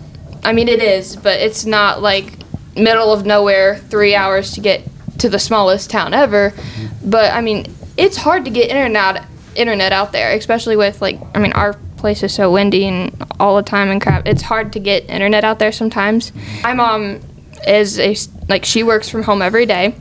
I 0.43 0.51
mean, 0.53 0.67
it 0.67 0.81
is, 0.81 1.15
but 1.15 1.39
it's 1.39 1.65
not 1.65 2.01
like 2.01 2.33
middle 2.75 3.11
of 3.13 3.25
nowhere, 3.25 3.77
three 3.77 4.13
hours 4.13 4.51
to 4.53 4.61
get 4.61 4.83
to 5.19 5.29
the 5.29 5.39
smallest 5.39 5.89
town 5.89 6.13
ever. 6.13 6.51
Mm-hmm. 6.51 7.09
But 7.09 7.33
I 7.33 7.41
mean, 7.41 7.73
it's 7.97 8.17
hard 8.17 8.45
to 8.45 8.51
get 8.51 8.69
internet 8.69 9.25
internet 9.55 9.93
out 9.93 10.11
there, 10.11 10.35
especially 10.35 10.75
with 10.75 11.01
like, 11.01 11.19
I 11.33 11.39
mean, 11.39 11.53
our 11.53 11.73
place 11.97 12.23
is 12.23 12.33
so 12.33 12.51
windy 12.51 12.85
and 12.85 13.25
all 13.39 13.55
the 13.55 13.63
time 13.63 13.89
and 13.89 14.01
crap. 14.01 14.27
It's 14.27 14.41
hard 14.41 14.73
to 14.73 14.79
get 14.79 15.09
internet 15.09 15.43
out 15.43 15.59
there 15.59 15.71
sometimes. 15.71 16.31
My 16.61 16.73
mom 16.73 17.21
is 17.67 17.99
a 17.99 18.15
like 18.47 18.65
she 18.65 18.83
works 18.83 19.09
from 19.09 19.23
home 19.23 19.41
every 19.41 19.65
day, 19.65 19.95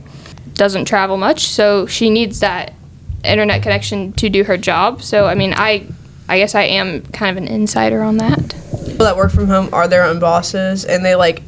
doesn't 0.53 0.85
travel 0.85 1.17
much, 1.17 1.47
so 1.47 1.87
she 1.87 2.09
needs 2.09 2.41
that 2.41 2.73
internet 3.23 3.63
connection 3.63 4.13
to 4.13 4.29
do 4.29 4.43
her 4.43 4.57
job. 4.57 5.01
So 5.01 5.25
I 5.25 5.35
mean, 5.35 5.53
I 5.55 5.87
I 6.27 6.37
guess 6.37 6.55
I 6.55 6.63
am 6.63 7.01
kind 7.07 7.37
of 7.37 7.43
an 7.43 7.49
insider 7.49 8.03
on 8.03 8.17
that. 8.17 8.55
People 8.85 9.05
that 9.05 9.17
work 9.17 9.31
from 9.31 9.47
home 9.47 9.69
are 9.73 9.87
their 9.87 10.03
own 10.03 10.19
bosses 10.19 10.85
and 10.85 11.03
they 11.03 11.15
like 11.15 11.41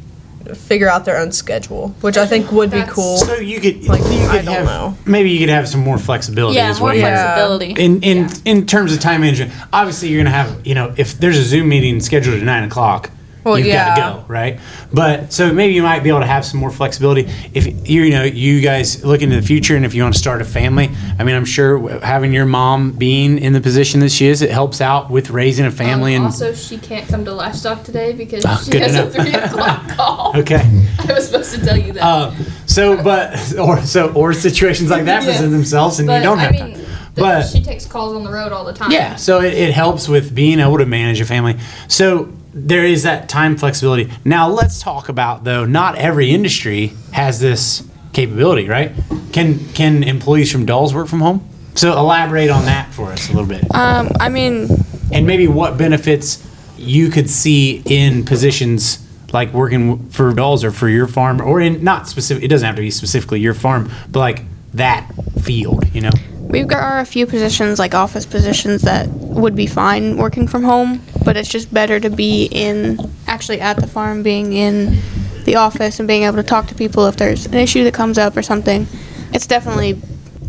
figure 0.54 0.88
out 0.88 1.04
their 1.04 1.18
own 1.18 1.32
schedule, 1.32 1.88
which 2.00 2.16
I 2.16 2.26
think 2.26 2.50
would 2.52 2.70
be 2.70 2.78
That's- 2.78 2.94
cool. 2.94 3.18
So 3.18 3.34
you 3.36 3.60
could, 3.60 3.86
Like, 3.88 4.00
you 4.00 4.26
I 4.26 4.36
could 4.38 4.44
don't 4.46 4.54
have, 4.54 4.64
know. 4.66 4.96
maybe 5.06 5.30
you 5.30 5.38
could 5.40 5.48
have 5.48 5.68
some 5.68 5.80
more 5.80 5.98
flexibility. 5.98 6.56
Yeah, 6.56 6.70
is 6.70 6.78
more 6.80 6.88
what 6.90 6.96
you're- 6.96 7.08
Yeah. 7.08 7.34
flexibility. 7.34 7.82
In 7.82 8.00
in 8.02 8.28
in 8.44 8.66
terms 8.66 8.92
of 8.92 9.00
time 9.00 9.20
management, 9.22 9.52
obviously 9.72 10.08
you're 10.08 10.22
gonna 10.22 10.34
have 10.36 10.50
you 10.64 10.74
know 10.74 10.92
if 10.96 11.18
there's 11.20 11.38
a 11.38 11.44
Zoom 11.44 11.68
meeting 11.68 12.00
scheduled 12.00 12.36
at 12.38 12.42
nine 12.42 12.64
o'clock, 12.64 13.10
Well, 13.48 13.58
you've 13.58 13.72
got 13.72 13.94
to 13.94 14.00
go 14.20 14.24
right. 14.28 14.60
But 14.92 15.32
so 15.32 15.52
maybe 15.52 15.74
you 15.74 15.82
might 15.82 16.00
be 16.02 16.08
able 16.08 16.20
to 16.20 16.26
have 16.26 16.44
some 16.44 16.60
more 16.60 16.70
flexibility 16.70 17.28
if 17.54 17.66
you 17.88 18.02
you 18.02 18.10
know 18.10 18.24
you 18.24 18.60
guys 18.60 19.04
look 19.04 19.22
into 19.22 19.36
the 19.36 19.42
future 19.46 19.76
and 19.76 19.84
if 19.84 19.94
you 19.94 20.02
want 20.02 20.14
to 20.14 20.20
start 20.20 20.40
a 20.42 20.44
family. 20.44 20.90
I 21.18 21.24
mean, 21.24 21.34
I'm 21.34 21.44
sure 21.44 21.98
having 22.00 22.32
your 22.32 22.46
mom 22.46 22.92
being 22.92 23.38
in 23.38 23.52
the 23.52 23.60
position 23.60 24.00
that 24.00 24.10
she 24.10 24.26
is, 24.26 24.42
it 24.42 24.50
helps 24.50 24.80
out 24.80 25.10
with 25.10 25.30
raising 25.30 25.66
a 25.66 25.70
family 25.70 26.14
and. 26.14 26.24
Um, 26.24 26.26
also, 26.26 26.52
she 26.54 26.78
can't 26.78 27.08
come 27.08 27.24
to 27.24 27.32
Livestock 27.32 27.82
today 27.84 28.12
because 28.12 28.44
Oh, 28.46 28.62
she 28.70 28.78
has 28.78 28.92
to 28.92 29.06
a 29.06 29.10
three 29.10 29.32
o'clock 29.34 29.88
call. 29.96 30.36
Okay. 30.36 30.62
I 30.98 31.12
was 31.12 31.26
supposed 31.26 31.54
to 31.54 31.64
tell 31.64 31.76
you 31.76 31.92
that. 31.94 32.02
Uh, 32.02 32.34
so, 32.66 33.02
but 33.02 33.56
or 33.58 33.80
so 33.82 34.12
or 34.12 34.32
situations 34.32 34.90
like 34.90 35.04
that 35.06 35.22
Yeah. 35.24 35.30
present 35.30 35.52
themselves, 35.52 35.98
and 35.98 36.06
but 36.06 36.16
you 36.18 36.22
don't 36.22 36.38
have 36.38 36.52
I 36.54 36.58
time. 36.58 36.84
But 37.14 37.42
she 37.48 37.62
takes 37.62 37.84
calls 37.84 38.14
on 38.14 38.22
the 38.22 38.30
road 38.30 38.52
all 38.52 38.64
the 38.64 38.72
time. 38.72 38.92
Yeah, 38.92 39.16
so 39.16 39.40
it, 39.40 39.52
it 39.54 39.72
helps 39.74 40.06
with 40.08 40.34
being 40.34 40.60
able 40.60 40.78
to 40.78 40.86
manage 40.86 41.20
a 41.20 41.24
family. 41.24 41.56
So 41.88 42.32
there 42.52 42.84
is 42.84 43.02
that 43.02 43.28
time 43.28 43.56
flexibility. 43.56 44.10
Now 44.24 44.48
let's 44.48 44.80
talk 44.82 45.08
about 45.08 45.44
though. 45.44 45.64
Not 45.64 45.96
every 45.96 46.30
industry 46.30 46.92
has 47.12 47.40
this 47.40 47.86
capability, 48.12 48.68
right? 48.68 48.92
Can 49.32 49.68
can 49.74 50.02
employees 50.02 50.50
from 50.50 50.66
Dolls 50.66 50.94
work 50.94 51.08
from 51.08 51.20
home? 51.20 51.48
So 51.74 51.96
elaborate 51.96 52.50
on 52.50 52.64
that 52.64 52.92
for 52.92 53.12
us 53.12 53.28
a 53.28 53.32
little 53.32 53.48
bit, 53.48 53.62
Um, 53.72 54.10
I 54.18 54.28
mean, 54.28 54.68
and 55.12 55.26
maybe 55.26 55.46
what 55.46 55.78
benefits 55.78 56.44
you 56.76 57.08
could 57.08 57.30
see 57.30 57.82
in 57.84 58.24
positions 58.24 58.98
like 59.32 59.52
working 59.52 60.08
for 60.08 60.32
Dolls 60.32 60.64
or 60.64 60.70
for 60.70 60.88
your 60.88 61.06
farm, 61.06 61.40
or 61.40 61.60
in 61.60 61.84
not 61.84 62.08
specific. 62.08 62.42
It 62.42 62.48
doesn't 62.48 62.66
have 62.66 62.76
to 62.76 62.82
be 62.82 62.90
specifically 62.90 63.40
your 63.40 63.54
farm, 63.54 63.90
but 64.10 64.20
like 64.20 64.42
that 64.74 65.08
field, 65.42 65.84
you 65.94 66.00
know. 66.00 66.10
we've 66.40 66.66
got 66.66 67.00
a 67.00 67.04
few 67.04 67.26
positions, 67.26 67.78
like 67.78 67.94
office 67.94 68.26
positions, 68.26 68.82
that 68.82 69.08
would 69.08 69.54
be 69.54 69.66
fine 69.66 70.16
working 70.16 70.48
from 70.48 70.64
home, 70.64 71.00
but 71.28 71.36
it's 71.36 71.50
just 71.50 71.74
better 71.74 72.00
to 72.00 72.08
be 72.08 72.46
in, 72.46 72.98
actually 73.26 73.60
at 73.60 73.76
the 73.76 73.86
farm, 73.86 74.22
being 74.22 74.54
in 74.54 74.98
the 75.44 75.56
office 75.56 75.98
and 75.98 76.08
being 76.08 76.22
able 76.22 76.36
to 76.36 76.42
talk 76.42 76.66
to 76.68 76.74
people 76.74 77.04
if 77.04 77.18
there's 77.18 77.44
an 77.44 77.52
issue 77.52 77.84
that 77.84 77.92
comes 77.92 78.16
up 78.16 78.34
or 78.34 78.40
something. 78.40 78.86
It's 79.34 79.46
definitely 79.46 80.00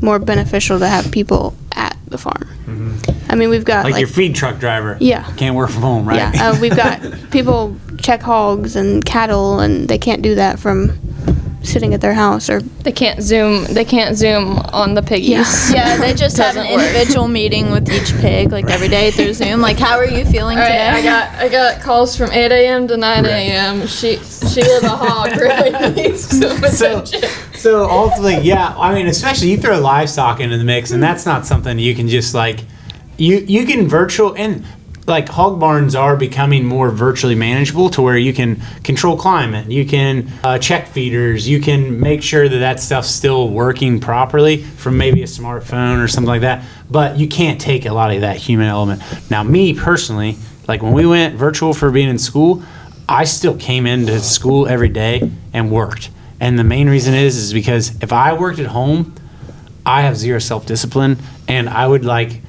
more 0.01 0.19
beneficial 0.19 0.80
to 0.80 0.88
have 0.88 1.11
people 1.11 1.53
at 1.73 1.97
the 2.07 2.17
farm. 2.17 2.47
I 3.27 3.36
mean, 3.36 3.49
we've 3.49 3.65
got 3.65 3.84
Like, 3.84 3.95
like, 3.95 3.99
your 3.99 4.07
feed 4.07 4.36
truck 4.36 4.57
driver. 4.57 4.95
Yeah. 5.01 5.30
Can't 5.36 5.53
work 5.53 5.69
from 5.69 5.82
home, 5.82 6.07
right? 6.07 6.34
yeah, 6.34 6.51
uh, 6.51 6.59
we've 6.61 6.77
got 6.77 7.01
people 7.30 7.75
check 7.97 8.21
hogs 8.21 8.77
and 8.77 9.03
cattle, 9.03 9.59
and 9.59 9.89
they 9.89 9.97
can't 9.97 10.21
do 10.21 10.36
that 10.36 10.59
from 10.59 10.97
sitting 11.64 11.93
at 11.93 12.01
their 12.01 12.14
house 12.14 12.49
or 12.49 12.62
They 12.62 12.91
can't 12.91 13.22
zoom. 13.22 13.66
They 13.66 13.86
can't 13.86 14.16
zoom 14.16 14.57
on 14.57 14.93
the 14.93 15.01
piggies. 15.01 15.72
Yeah, 15.72 15.97
they 16.01 16.14
just 16.14 16.38
have 16.38 16.55
an 16.55 16.64
work. 16.64 16.82
individual 16.82 17.28
meeting 17.28 17.72
with 17.72 17.89
each 17.91 18.14
pig, 18.20 18.51
like 18.51 18.70
every 18.70 18.88
day 18.88 19.12
through 19.12 19.34
Zoom. 19.34 19.62
Like, 19.62 19.78
how 19.78 19.97
are 19.97 20.07
you 20.07 20.26
feeling 20.26 20.57
All 20.57 20.64
right, 20.64 20.70
today? 20.70 20.88
I 20.89 21.01
got 21.03 21.36
I 21.36 21.49
got 21.49 21.82
calls 21.82 22.16
from 22.16 22.32
8 22.32 22.51
a.m. 22.51 22.88
to 22.88 22.97
9 22.97 23.26
a.m. 23.26 23.88
She 23.88 24.18
Sheila 24.18 24.80
the 24.82 24.89
hog 24.89 25.32
really 25.38 25.93
needs 25.93 26.28
some 26.28 26.57
So, 26.70 26.99
attention. 26.99 27.30
so 27.53 27.89
ultimately, 27.89 28.39
yeah. 28.39 28.76
I 28.78 28.93
mean, 28.93 29.07
especially 29.07 29.51
you 29.51 29.57
throw 29.57 29.80
livestock 29.80 30.39
into 30.39 30.57
the 30.57 30.64
mix, 30.64 30.91
and 30.91 30.97
hmm. 30.97 31.01
that's 31.01 31.26
not 31.26 31.45
something 31.45 31.78
you 31.80 31.95
can 31.95 32.07
just 32.07 32.34
like. 32.34 32.62
You 33.18 33.39
you 33.39 33.66
can 33.66 33.89
virtual 33.89 34.34
and 34.36 34.66
like 35.10 35.28
hog 35.28 35.60
barns 35.60 35.95
are 35.95 36.16
becoming 36.16 36.66
more 36.66 36.89
virtually 36.89 37.36
manageable 37.36 37.89
to 37.89 38.01
where 38.01 38.18
you 38.18 38.34
can 38.34 38.62
control 38.84 39.18
climate, 39.18 39.70
you 39.70 39.86
can 39.86 40.32
uh, 40.43 40.57
check 40.60 40.88
feeders, 40.88 41.47
you 41.47 41.60
can 41.60 41.99
make 41.99 42.24
sure 42.24 42.47
that 42.47 42.60
that 42.60 42.80
stuff's 42.80 43.10
still 43.10 43.49
working 43.49 43.99
properly 43.99 44.64
from 44.64 44.97
maybe 44.97 45.24
a 45.24 45.26
smartphone 45.26 46.03
or 46.03 46.07
something 46.07 46.30
like 46.30 46.41
that. 46.41 46.64
But 46.89 47.18
you 47.18 47.28
can't 47.28 47.60
take 47.60 47.86
a 47.86 47.93
lot 47.93 48.14
of 48.14 48.22
that 48.22 48.38
human 48.38 48.68
element. 48.68 49.01
Now, 49.30 49.43
me 49.43 49.74
personally, 49.74 50.38
like 50.68 50.82
when 50.82 50.93
we 50.93 51.05
went 51.05 51.36
virtual 51.36 51.74
for 51.74 51.91
being 51.91 52.10
in 52.10 52.20
school, 52.20 52.64
I 53.10 53.24
still 53.24 53.57
came 53.57 53.88
into 53.88 54.20
school 54.20 54.68
every 54.68 54.89
day 54.89 55.32
and 55.51 55.72
worked. 55.72 56.12
And 56.39 56.57
the 56.57 56.64
main 56.64 56.88
reason 56.88 57.14
is 57.16 57.36
is 57.36 57.53
because 57.53 58.01
if 58.01 58.14
I 58.14 58.34
worked 58.34 58.60
at 58.60 58.68
home, 58.68 59.16
I 59.86 60.01
have 60.01 60.16
zero 60.16 60.39
self 60.39 60.66
discipline, 60.66 61.18
and 61.47 61.68
I 61.68 61.88
would 61.88 62.05
like 62.05 62.41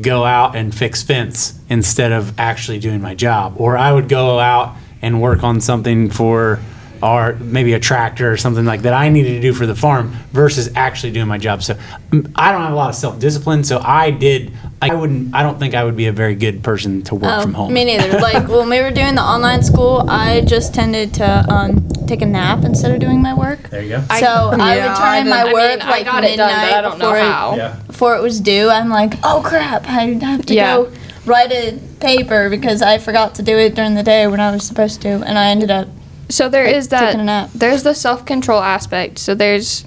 go 0.00 0.24
out 0.24 0.56
and 0.56 0.74
fix 0.74 1.02
fence 1.02 1.58
instead 1.68 2.12
of 2.12 2.38
actually 2.38 2.78
doing 2.80 3.00
my 3.00 3.14
job, 3.14 3.54
or 3.58 3.76
I 3.76 3.92
would 3.92 4.08
go 4.08 4.38
out 4.38 4.76
and 5.02 5.20
work 5.20 5.44
on 5.44 5.60
something 5.60 6.10
for, 6.10 6.60
or 7.02 7.34
maybe 7.40 7.72
a 7.74 7.80
tractor 7.80 8.30
or 8.32 8.36
something 8.36 8.64
like 8.64 8.82
that 8.82 8.92
I 8.94 9.08
needed 9.08 9.34
to 9.34 9.40
do 9.40 9.52
for 9.52 9.66
the 9.66 9.74
farm 9.74 10.12
versus 10.32 10.70
actually 10.74 11.12
doing 11.12 11.28
my 11.28 11.38
job. 11.38 11.62
So 11.62 11.74
mm, 12.10 12.30
I 12.36 12.52
don't 12.52 12.62
have 12.62 12.72
a 12.72 12.76
lot 12.76 12.90
of 12.90 12.94
self 12.94 13.18
discipline, 13.18 13.64
so 13.64 13.80
I 13.82 14.10
did. 14.10 14.52
I 14.82 14.94
wouldn't. 14.94 15.34
I 15.34 15.42
don't 15.42 15.58
think 15.58 15.74
I 15.74 15.82
would 15.84 15.96
be 15.96 16.06
a 16.08 16.12
very 16.12 16.34
good 16.34 16.62
person 16.62 17.02
to 17.04 17.14
work 17.14 17.32
Oh, 17.38 17.42
from 17.42 17.54
home. 17.54 17.72
Me 17.72 17.84
neither. 17.84 18.18
Like 18.24 18.48
when 18.48 18.68
we 18.68 18.80
were 18.80 18.90
doing 18.90 19.14
the 19.14 19.22
online 19.22 19.62
school, 19.62 20.04
I 20.08 20.42
just 20.42 20.74
tended 20.74 21.14
to 21.14 21.24
um, 21.52 21.88
take 22.06 22.22
a 22.22 22.26
nap 22.26 22.64
instead 22.64 22.90
of 22.92 23.00
doing 23.00 23.20
my 23.22 23.34
work. 23.34 23.68
There 23.70 23.82
you 23.82 23.88
go. 23.90 24.00
so 24.18 24.50
I 24.52 24.76
Yeah, 24.76 24.88
would 24.88 24.98
turn 24.98 25.16
in 25.22 25.28
my 25.30 25.44
work 25.52 25.54
I 25.62 25.68
mean, 25.76 25.82
I 25.82 25.90
like 25.90 26.04
got 26.04 26.24
it 26.24 26.30
midnight 26.30 26.36
done, 26.36 26.72
I 26.74 26.80
don't 26.82 26.98
know 26.98 27.12
before, 27.12 27.16
how. 27.18 27.52
It, 27.52 27.56
Yeah. 27.58 27.76
before 27.86 28.16
it 28.16 28.22
was 28.22 28.40
due. 28.40 28.68
I'm 28.68 28.88
like, 28.90 29.14
oh 29.22 29.42
crap, 29.44 29.86
I 29.88 30.04
have 30.14 30.44
to 30.46 30.54
Yeah. 30.54 30.76
go 30.76 30.92
write 31.26 31.50
a 31.52 31.78
paper 32.00 32.50
because 32.50 32.82
I 32.82 32.98
forgot 32.98 33.34
to 33.36 33.42
do 33.42 33.56
it 33.56 33.74
during 33.74 33.94
the 33.94 34.02
day 34.02 34.26
when 34.26 34.40
I 34.40 34.50
was 34.50 34.66
supposed 34.66 35.00
to, 35.02 35.08
and 35.08 35.38
I 35.38 35.46
ended 35.48 35.70
up. 35.70 35.88
So 36.34 36.48
there 36.48 36.64
is 36.64 36.88
that. 36.88 37.06
taking 37.06 37.20
a 37.20 37.24
nap. 37.24 37.50
There's 37.54 37.84
the 37.84 37.94
self 37.94 38.26
control 38.26 38.60
aspect. 38.60 39.18
So 39.18 39.36
there's 39.36 39.84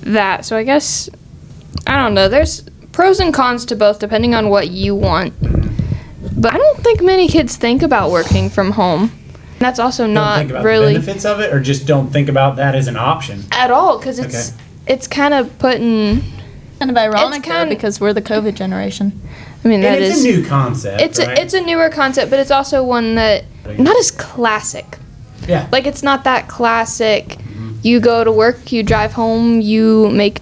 that. 0.00 0.44
So 0.44 0.56
I 0.56 0.64
guess 0.64 1.08
I 1.86 1.96
don't 2.02 2.12
know. 2.14 2.28
There's 2.28 2.64
pros 2.90 3.20
and 3.20 3.32
cons 3.32 3.64
to 3.66 3.76
both 3.76 4.00
depending 4.00 4.34
on 4.34 4.48
what 4.48 4.70
you 4.70 4.96
want. 4.96 5.32
But 5.40 6.54
I 6.54 6.56
don't 6.56 6.78
think 6.80 7.02
many 7.02 7.28
kids 7.28 7.56
think 7.56 7.82
about 7.82 8.10
working 8.10 8.50
from 8.50 8.72
home. 8.72 9.12
That's 9.60 9.78
also 9.78 10.12
don't 10.12 10.38
think 10.38 10.50
about 10.50 10.64
really 10.64 10.94
the 10.94 11.00
benefits 11.00 11.24
of 11.24 11.38
it, 11.38 11.52
or 11.52 11.60
just 11.60 11.86
don't 11.86 12.10
think 12.10 12.28
about 12.28 12.56
that 12.56 12.74
as 12.74 12.88
an 12.88 12.96
option. 12.96 13.44
at 13.52 13.70
all 13.70 13.98
because 13.98 14.18
it's 14.18 14.52
it's 14.86 15.06
kind 15.06 15.34
of 15.34 15.56
putting. 15.58 16.22
Kind 16.80 16.90
of 16.90 16.96
ironic 16.96 17.42
though, 17.42 17.50
kind- 17.50 17.68
because 17.68 18.00
we're 18.00 18.14
the 18.14 18.22
COVID 18.22 18.54
generation. 18.54 19.20
I 19.64 19.68
mean 19.68 19.82
that 19.82 19.96
and 19.96 20.04
it's 20.04 20.16
is 20.16 20.24
a 20.24 20.28
new 20.28 20.44
concept. 20.46 21.02
it's 21.02 21.18
right? 21.18 21.38
a, 21.38 21.42
it's 21.42 21.52
a 21.52 21.60
newer 21.60 21.90
concept, 21.90 22.30
but 22.30 22.38
it's 22.40 22.50
also 22.50 22.82
one 22.82 23.16
that 23.16 23.44
not 23.78 23.96
as 23.98 24.10
classic. 24.10 24.98
Yeah. 25.48 25.68
Like 25.70 25.86
it's 25.86 26.02
not 26.02 26.24
that 26.24 26.48
classic. 26.48 27.38
You 27.82 28.00
go 28.00 28.24
to 28.24 28.32
work, 28.32 28.72
you 28.72 28.82
drive 28.82 29.12
home, 29.12 29.60
you 29.60 30.10
make 30.10 30.38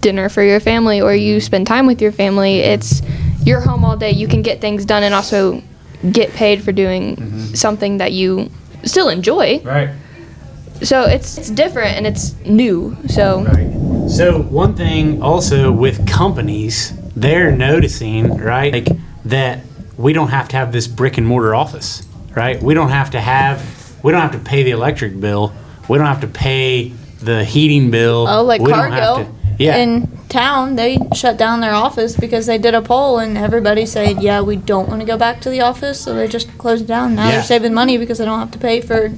dinner 0.00 0.28
for 0.28 0.42
your 0.42 0.60
family, 0.60 1.00
or 1.00 1.14
you 1.14 1.36
mm-hmm. 1.36 1.40
spend 1.40 1.66
time 1.66 1.86
with 1.86 2.02
your 2.02 2.12
family. 2.12 2.58
It's 2.58 3.02
you're 3.44 3.60
home 3.60 3.84
all 3.84 3.96
day. 3.96 4.10
You 4.10 4.28
can 4.28 4.42
get 4.42 4.60
things 4.60 4.84
done 4.84 5.02
and 5.02 5.14
also 5.14 5.62
get 6.10 6.32
paid 6.32 6.62
for 6.62 6.72
doing 6.72 7.16
mm-hmm. 7.16 7.54
something 7.54 7.98
that 7.98 8.12
you 8.12 8.50
still 8.84 9.08
enjoy. 9.08 9.60
right. 9.60 9.90
So 10.82 11.02
it's 11.04 11.38
it's 11.38 11.48
different 11.48 11.96
and 11.96 12.06
it's 12.06 12.34
new. 12.44 12.96
So 13.08 13.44
Right. 13.44 14.10
So 14.10 14.42
one 14.42 14.74
thing 14.74 15.22
also 15.22 15.70
with 15.72 16.06
companies, 16.06 16.92
they're 17.14 17.52
noticing, 17.52 18.36
right, 18.36 18.72
like 18.72 18.88
that 19.24 19.60
we 19.96 20.12
don't 20.12 20.28
have 20.28 20.48
to 20.48 20.56
have 20.56 20.72
this 20.72 20.86
brick 20.86 21.18
and 21.18 21.26
mortar 21.26 21.54
office, 21.54 22.06
right? 22.34 22.60
We 22.60 22.74
don't 22.74 22.90
have 22.90 23.10
to 23.12 23.20
have, 23.20 23.60
we 24.02 24.12
don't 24.12 24.20
have 24.20 24.32
to 24.32 24.38
pay 24.38 24.62
the 24.62 24.70
electric 24.72 25.18
bill. 25.20 25.52
We 25.88 25.98
don't 25.98 26.06
have 26.06 26.20
to 26.22 26.26
pay 26.28 26.92
the 27.20 27.44
heating 27.44 27.90
bill. 27.90 28.26
Oh, 28.28 28.42
like 28.42 28.60
we 28.60 28.70
don't 28.70 28.90
have 28.92 28.98
Cargill 29.16 29.24
to- 29.26 29.32
yeah. 29.58 29.76
in 29.76 30.08
town, 30.28 30.76
they 30.76 30.98
shut 31.14 31.36
down 31.36 31.60
their 31.60 31.74
office 31.74 32.16
because 32.16 32.46
they 32.46 32.58
did 32.58 32.74
a 32.74 32.82
poll 32.82 33.18
and 33.18 33.36
everybody 33.38 33.84
said, 33.86 34.22
"Yeah, 34.22 34.40
we 34.40 34.56
don't 34.56 34.88
want 34.88 35.00
to 35.00 35.06
go 35.06 35.16
back 35.16 35.40
to 35.42 35.50
the 35.50 35.60
office," 35.60 36.00
so 36.00 36.14
they 36.14 36.26
just 36.26 36.56
closed 36.58 36.84
it 36.84 36.88
down. 36.88 37.14
Now 37.14 37.26
Yeah. 37.26 37.30
they're 37.32 37.42
saving 37.44 37.74
money 37.74 37.96
because 37.98 38.18
they 38.18 38.24
don't 38.24 38.38
have 38.38 38.50
to 38.52 38.58
pay 38.58 38.80
for 38.80 39.12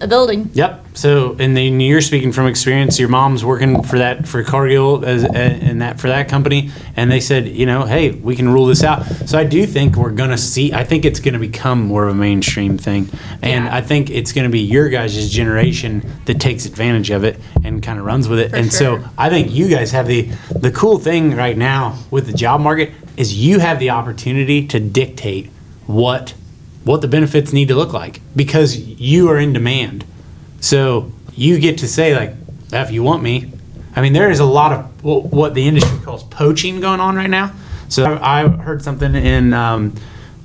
a 0.00 0.08
building. 0.08 0.50
Yep. 0.54 0.86
So, 0.94 1.36
and 1.38 1.56
then 1.56 1.80
you're 1.80 2.00
speaking 2.00 2.32
from 2.32 2.46
experience. 2.46 2.98
Your 2.98 3.08
mom's 3.08 3.44
working 3.44 3.82
for 3.82 3.98
that 3.98 4.28
for 4.28 4.42
Cargill 4.44 5.04
as 5.04 5.24
and 5.24 5.82
that 5.82 6.00
for 6.00 6.08
that 6.08 6.28
company, 6.28 6.70
and 6.96 7.10
they 7.10 7.20
said, 7.20 7.48
you 7.48 7.66
know, 7.66 7.84
hey, 7.84 8.12
we 8.12 8.36
can 8.36 8.48
rule 8.48 8.66
this 8.66 8.84
out. 8.84 9.04
So 9.26 9.38
I 9.38 9.44
do 9.44 9.66
think 9.66 9.96
we're 9.96 10.10
gonna 10.10 10.38
see. 10.38 10.72
I 10.72 10.84
think 10.84 11.04
it's 11.04 11.20
gonna 11.20 11.38
become 11.38 11.82
more 11.82 12.06
of 12.06 12.14
a 12.14 12.18
mainstream 12.18 12.78
thing, 12.78 13.08
and 13.42 13.68
I 13.68 13.80
think 13.80 14.10
it's 14.10 14.32
gonna 14.32 14.48
be 14.50 14.60
your 14.60 14.88
guys' 14.88 15.30
generation 15.30 16.08
that 16.26 16.40
takes 16.40 16.64
advantage 16.66 17.10
of 17.10 17.24
it 17.24 17.40
and 17.64 17.82
kind 17.82 17.98
of 17.98 18.04
runs 18.04 18.28
with 18.28 18.38
it. 18.38 18.52
and 18.52 18.72
so 18.72 19.02
I 19.18 19.30
think 19.30 19.50
you 19.50 19.68
guys 19.68 19.90
have 19.92 20.06
the 20.06 20.28
the 20.54 20.70
cool 20.70 20.98
thing 20.98 21.36
right 21.36 21.56
now 21.56 21.98
with 22.10 22.26
the 22.26 22.32
job 22.32 22.60
market 22.60 22.92
is 23.16 23.34
you 23.34 23.58
have 23.58 23.78
the 23.78 23.90
opportunity 23.90 24.66
to 24.68 24.80
dictate 24.80 25.50
what 25.86 26.34
what 26.84 27.00
the 27.00 27.08
benefits 27.08 27.52
need 27.52 27.68
to 27.68 27.74
look 27.74 27.92
like 27.92 28.20
because 28.36 28.76
you 28.76 29.28
are 29.30 29.38
in 29.38 29.52
demand. 29.52 30.04
So 30.60 31.12
you 31.34 31.58
get 31.58 31.78
to 31.78 31.88
say 31.88 32.14
like, 32.14 32.34
if 32.72 32.90
you 32.90 33.02
want 33.02 33.22
me. 33.22 33.52
I 33.96 34.00
mean, 34.00 34.12
there 34.12 34.30
is 34.30 34.40
a 34.40 34.44
lot 34.44 34.72
of 34.72 35.04
what 35.04 35.54
the 35.54 35.66
industry 35.66 35.98
calls 36.04 36.24
poaching 36.24 36.80
going 36.80 37.00
on 37.00 37.14
right 37.14 37.30
now. 37.30 37.52
So 37.88 38.18
I 38.20 38.48
heard 38.48 38.82
something 38.82 39.14
in 39.14 39.52
um, 39.52 39.94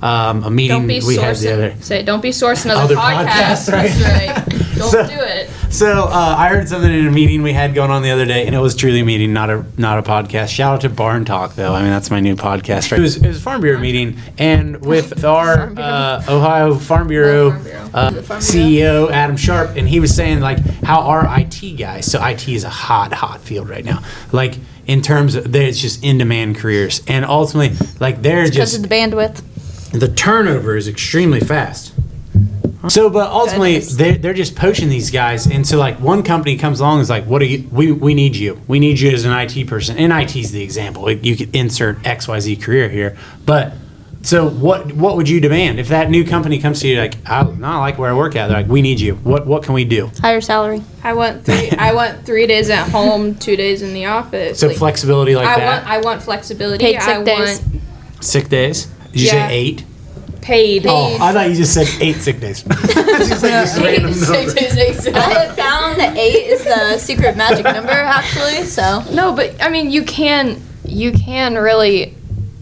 um, 0.02 0.44
a 0.44 0.50
meeting 0.50 0.78
don't 0.78 0.86
be 0.86 1.00
we 1.06 1.16
had 1.16 1.36
the 1.36 1.52
other. 1.52 1.70
sourcing. 1.72 1.82
Say 1.82 2.02
don't 2.02 2.22
be 2.22 2.30
sourcing 2.30 2.70
other, 2.70 2.94
Other 2.94 2.96
podcasts. 2.96 3.68
podcasts, 3.68 3.72
right? 3.72 3.90
That's 3.90 4.48
right. 4.48 4.56
Don't 4.80 4.90
So- 4.92 5.06
do 5.08 5.20
it. 5.20 5.50
So 5.68 6.04
uh, 6.04 6.34
I 6.38 6.48
heard 6.48 6.68
something 6.68 6.90
in 6.90 7.06
a 7.06 7.10
meeting 7.12 7.42
we 7.42 7.52
had 7.52 7.74
going 7.74 7.90
on 7.92 8.02
the 8.02 8.10
other 8.10 8.24
day, 8.24 8.46
and 8.46 8.54
it 8.56 8.58
was 8.58 8.74
truly 8.74 9.00
a 9.00 9.04
meeting, 9.04 9.32
not 9.32 9.50
a 9.50 9.64
not 9.76 9.98
a 9.98 10.02
podcast. 10.02 10.48
Shout 10.48 10.74
out 10.76 10.80
to 10.80 10.88
Barn 10.88 11.24
Talk, 11.26 11.54
though. 11.54 11.74
I 11.74 11.82
mean, 11.82 11.90
that's 11.90 12.10
my 12.10 12.18
new 12.18 12.34
podcast. 12.34 12.90
Right? 12.90 12.98
It 12.98 13.02
was 13.02 13.16
it 13.18 13.26
was 13.28 13.36
a 13.36 13.40
Farm 13.40 13.60
Bureau 13.60 13.78
meeting, 13.78 14.16
and 14.38 14.84
with 14.84 15.22
our 15.24 15.72
uh, 15.78 16.24
Ohio 16.28 16.74
Farm 16.76 17.06
Bureau, 17.08 17.50
Farm 17.50 17.62
Bureau. 17.62 17.90
uh, 17.94 18.10
The 18.10 18.22
Farm 18.22 18.40
CEO 18.40 19.10
Adam 19.12 19.36
Sharp, 19.36 19.76
and 19.76 19.86
he 19.86 20.00
was 20.00 20.12
saying 20.14 20.40
like 20.40 20.58
how 20.82 21.02
our 21.02 21.24
IT 21.38 21.76
guys. 21.78 22.10
So 22.10 22.24
IT 22.26 22.48
is 22.48 22.64
a 22.64 22.70
hot 22.70 23.12
hot 23.12 23.40
field 23.40 23.68
right 23.68 23.84
now. 23.84 24.02
Like 24.32 24.54
in 24.88 25.02
terms 25.02 25.36
of 25.36 25.52
there's 25.52 25.78
just 25.80 26.02
in 26.02 26.18
demand 26.18 26.56
careers, 26.56 27.00
and 27.06 27.24
ultimately 27.24 27.76
like 28.00 28.22
they're 28.22 28.44
Because 28.44 28.56
just 28.72 28.76
of 28.76 28.82
the 28.82 28.88
bandwidth. 28.88 29.40
The 29.92 30.08
turnover 30.08 30.76
is 30.76 30.88
extremely 30.88 31.40
fast. 31.40 31.92
So, 32.88 33.10
but 33.10 33.30
ultimately, 33.30 33.74
Goodness. 33.74 33.96
they're, 33.96 34.16
they're 34.16 34.32
just 34.34 34.56
poaching 34.56 34.88
these 34.88 35.10
guys. 35.10 35.46
And 35.46 35.66
so, 35.66 35.76
like, 35.78 36.00
one 36.00 36.22
company 36.22 36.56
comes 36.56 36.80
along 36.80 36.94
and 36.94 37.02
is 37.02 37.10
like, 37.10 37.24
what 37.26 37.42
are 37.42 37.46
you, 37.46 37.68
we, 37.70 37.92
we 37.92 38.14
need 38.14 38.34
you. 38.36 38.60
We 38.68 38.78
need 38.80 38.98
you 38.98 39.10
as 39.10 39.26
an 39.26 39.32
IT 39.32 39.66
person. 39.66 39.98
And 39.98 40.10
IT 40.12 40.34
is 40.34 40.50
the 40.52 40.62
example. 40.62 41.10
You 41.10 41.36
could 41.36 41.54
insert 41.54 41.98
XYZ 41.98 42.62
career 42.62 42.88
here. 42.88 43.18
But, 43.44 43.74
so 44.22 44.48
what 44.50 44.92
what 44.92 45.16
would 45.16 45.28
you 45.30 45.40
demand? 45.40 45.78
If 45.80 45.88
that 45.88 46.10
new 46.10 46.24
company 46.26 46.58
comes 46.58 46.80
to 46.80 46.88
you, 46.88 46.98
like, 47.00 47.14
I 47.26 47.42
not 47.42 47.80
like 47.80 47.98
where 47.98 48.10
I 48.10 48.14
work 48.14 48.36
at, 48.36 48.48
they're 48.48 48.58
like, 48.58 48.66
we 48.68 48.82
need 48.82 49.00
you. 49.00 49.14
What, 49.16 49.46
what 49.46 49.62
can 49.62 49.72
we 49.74 49.84
do? 49.86 50.10
Higher 50.20 50.40
salary. 50.42 50.82
I 51.02 51.12
want 51.14 51.44
three. 51.44 51.70
I 51.72 51.92
want 51.94 52.24
three 52.26 52.46
days 52.46 52.68
at 52.70 52.88
home, 52.90 53.34
two 53.34 53.56
days 53.56 53.80
in 53.82 53.92
the 53.94 54.06
office. 54.06 54.58
So, 54.60 54.68
Like, 54.68 54.76
flexibility 54.76 55.34
like 55.36 55.48
I 55.48 55.58
that. 55.60 55.82
want. 55.84 55.86
I 55.90 56.00
want 56.00 56.22
flexibility. 56.22 56.84
Paid 56.84 57.00
sick 57.02 57.16
I 57.16 57.24
days. 57.24 57.60
want 57.62 58.24
Sick 58.24 58.48
days? 58.50 58.88
Did 59.12 59.20
you 59.20 59.26
Yeah. 59.26 59.48
say 59.48 59.54
eight? 59.54 59.84
paid. 60.40 60.86
Oh, 60.88 61.18
I 61.20 61.32
thought 61.34 61.50
you 61.50 61.54
just 61.54 61.74
said 61.74 61.86
eight 62.00 62.16
sick 62.16 62.40
days. 62.40 62.64
It's 62.66 63.28
just 63.28 63.42
like 63.42 63.52
this 63.52 63.78
random 63.78 64.04
number. 65.06 65.18
I 65.18 65.20
have 65.44 65.54
found 65.54 66.00
that 66.00 66.16
eight 66.16 66.46
is 66.48 66.64
the 66.64 66.96
secret 66.98 67.36
magic 67.36 67.64
number, 67.64 67.90
actually. 67.90 68.64
So 68.64 69.04
No, 69.12 69.32
but 69.34 69.54
I 69.62 69.68
mean, 69.68 69.90
you 69.90 70.02
can. 70.02 70.60
You 70.84 71.12
can 71.12 71.54
really. 71.56 72.16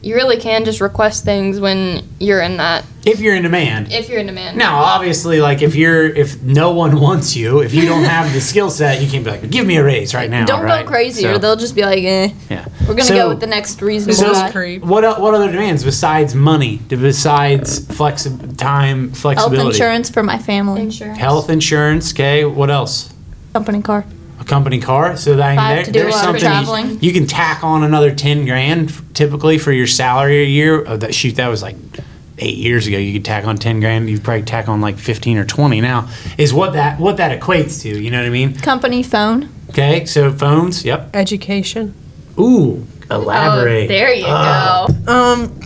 You 0.09 0.14
really 0.14 0.38
can 0.38 0.64
just 0.64 0.80
request 0.80 1.26
things 1.26 1.61
when 1.61 2.02
you're 2.18 2.40
in 2.40 2.56
that. 2.56 2.86
If 3.04 3.20
you're 3.20 3.36
in 3.36 3.42
demand. 3.42 3.92
If 3.92 4.09
you're 4.09 4.20
in 4.20 4.26
demand. 4.26 4.56
Now, 4.56 4.78
obviously, 4.78 5.38
like 5.42 5.61
if 5.61 5.74
you're 5.74 6.06
if 6.06 6.40
no 6.42 6.72
one 6.72 6.98
wants 7.06 7.36
you, 7.36 7.61
if 7.61 7.74
you 7.74 7.82
don't 7.84 8.04
have 8.04 8.32
the 8.32 8.40
skill 8.40 8.70
set, 8.70 9.02
you 9.02 9.09
can't 9.11 9.22
be 9.22 9.32
like, 9.32 9.50
give 9.50 9.66
me 9.66 9.76
a 9.76 9.84
raise 9.84 10.14
right 10.14 10.30
now. 10.30 10.46
don't 10.46 10.62
right? 10.62 10.82
go 10.82 10.90
crazy, 10.90 11.24
So, 11.24 11.34
or 11.34 11.38
they'll 11.38 11.56
just 11.56 11.74
be 11.74 11.82
like, 11.82 12.02
eh, 12.04 12.30
yeah. 12.48 12.64
we're 12.82 12.94
gonna 12.94 13.02
So- 13.04 13.16
go 13.16 13.28
with 13.28 13.40
the 13.40 13.46
next 13.46 13.82
reasonable 13.82 14.14
So, 14.18 14.32
guy. 14.32 14.50
creep. 14.50 14.82
what 14.82 15.20
what 15.20 15.34
other 15.34 15.52
demands 15.52 15.84
besides 15.84 16.34
money? 16.34 16.80
Besides 16.88 17.80
flexi- 17.80 18.56
time, 18.56 19.11
flexibility. 19.11 19.12
Health 19.12 19.20
flexibility, 19.20 19.68
insurance 19.76 20.09
for 20.09 20.22
my 20.22 20.38
family. 20.38 20.80
Insurance. 20.80 21.18
health 21.18 21.50
insurance. 21.50 22.12
Okay, 22.14 22.46
what 22.46 22.70
else? 22.70 23.12
Company 23.52 23.82
car. 23.82 24.06
A 24.49 24.51
company 24.51 24.80
car. 24.80 25.16
So 25.16 25.36
that 25.36 25.53
If 25.53 25.59
I 25.59 25.62
have 25.62 25.76
there, 25.76 25.84
to 25.84 25.92
do 25.92 25.99
there's 26.01 26.14
a 26.14 26.16
lot 26.16 26.34
of 26.34 26.40
something 26.40 26.64
traveling. 26.64 26.90
you, 26.90 26.99
you 27.09 27.12
can 27.12 27.26
tack 27.26 27.62
on 27.62 27.82
another 27.84 28.14
ten 28.14 28.44
grand 28.46 28.92
typically 29.14 29.59
for 29.59 29.72
your 29.72 29.86
salary 29.86 30.42
a 30.42 30.46
year. 30.46 30.84
Oh, 30.86 30.96
that 30.96 31.14
shoot, 31.14 31.36
that 31.36 31.49
was 31.49 31.62
like 31.62 31.76
eight 32.38 32.57
years 32.57 32.86
ago. 32.86 32.96
You 32.96 33.12
could 33.12 33.24
tack 33.24 33.44
on 33.46 33.59
ten 33.59 33.80
grand. 33.80 34.09
You 34.09 34.18
probably 34.20 34.42
tack 34.44 34.68
on 34.68 34.80
like 34.80 34.96
fifteen 34.99 35.36
or 35.38 35.44
twenty 35.44 35.80
now. 35.80 36.09
Is 36.38 36.55
what 36.55 36.72
that 36.72 36.99
what 36.99 37.18
that 37.18 37.38
equates 37.38 37.82
to? 37.82 37.88
You 38.03 38.11
know 38.11 38.18
what 38.20 38.26
I 38.26 38.30
mean? 38.30 38.55
Company 38.57 39.03
phone. 39.03 39.51
Okay, 39.70 40.07
so 40.07 40.32
phones. 40.32 40.82
Yep. 40.84 41.11
Education. 41.14 41.94
Ooh, 42.38 42.86
elaborate. 43.11 43.84
Oh, 43.84 43.88
there 43.88 44.14
you 44.14 44.24
Ah. 44.26 44.86
go. 45.05 45.12
Um, 45.12 45.61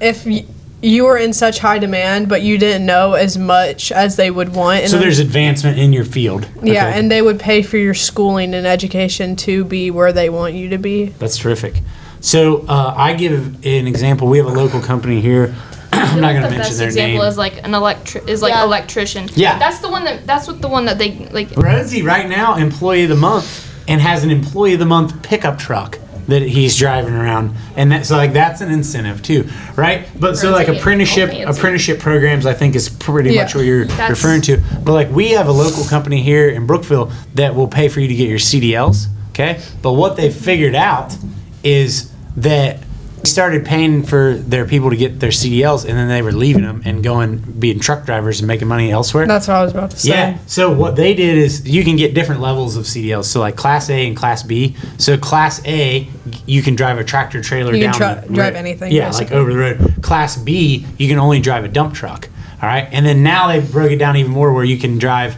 if 0.00 0.24
y- 0.24 0.44
you 0.80 1.04
were 1.04 1.16
in 1.18 1.32
such 1.32 1.58
high 1.58 1.78
demand, 1.78 2.28
but 2.28 2.42
you 2.42 2.56
didn't 2.58 2.86
know 2.86 3.14
as 3.14 3.36
much 3.36 3.90
as 3.90 4.16
they 4.16 4.30
would 4.30 4.54
want. 4.54 4.80
And 4.82 4.90
So 4.90 4.96
then- 4.96 5.02
there's 5.02 5.18
advancement 5.18 5.78
in 5.78 5.92
your 5.92 6.04
field. 6.04 6.46
yeah, 6.62 6.86
Okay. 6.88 6.98
and 6.98 7.10
they 7.10 7.20
would 7.22 7.38
pay 7.40 7.62
for 7.62 7.76
your 7.78 7.94
schooling 7.94 8.54
and 8.54 8.66
education 8.66 9.34
to 9.36 9.64
be 9.64 9.90
where 9.90 10.12
they 10.12 10.28
want 10.30 10.54
you 10.54 10.68
to 10.70 10.78
be. 10.78 11.12
That's 11.18 11.36
terrific. 11.36 11.82
So 12.20 12.64
uh, 12.68 12.94
I 12.96 13.14
give 13.14 13.32
an 13.64 13.86
example. 13.86 14.28
We 14.28 14.38
have 14.38 14.46
a 14.46 14.50
local 14.52 14.80
company 14.80 15.20
here. 15.20 15.54
I'm 15.92 16.20
not 16.20 16.32
going 16.32 16.42
to 16.42 16.48
the 16.48 16.54
mention 16.56 16.58
best 16.60 16.78
their 16.78 16.88
example 16.88 17.20
name. 17.20 17.28
is 17.28 17.38
like 17.38 17.64
an 17.64 17.74
electric 17.74 18.28
is 18.28 18.42
like 18.42 18.52
Yeah. 18.52 18.64
electrician. 18.64 19.28
Yeah. 19.34 19.58
That's 19.58 19.78
the 19.80 19.88
one 19.88 20.04
that 20.04 20.26
that's 20.26 20.46
what 20.46 20.60
the 20.60 20.68
one 20.68 20.84
that 20.86 20.98
they 20.98 21.28
like. 21.32 21.48
Rosie 21.56 22.02
right 22.02 22.28
now 22.28 22.56
employee 22.56 23.04
of 23.04 23.08
the 23.08 23.16
month 23.16 23.66
and 23.88 24.00
has 24.00 24.22
an 24.22 24.30
employee 24.30 24.74
of 24.74 24.78
the 24.80 24.86
month 24.86 25.22
pickup 25.22 25.58
truck 25.58 25.98
that 26.28 26.42
he's 26.42 26.76
driving 26.76 27.14
around. 27.14 27.54
And 27.76 27.90
that's 27.90 28.10
like 28.10 28.32
that's 28.32 28.60
an 28.60 28.70
incentive 28.70 29.22
too 29.22 29.48
right? 29.76 30.06
But 30.18 30.36
so 30.36 30.50
like 30.50 30.68
apprenticeship 30.68 31.30
apprenticeship 31.46 31.98
programs 32.00 32.46
i 32.46 32.52
think 32.54 32.74
is 32.76 32.88
pretty 32.88 33.32
Yeah. 33.34 33.42
much 33.42 33.54
what 33.54 33.64
you're 33.64 33.84
That's- 33.86 34.10
referring 34.10 34.42
to. 34.42 34.58
But 34.84 34.92
like 34.92 35.10
we 35.10 35.30
have 35.30 35.48
a 35.48 35.52
local 35.52 35.84
company 35.84 36.22
here 36.22 36.48
in 36.48 36.66
brookville 36.66 37.10
that 37.34 37.54
will 37.54 37.68
pay 37.68 37.88
for 37.88 38.00
you 38.00 38.08
to 38.08 38.14
get 38.14 38.28
your 38.28 38.38
cdls 38.38 39.06
okay? 39.30 39.60
But 39.82 39.92
what 39.92 40.16
they've 40.16 40.34
figured 40.34 40.74
out 40.74 41.16
is 41.64 42.10
that 42.36 42.78
they 42.78 42.87
started 43.28 43.64
paying 43.64 44.02
for 44.02 44.34
their 44.34 44.66
people 44.66 44.90
to 44.90 44.96
get 44.96 45.20
their 45.20 45.30
cdls 45.30 45.84
and 45.86 45.96
then 45.96 46.08
they 46.08 46.22
were 46.22 46.32
leaving 46.32 46.62
them 46.62 46.82
and 46.84 47.04
going 47.04 47.36
being 47.38 47.78
truck 47.78 48.04
drivers 48.04 48.40
and 48.40 48.48
making 48.48 48.66
money 48.66 48.90
elsewhere 48.90 49.26
That's 49.26 49.46
what 49.48 49.56
I 49.56 49.62
was 49.62 49.72
about 49.72 49.90
to 49.92 49.98
say. 49.98 50.08
yeah. 50.10 50.38
So 50.46 50.72
what 50.72 50.96
they 50.96 51.14
did 51.14 51.38
is 51.38 51.68
you 51.68 51.84
can 51.84 51.96
get 51.96 52.14
different 52.14 52.40
levels 52.40 52.76
of 52.76 52.84
CDLs. 52.84 53.26
So 53.26 53.40
like 53.40 53.56
Class 53.56 53.88
A 53.90 54.06
and 54.06 54.16
Class 54.16 54.42
B. 54.42 54.76
So 54.98 55.16
Class 55.16 55.64
A, 55.66 56.08
you 56.46 56.62
can 56.62 56.74
drive 56.74 56.98
a 56.98 57.04
tractor 57.04 57.40
trailer 57.42 57.74
You 57.74 57.84
can 57.88 57.98
down. 57.98 58.22
tra- 58.24 58.34
drive 58.34 58.54
anything, 58.56 58.92
Yeah, 58.92 59.06
basically. 59.08 59.26
like 59.26 59.34
over 59.34 59.52
the 59.52 59.58
road. 59.58 59.94
Class 60.02 60.36
B, 60.36 60.86
you 60.98 61.08
can 61.08 61.18
only 61.18 61.40
drive 61.40 61.64
a 61.64 61.68
dump 61.68 61.94
truck. 61.94 62.28
All 62.62 62.68
right. 62.68 62.88
And 62.90 63.06
then 63.06 63.22
now 63.22 63.48
they've 63.48 63.70
broke 63.70 63.92
it 63.92 63.98
down 63.98 64.16
even 64.16 64.32
more 64.32 64.52
where 64.52 64.64
you 64.64 64.78
can 64.78 64.98
drive, 64.98 65.36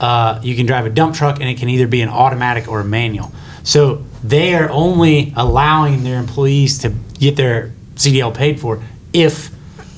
uh, 0.00 0.40
you 0.42 0.54
can 0.56 0.66
drive 0.66 0.86
a 0.86 0.90
dump 0.90 1.14
truck 1.14 1.40
and 1.40 1.48
it 1.48 1.58
can 1.58 1.68
either 1.68 1.86
be 1.86 2.00
an 2.00 2.08
automatic 2.08 2.66
or 2.68 2.80
a 2.80 2.84
manual. 2.84 3.30
So 3.64 4.02
they 4.24 4.54
are 4.54 4.68
only 4.70 5.32
allowing 5.36 6.02
their 6.04 6.18
employees 6.18 6.78
to 6.78 6.92
get 7.22 7.36
their 7.36 7.72
CDL 7.94 8.34
paid 8.34 8.58
for 8.60 8.82
if 9.12 9.50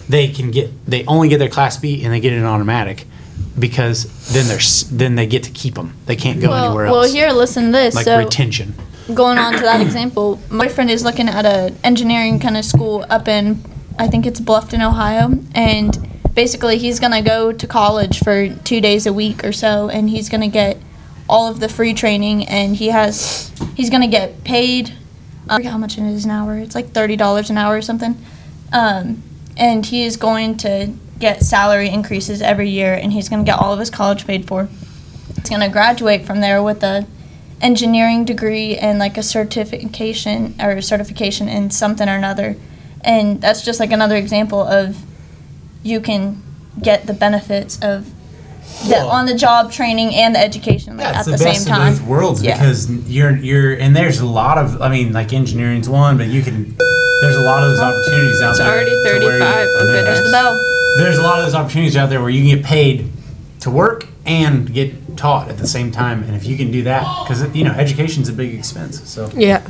they 0.08 0.28
can 0.28 0.50
get 0.50 0.70
they 0.86 1.04
only 1.06 1.28
get 1.28 1.38
their 1.38 1.48
class 1.48 1.76
B 1.78 2.04
and 2.04 2.12
they 2.12 2.20
get 2.20 2.32
it 2.32 2.42
automatic 2.44 3.06
because 3.58 4.04
then 4.32 4.46
they're 4.48 4.60
then 4.98 5.14
they 5.14 5.26
get 5.26 5.42
to 5.44 5.50
keep 5.50 5.74
them. 5.74 5.94
They 6.06 6.16
can't 6.16 6.40
go 6.40 6.50
Well, 6.50 6.64
anywhere 6.66 6.86
else. 6.86 6.92
well, 6.94 7.12
here, 7.12 7.30
listen 7.30 7.66
to 7.66 7.72
this. 7.72 7.94
like 7.94 8.04
so, 8.04 8.18
retention. 8.18 8.74
going 9.14 9.38
on 9.38 9.54
to 9.54 9.60
that 9.60 9.80
example, 9.80 10.40
my 10.50 10.68
friend 10.68 10.90
is 10.90 11.02
looking 11.04 11.28
at 11.28 11.44
a 11.46 11.72
engineering 11.82 12.38
kind 12.40 12.56
of 12.56 12.64
school 12.64 13.06
up 13.08 13.26
in, 13.28 13.62
I 13.98 14.08
think 14.08 14.26
it's 14.26 14.40
Bluffton, 14.40 14.86
Ohio, 14.86 15.38
and 15.54 15.96
basically 16.34 16.78
he's 16.78 16.98
gonna 17.00 17.22
go 17.22 17.52
to 17.52 17.66
college 17.66 18.18
for 18.18 18.48
two 18.64 18.80
days 18.80 19.06
a 19.06 19.12
week 19.12 19.44
or 19.44 19.52
so, 19.52 19.88
and 19.88 20.10
he's 20.10 20.28
gonna 20.28 20.48
get 20.48 20.76
all 21.28 21.48
of 21.50 21.60
the 21.60 21.68
free 21.68 21.94
training, 21.94 22.44
and 22.46 22.76
he 22.76 22.88
has, 22.88 23.50
he's 23.76 23.88
gonna 23.88 24.08
get 24.08 24.44
paid. 24.44 24.92
I 25.48 25.56
forget 25.56 25.72
how 25.72 25.78
much 25.78 25.98
it 25.98 26.04
is 26.04 26.24
an 26.24 26.30
hour. 26.30 26.56
It's 26.58 26.74
like 26.74 26.90
thirty 26.90 27.16
dollars 27.16 27.50
an 27.50 27.58
hour 27.58 27.76
or 27.76 27.82
something, 27.82 28.16
um, 28.72 29.22
and 29.56 29.84
he 29.84 30.04
is 30.04 30.16
going 30.16 30.56
to 30.58 30.92
get 31.18 31.42
salary 31.42 31.88
increases 31.88 32.42
every 32.42 32.70
year, 32.70 32.94
and 32.94 33.12
he's 33.12 33.28
gonna 33.28 33.44
get 33.44 33.58
all 33.58 33.72
of 33.72 33.78
his 33.78 33.90
college 33.90 34.26
paid 34.26 34.46
for. 34.46 34.68
He's 35.36 35.50
gonna 35.50 35.68
graduate 35.68 36.24
from 36.24 36.40
there 36.40 36.62
with 36.62 36.82
a 36.82 37.06
engineering 37.60 38.24
degree 38.24 38.76
and 38.76 38.98
like 38.98 39.16
a 39.16 39.22
certification 39.22 40.54
or 40.60 40.80
certification 40.82 41.48
in 41.48 41.70
something 41.70 42.08
or 42.08 42.16
another. 42.16 42.56
And 43.00 43.40
that's 43.40 43.62
just 43.62 43.80
like 43.80 43.92
another 43.92 44.16
example 44.16 44.60
of 44.60 45.02
you 45.82 46.00
can 46.00 46.42
get 46.82 47.06
the 47.06 47.12
benefits 47.12 47.78
of 47.82 48.10
the 48.84 48.90
Well- 48.90 49.08
on 49.08 49.26
the 49.26 49.34
job 49.34 49.70
training 49.72 50.14
and 50.14 50.34
the 50.34 50.40
education 50.40 50.96
like, 50.96 51.06
at 51.06 51.24
the, 51.24 51.38
same 51.38 51.64
time. 51.64 51.92
of 51.92 51.98
both 52.00 52.08
worlds 52.08 52.42
Yeah. 52.42 52.58
because 52.58 52.90
you're 53.08 53.36
you're 53.36 53.74
and 53.74 53.94
there's 53.96 54.20
a 54.20 54.26
lot 54.26 54.58
of 54.58 54.80
I 54.82 54.88
mean 54.88 55.12
like 55.12 55.32
engineering's 55.32 55.88
one, 55.88 56.16
but 56.18 56.26
you 56.26 56.42
can 56.42 56.74
there's 57.22 57.36
a 57.36 57.40
lot 57.40 57.62
of 57.62 57.70
those 57.70 57.80
opportunities 57.80 58.42
out 58.42 58.50
It's 58.50 58.58
there. 58.58 58.68
already 58.72 58.90
to 58.90 59.02
where 59.04 59.14
you- 59.14 59.38
35. 59.38 59.68
Oh, 59.68 59.80
goodness. 59.80 60.04
There's 60.04 60.24
the 60.26 60.32
bell. 60.32 60.60
There's 60.98 61.18
a 61.18 61.22
lot 61.22 61.38
of 61.38 61.44
those 61.46 61.54
opportunities 61.54 61.96
out 61.96 62.10
there 62.10 62.20
where 62.20 62.30
you 62.30 62.40
can 62.46 62.56
get 62.58 62.64
paid 62.66 63.10
to 63.60 63.70
work 63.70 64.06
and 64.26 64.72
get 64.72 65.16
taught 65.16 65.48
at 65.48 65.56
the 65.58 65.66
same 65.66 65.90
time, 65.90 66.22
and 66.24 66.34
if 66.34 66.44
you 66.46 66.56
can 66.56 66.70
do 66.70 66.82
that, 66.82 67.02
because 67.22 67.42
you 67.54 67.64
know 67.64 67.72
education's 67.72 68.28
a 68.28 68.32
big 68.32 68.54
expense. 68.54 69.00
So 69.08 69.30
Yeah. 69.34 69.62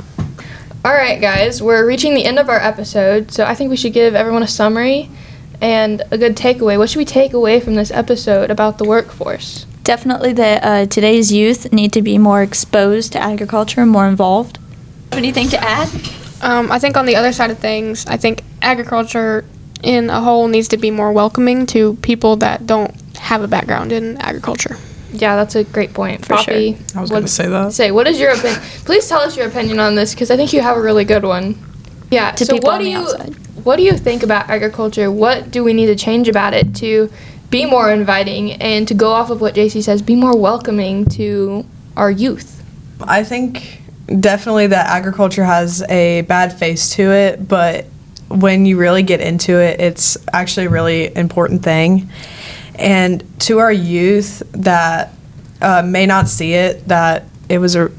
All 0.83 0.93
right, 0.93 1.19
guys, 1.19 1.61
we're 1.63 1.85
reaching 1.87 2.13
the 2.13 2.25
end 2.25 2.37
of 2.37 2.47
our 2.49 2.59
episode, 2.59 3.31
so 3.31 3.43
I 3.45 3.55
think 3.55 3.69
we 3.71 3.75
should 3.77 3.93
give 3.93 4.13
everyone 4.15 4.43
a 4.43 4.47
summary 4.47 5.09
and 5.61 6.01
a 6.11 6.17
good 6.17 6.35
takeaway. 6.35 6.77
What 6.77 6.89
should 6.89 6.99
we 6.99 7.05
take 7.05 7.33
away 7.33 7.59
from 7.59 7.75
this 7.75 7.91
episode 7.91 8.51
about 8.51 8.77
the 8.77 8.85
workforce? 8.85 9.65
Definitely 9.83 10.33
that 10.33 10.63
uh, 10.63 10.85
today's 10.87 11.31
youth 11.31 11.71
need 11.71 11.93
to 11.93 12.01
be 12.01 12.17
more 12.17 12.41
exposed 12.41 13.11
to 13.13 13.19
agriculture, 13.19 13.81
and 13.81 13.91
more 13.91 14.07
involved. 14.07 14.57
What 15.11 15.21
do 15.21 15.27
you 15.27 15.33
think 15.33 15.51
to 15.51 15.63
add? 15.63 15.89
Um, 16.41 16.71
I 16.71 16.79
think 16.79 16.97
on 16.97 17.05
the 17.05 17.15
other 17.15 17.31
side 17.31 17.51
of 17.51 17.59
things, 17.59 18.05
I 18.07 18.17
think 18.17 18.43
agriculture 18.61 19.45
in 19.83 20.09
a 20.09 20.21
whole 20.21 20.47
needs 20.47 20.67
to 20.69 20.77
be 20.77 20.91
more 20.91 21.11
welcoming 21.11 21.65
to 21.67 21.95
people 21.97 22.35
that 22.37 22.65
don't 22.65 22.93
have 23.17 23.43
a 23.43 23.47
background 23.47 23.91
in 23.91 24.17
agriculture. 24.17 24.77
Yeah, 25.11 25.35
that's 25.35 25.55
a 25.55 25.63
great 25.63 25.93
point. 25.93 26.25
For 26.25 26.35
Poppy, 26.35 26.77
I 26.93 27.01
was 27.01 27.09
going 27.09 27.23
to 27.23 27.27
say 27.27 27.47
that. 27.47 27.71
Say, 27.73 27.91
what 27.91 28.07
is 28.07 28.19
your 28.19 28.31
opinion? 28.31 28.59
Please 28.85 29.07
tell 29.07 29.21
us 29.21 29.37
your 29.37 29.47
opinion 29.47 29.79
on 29.79 29.95
this 29.95 30.13
because 30.13 30.29
I 30.29 30.35
think 30.35 30.51
you 30.51 30.61
have 30.61 30.77
a 30.77 30.81
really 30.81 31.05
good 31.05 31.23
one. 31.23 31.57
Yeah. 32.11 32.31
To 32.31 32.45
so 32.45 32.53
people 32.53 32.67
what 32.67 32.75
on 32.75 32.79
do 32.79 32.85
the 32.85 32.91
you 32.91 32.97
outside. 32.97 33.35
What 33.65 33.77
do 33.77 33.83
you 33.83 33.97
think 33.97 34.21
about 34.21 34.47
agriculture? 34.47 35.11
What 35.11 35.49
do 35.49 35.63
we 35.63 35.73
need 35.73 35.87
to 35.87 35.95
change 35.95 36.29
about 36.29 36.53
it 36.53 36.75
to 36.75 37.11
be 37.49 37.65
more 37.65 37.91
inviting 37.91 38.53
and 38.53 38.87
to 38.87 38.93
go 38.93 39.11
off 39.11 39.31
of 39.31 39.41
what 39.41 39.55
JC 39.55 39.83
says, 39.83 40.03
be 40.03 40.15
more 40.15 40.37
welcoming 40.37 41.05
to 41.07 41.65
our 41.97 42.11
youth? 42.11 42.63
I 43.01 43.23
think 43.23 43.81
definitely 44.19 44.67
that 44.67 44.85
agriculture 44.87 45.43
has 45.43 45.81
a 45.89 46.21
bad 46.21 46.57
face 46.57 46.91
to 46.91 47.11
it, 47.11 47.47
but 47.47 47.85
when 48.29 48.67
you 48.67 48.77
really 48.77 49.01
get 49.01 49.19
into 49.19 49.59
it, 49.59 49.79
it's 49.79 50.15
actually 50.31 50.67
a 50.67 50.69
really 50.69 51.15
important 51.15 51.63
thing. 51.63 52.07
And 52.75 53.23
to 53.41 53.57
our 53.59 53.73
youth 53.73 54.43
that 54.51 55.11
uh, 55.59 55.81
may 55.83 56.05
not 56.05 56.27
see 56.27 56.53
it, 56.53 56.87
that 56.87 57.23
it 57.49 57.57
was 57.57 57.75
a, 57.75 57.91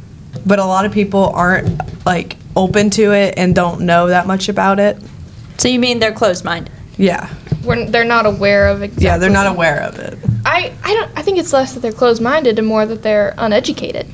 but 0.47 0.61
a 0.61 0.65
lot 0.65 0.85
of 0.85 0.93
people 0.93 1.31
aren't 1.31 2.07
like 2.07 2.37
open 2.55 2.91
to 2.91 3.13
it 3.13 3.35
and 3.37 3.53
don't 3.53 3.81
know 3.81 4.07
that 4.07 4.29
much 4.29 4.49
about 4.49 4.79
it. 4.79 4.97
So 5.59 5.69
you 5.69 5.79
mean 5.79 5.99
they're 5.99 6.13
closed 6.13 6.45
minded? 6.45 6.73
Yeah, 6.99 7.29
When 7.63 7.91
they're 7.91 8.05
not 8.05 8.25
aware 8.25 8.69
of 8.69 8.83
exactly. 8.83 9.05
yeah, 9.05 9.19
they're 9.19 9.29
not 9.29 9.47
aware 9.47 9.83
of 9.83 9.99
it. 9.99 10.19
I, 10.47 10.73
I 10.83 10.95
don't. 10.95 11.11
I 11.19 11.21
think 11.23 11.37
it's 11.39 11.53
less 11.53 11.75
that 11.75 11.81
they're 11.81 11.93
closed-minded 11.93 12.59
and 12.59 12.67
more 12.67 12.87
that 12.87 13.03
they're 13.03 13.35
uneducated. 13.37 14.07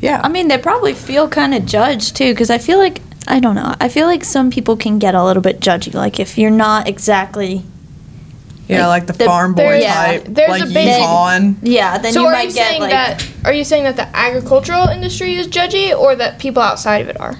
Yeah, 0.00 0.20
I 0.22 0.28
mean, 0.28 0.46
they 0.48 0.56
probably 0.58 0.94
feel 0.94 1.28
kind 1.28 1.54
of 1.54 1.66
judged 1.66 2.14
too, 2.16 2.32
because 2.32 2.48
I 2.50 2.58
feel 2.58 2.78
like 2.78 3.00
I 3.26 3.40
don't 3.40 3.54
know. 3.56 3.74
I 3.80 3.88
feel 3.88 4.06
like 4.06 4.22
some 4.24 4.50
people 4.50 4.76
can 4.76 4.98
get 5.00 5.14
a 5.16 5.24
little 5.24 5.42
bit 5.42 5.58
judgy. 5.60 5.92
Like 5.92 6.20
if 6.20 6.38
you're 6.38 6.50
not 6.52 6.86
exactly, 6.86 7.62
yeah, 8.68 8.86
like 8.86 9.06
the, 9.08 9.12
the- 9.14 9.24
farm 9.24 9.54
boy 9.54 9.62
there's- 9.62 9.92
type, 10.22 10.24
there's 10.26 10.50
like 10.50 10.62
a 10.62 10.66
big- 10.66 11.00
yeehaw 11.02 11.56
yeah, 11.62 11.98
then 11.98 12.12
so 12.12 12.20
you 12.22 12.26
are 12.28 12.32
might 12.32 12.48
you 12.48 12.54
get 12.54 12.68
saying 12.68 12.80
like 12.82 12.90
that? 12.90 13.28
Are 13.44 13.52
you 13.52 13.64
saying 13.64 13.84
that 13.84 13.96
the 13.96 14.06
agricultural 14.16 14.86
industry 14.88 15.34
is 15.34 15.48
judgy, 15.48 15.96
or 15.98 16.14
that 16.14 16.38
people 16.38 16.62
outside 16.62 17.02
of 17.02 17.08
it 17.08 17.18
are? 17.20 17.36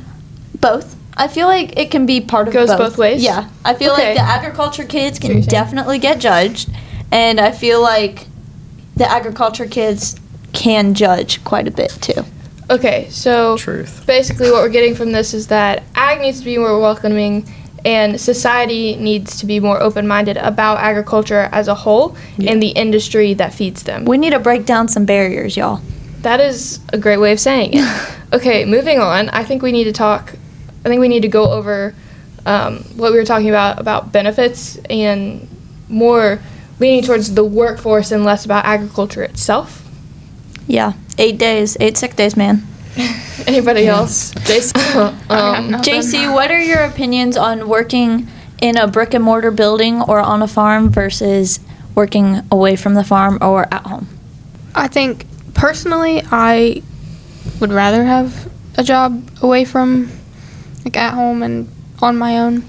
both. 0.61 0.97
I 1.21 1.29
feel 1.29 1.47
like 1.47 1.79
it 1.79 1.91
can 1.91 2.07
be 2.07 2.21
part 2.23 2.49
of 2.49 2.55
Goes 2.55 2.69
both. 2.71 2.79
both 2.79 2.99
ways? 2.99 3.23
Yeah, 3.23 3.49
I 3.63 3.75
feel 3.75 3.93
Okay. 3.93 4.09
like 4.09 4.17
the 4.17 4.23
agriculture 4.23 4.85
kids 4.85 5.19
can 5.19 5.43
definitely 5.43 5.99
get 5.99 6.19
judged, 6.19 6.71
and 7.13 7.39
I 7.39 7.51
feel 7.51 7.83
like 7.83 8.27
the 8.97 9.11
agriculture 9.11 9.67
kids 9.67 10.17
can 10.55 10.95
judge 10.95 11.45
quite 11.45 11.69
a 11.69 11.71
bit 11.71 11.91
too. 12.01 12.25
Okay, 12.71 13.07
so 13.11 13.57
truth. 13.59 14.05
basically 14.07 14.51
what 14.51 14.63
we're 14.63 14.69
getting 14.71 14.95
from 14.95 15.13
this 15.13 15.35
is 15.35 15.49
that 15.49 15.83
ag 15.95 16.21
needs 16.21 16.39
to 16.39 16.45
be 16.45 16.57
more 16.57 16.79
welcoming 16.81 17.45
and 17.85 18.21
society 18.21 18.97
needs 18.97 19.39
to 19.41 19.47
be 19.47 19.59
more 19.61 19.83
open-minded 19.83 20.37
about 20.37 20.79
agriculture 20.79 21.49
as 21.53 21.67
a 21.69 21.75
whole 21.75 22.17
and 22.47 22.63
the 22.63 22.69
industry 22.69 23.35
that 23.35 23.53
feeds 23.55 23.83
them. 23.85 24.05
We 24.05 24.19
need 24.19 24.31
to 24.31 24.39
break 24.39 24.67
down 24.67 24.89
some 24.89 25.05
barriers, 25.05 25.57
y'all. 25.57 25.81
That 26.23 26.41
is 26.41 26.79
a 26.93 26.99
great 26.99 27.17
way 27.19 27.33
of 27.33 27.41
saying 27.41 27.71
it. 27.75 28.11
okay, 28.35 28.65
moving 28.65 29.01
on. 29.01 29.29
I 29.31 29.45
think 29.45 29.63
we 29.63 29.73
need 29.73 29.85
to 29.85 29.93
talk. 29.93 30.35
I 30.85 30.89
think 30.89 31.01
we 31.01 31.09
need 31.09 31.23
to 31.23 31.29
go 31.29 31.51
over 31.51 31.95
um, 32.47 32.79
what 32.97 33.13
we 33.13 33.19
were 33.19 33.25
talking 33.25 33.49
about 33.49 33.79
about 33.79 34.13
benefits 34.13 34.77
and 34.89 35.47
more 35.89 36.41
leaning 36.79 37.03
towards 37.03 37.35
the 37.35 37.45
workforce 37.45 38.11
and 38.13 38.25
less 38.25 38.45
about 38.45 38.65
agriculture 38.65 39.23
itself. 39.23 39.87
Yeah, 40.67 40.95
eight 41.19 41.39
days, 41.39 41.77
eight 41.81 41.97
sick 41.97 42.17
days, 42.17 42.37
man. 42.37 42.67
Anybody 43.47 43.87
else? 43.87 44.33
Jason? 44.45 44.81
um, 45.31 45.73
JC, 45.83 46.33
what 46.33 46.51
are 46.51 46.61
your 46.61 46.85
opinions 46.85 47.37
on 47.37 47.69
working 47.69 48.29
in 48.61 48.77
a 48.77 48.87
brick 48.87 49.15
and 49.15 49.25
mortar 49.25 49.51
building 49.51 50.03
or 50.03 50.21
on 50.21 50.43
a 50.43 50.49
farm 50.49 50.91
versus 50.91 51.61
working 51.95 52.43
away 52.51 52.77
from 52.77 52.95
the 52.95 53.05
farm 53.05 53.39
or 53.41 53.73
at 53.73 53.87
home? 53.87 54.07
I 54.75 54.89
think 54.89 55.27
personally, 55.55 56.23
I 56.31 56.83
would 57.61 57.73
rather 57.73 58.05
have 58.05 58.51
a 58.77 58.83
job 58.83 59.29
away 59.43 59.65
from, 59.65 60.11
like, 60.85 60.97
at 60.97 61.15
home 61.15 61.43
and 61.43 61.69
on 62.01 62.17
my 62.17 62.39
own. 62.39 62.65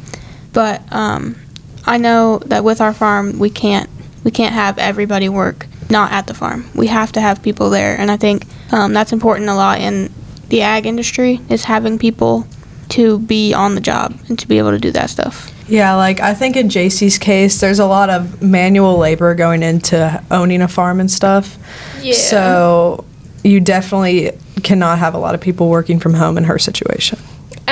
But 0.53 0.82
um, 0.91 1.38
I 1.86 1.97
know 1.97 2.39
that 2.45 2.64
with 2.64 2.82
our 2.82 2.93
farm, 2.93 3.39
we 3.39 3.49
can't 3.49 3.89
we 4.24 4.32
can't 4.32 4.53
have 4.53 4.78
everybody 4.78 5.30
work 5.30 5.68
not 5.89 6.12
at 6.12 6.28
the 6.28 6.34
farm. 6.34 6.70
We 6.76 6.88
have 6.88 7.12
to 7.14 7.22
have 7.22 7.41
people 7.41 7.70
there, 7.70 7.97
and 7.97 8.12
I 8.12 8.18
think 8.18 8.45
um, 8.72 8.93
that's 8.93 9.14
important 9.14 9.49
a 9.49 9.55
lot 9.55 9.80
in 9.80 10.12
the 10.49 10.62
ag 10.62 10.86
industry 10.86 11.39
is 11.49 11.64
having 11.64 11.97
people 11.97 12.45
to 12.89 13.20
be 13.20 13.53
on 13.53 13.76
the 13.76 13.82
job 13.82 14.20
and 14.28 14.38
to 14.38 14.47
be 14.47 14.57
able 14.57 14.72
to 14.72 14.80
do 14.80 14.91
that 14.91 15.09
stuff. 15.09 15.49
Yeah, 15.70 15.95
like 15.95 16.20
I 16.20 16.34
think 16.34 16.57
in 16.57 16.68
JC's 16.68 17.18
case, 17.18 17.62
there's 17.62 17.80
a 17.80 17.86
lot 17.86 18.09
of 18.09 18.41
manual 18.41 18.97
labor 18.97 19.34
going 19.34 19.64
into 19.64 20.22
owning 20.30 20.62
a 20.62 20.68
farm 20.68 20.99
and 20.99 21.09
stuff. 21.09 21.57
Yeah. 22.01 22.14
So 22.14 23.05
you 23.43 23.62
definitely 23.62 24.32
cannot 24.64 24.99
have 24.99 25.14
a 25.14 25.18
lot 25.18 25.34
of 25.34 25.41
people 25.41 25.70
working 25.70 25.99
from 25.99 26.14
home 26.14 26.38
in 26.38 26.43
her 26.43 26.59
situation. 26.59 27.18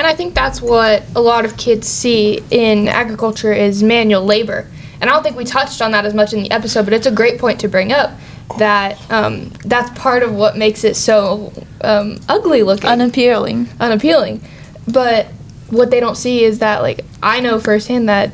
And 0.00 0.06
I 0.06 0.14
think 0.14 0.34
that's 0.34 0.62
what 0.62 1.02
a 1.14 1.20
lot 1.20 1.44
of 1.44 1.58
kids 1.58 1.86
see 1.86 2.42
in 2.50 2.88
agriculture 2.88 3.52
is 3.52 3.82
manual 3.82 4.24
labor. 4.24 4.66
And 4.98 5.10
I 5.10 5.12
don't 5.12 5.22
think 5.22 5.36
we 5.36 5.44
touched 5.44 5.82
on 5.82 5.90
that 5.90 6.06
as 6.06 6.14
much 6.14 6.32
in 6.32 6.42
the 6.42 6.50
episode, 6.50 6.84
but 6.86 6.94
it's 6.94 7.06
a 7.06 7.10
great 7.10 7.38
point 7.38 7.60
to 7.60 7.68
bring 7.68 7.92
up 7.92 8.12
that 8.58 8.98
um, 9.12 9.50
that's 9.66 9.90
part 10.00 10.22
of 10.22 10.34
what 10.34 10.56
makes 10.56 10.84
it 10.84 10.96
so 10.96 11.52
um, 11.82 12.18
ugly 12.30 12.62
looking, 12.62 12.88
Unappealing. 12.88 13.68
unappealing. 13.78 14.40
But 14.88 15.26
what 15.68 15.90
they 15.90 16.00
don't 16.00 16.16
see 16.16 16.44
is 16.44 16.60
that, 16.60 16.80
like, 16.80 17.04
I 17.22 17.40
know 17.40 17.60
firsthand 17.60 18.08
that 18.08 18.32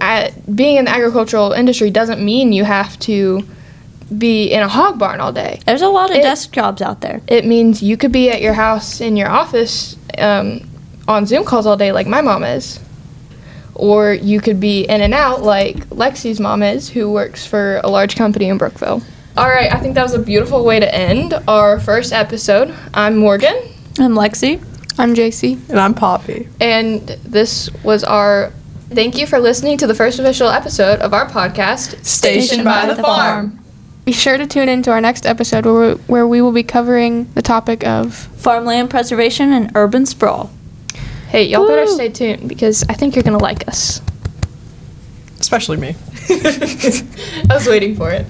at, 0.00 0.56
being 0.56 0.78
in 0.78 0.86
the 0.86 0.92
agricultural 0.92 1.52
industry 1.52 1.90
doesn't 1.90 2.24
mean 2.24 2.54
you 2.54 2.64
have 2.64 2.98
to 3.00 3.46
be 4.16 4.46
in 4.50 4.62
a 4.62 4.68
hog 4.68 4.98
barn 4.98 5.20
all 5.20 5.30
day. 5.30 5.60
There's 5.66 5.82
a 5.82 5.88
lot 5.88 6.08
of 6.10 6.16
It- 6.16 6.22
desk 6.22 6.52
jobs 6.52 6.80
out 6.80 7.02
there. 7.02 7.20
It 7.28 7.44
means 7.44 7.82
you 7.82 7.98
could 7.98 8.12
be 8.12 8.30
at 8.30 8.40
your 8.40 8.54
house 8.54 9.02
in 9.02 9.18
your 9.18 9.28
office 9.28 9.98
um, 10.16 10.62
on 11.12 11.26
Zoom 11.26 11.44
calls 11.44 11.66
all 11.66 11.76
day, 11.76 11.92
like 11.92 12.06
my 12.06 12.20
mom 12.20 12.42
is. 12.44 12.80
Or 13.74 14.12
you 14.12 14.40
could 14.40 14.60
be 14.60 14.82
in 14.84 15.00
and 15.00 15.14
out, 15.14 15.42
like 15.42 15.88
Lexi's 15.88 16.38
mom 16.40 16.62
is, 16.62 16.88
who 16.90 17.10
works 17.10 17.46
for 17.46 17.80
a 17.82 17.88
large 17.88 18.16
company 18.16 18.48
in 18.48 18.58
Brookville. 18.58 19.02
All 19.36 19.48
right, 19.48 19.72
I 19.72 19.78
think 19.80 19.94
that 19.94 20.02
was 20.02 20.12
a 20.12 20.18
beautiful 20.18 20.62
way 20.64 20.78
to 20.78 20.94
end 20.94 21.32
our 21.48 21.80
first 21.80 22.12
episode. 22.12 22.74
I'm 22.92 23.16
Morgan, 23.16 23.56
I'm 23.98 24.12
Lexi. 24.12 24.62
I'm 24.98 25.14
JC. 25.14 25.58
And 25.70 25.80
I'm 25.80 25.94
Poppy. 25.94 26.48
and 26.60 27.00
this 27.24 27.70
was 27.82 28.04
our. 28.04 28.52
Thank 28.90 29.16
you 29.16 29.26
for 29.26 29.38
listening 29.40 29.78
to 29.78 29.86
the 29.86 29.94
first 29.94 30.18
official 30.18 30.48
episode 30.48 31.00
of 31.00 31.14
our 31.14 31.26
podcast, 31.30 32.04
Stationed 32.04 32.64
by 32.64 32.92
the 32.92 33.02
farm. 33.02 33.58
Be 34.04 34.12
sure 34.12 34.36
to 34.36 34.46
tune 34.46 34.68
in 34.68 34.82
to 34.82 34.90
our 34.90 35.00
next 35.00 35.24
episode 35.24 35.64
where 35.64 35.94
we, 35.94 36.02
where 36.02 36.26
we 36.28 36.42
will 36.42 36.52
be 36.52 36.62
covering 36.62 37.32
the 37.32 37.40
topic 37.40 37.86
of 37.86 38.12
Farmland 38.14 38.90
preservation 38.90 39.50
and 39.52 39.72
urban 39.74 40.04
sprawl. 40.04 40.50
Hey, 41.32 41.44
y'all 41.44 41.66
better 41.66 41.86
stay 41.86 42.10
tuned 42.10 42.46
because 42.46 42.84
I 42.90 42.92
think 42.92 43.16
you're 43.16 43.22
gonna 43.22 43.38
like 43.38 43.66
us. 43.66 44.02
Especially 45.40 45.78
me. 45.78 45.96
I 46.28 47.54
was 47.54 47.66
waiting 47.66 47.96
for 47.96 48.10
it. 48.10 48.26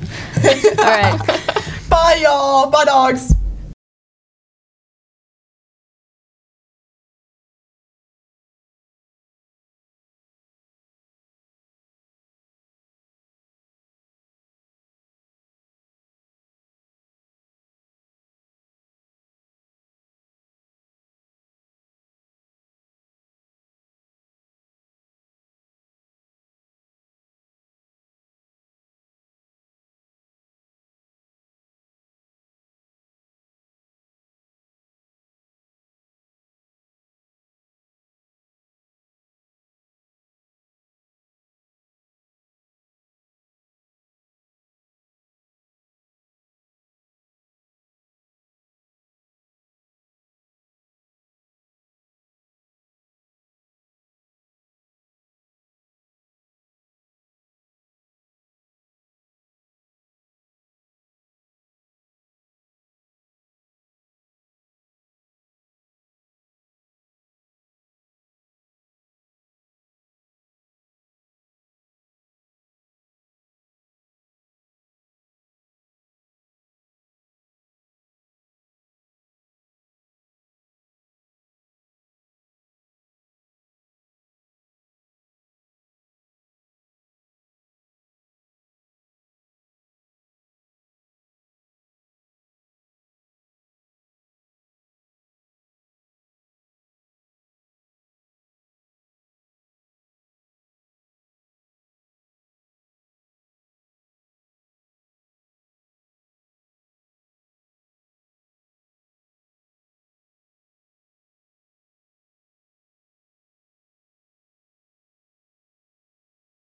All 0.79 0.85
right. 0.85 1.19
Bye, 1.91 2.21
y'all. 2.23 2.71
Bye, 2.71 2.85
dogs. 2.85 3.35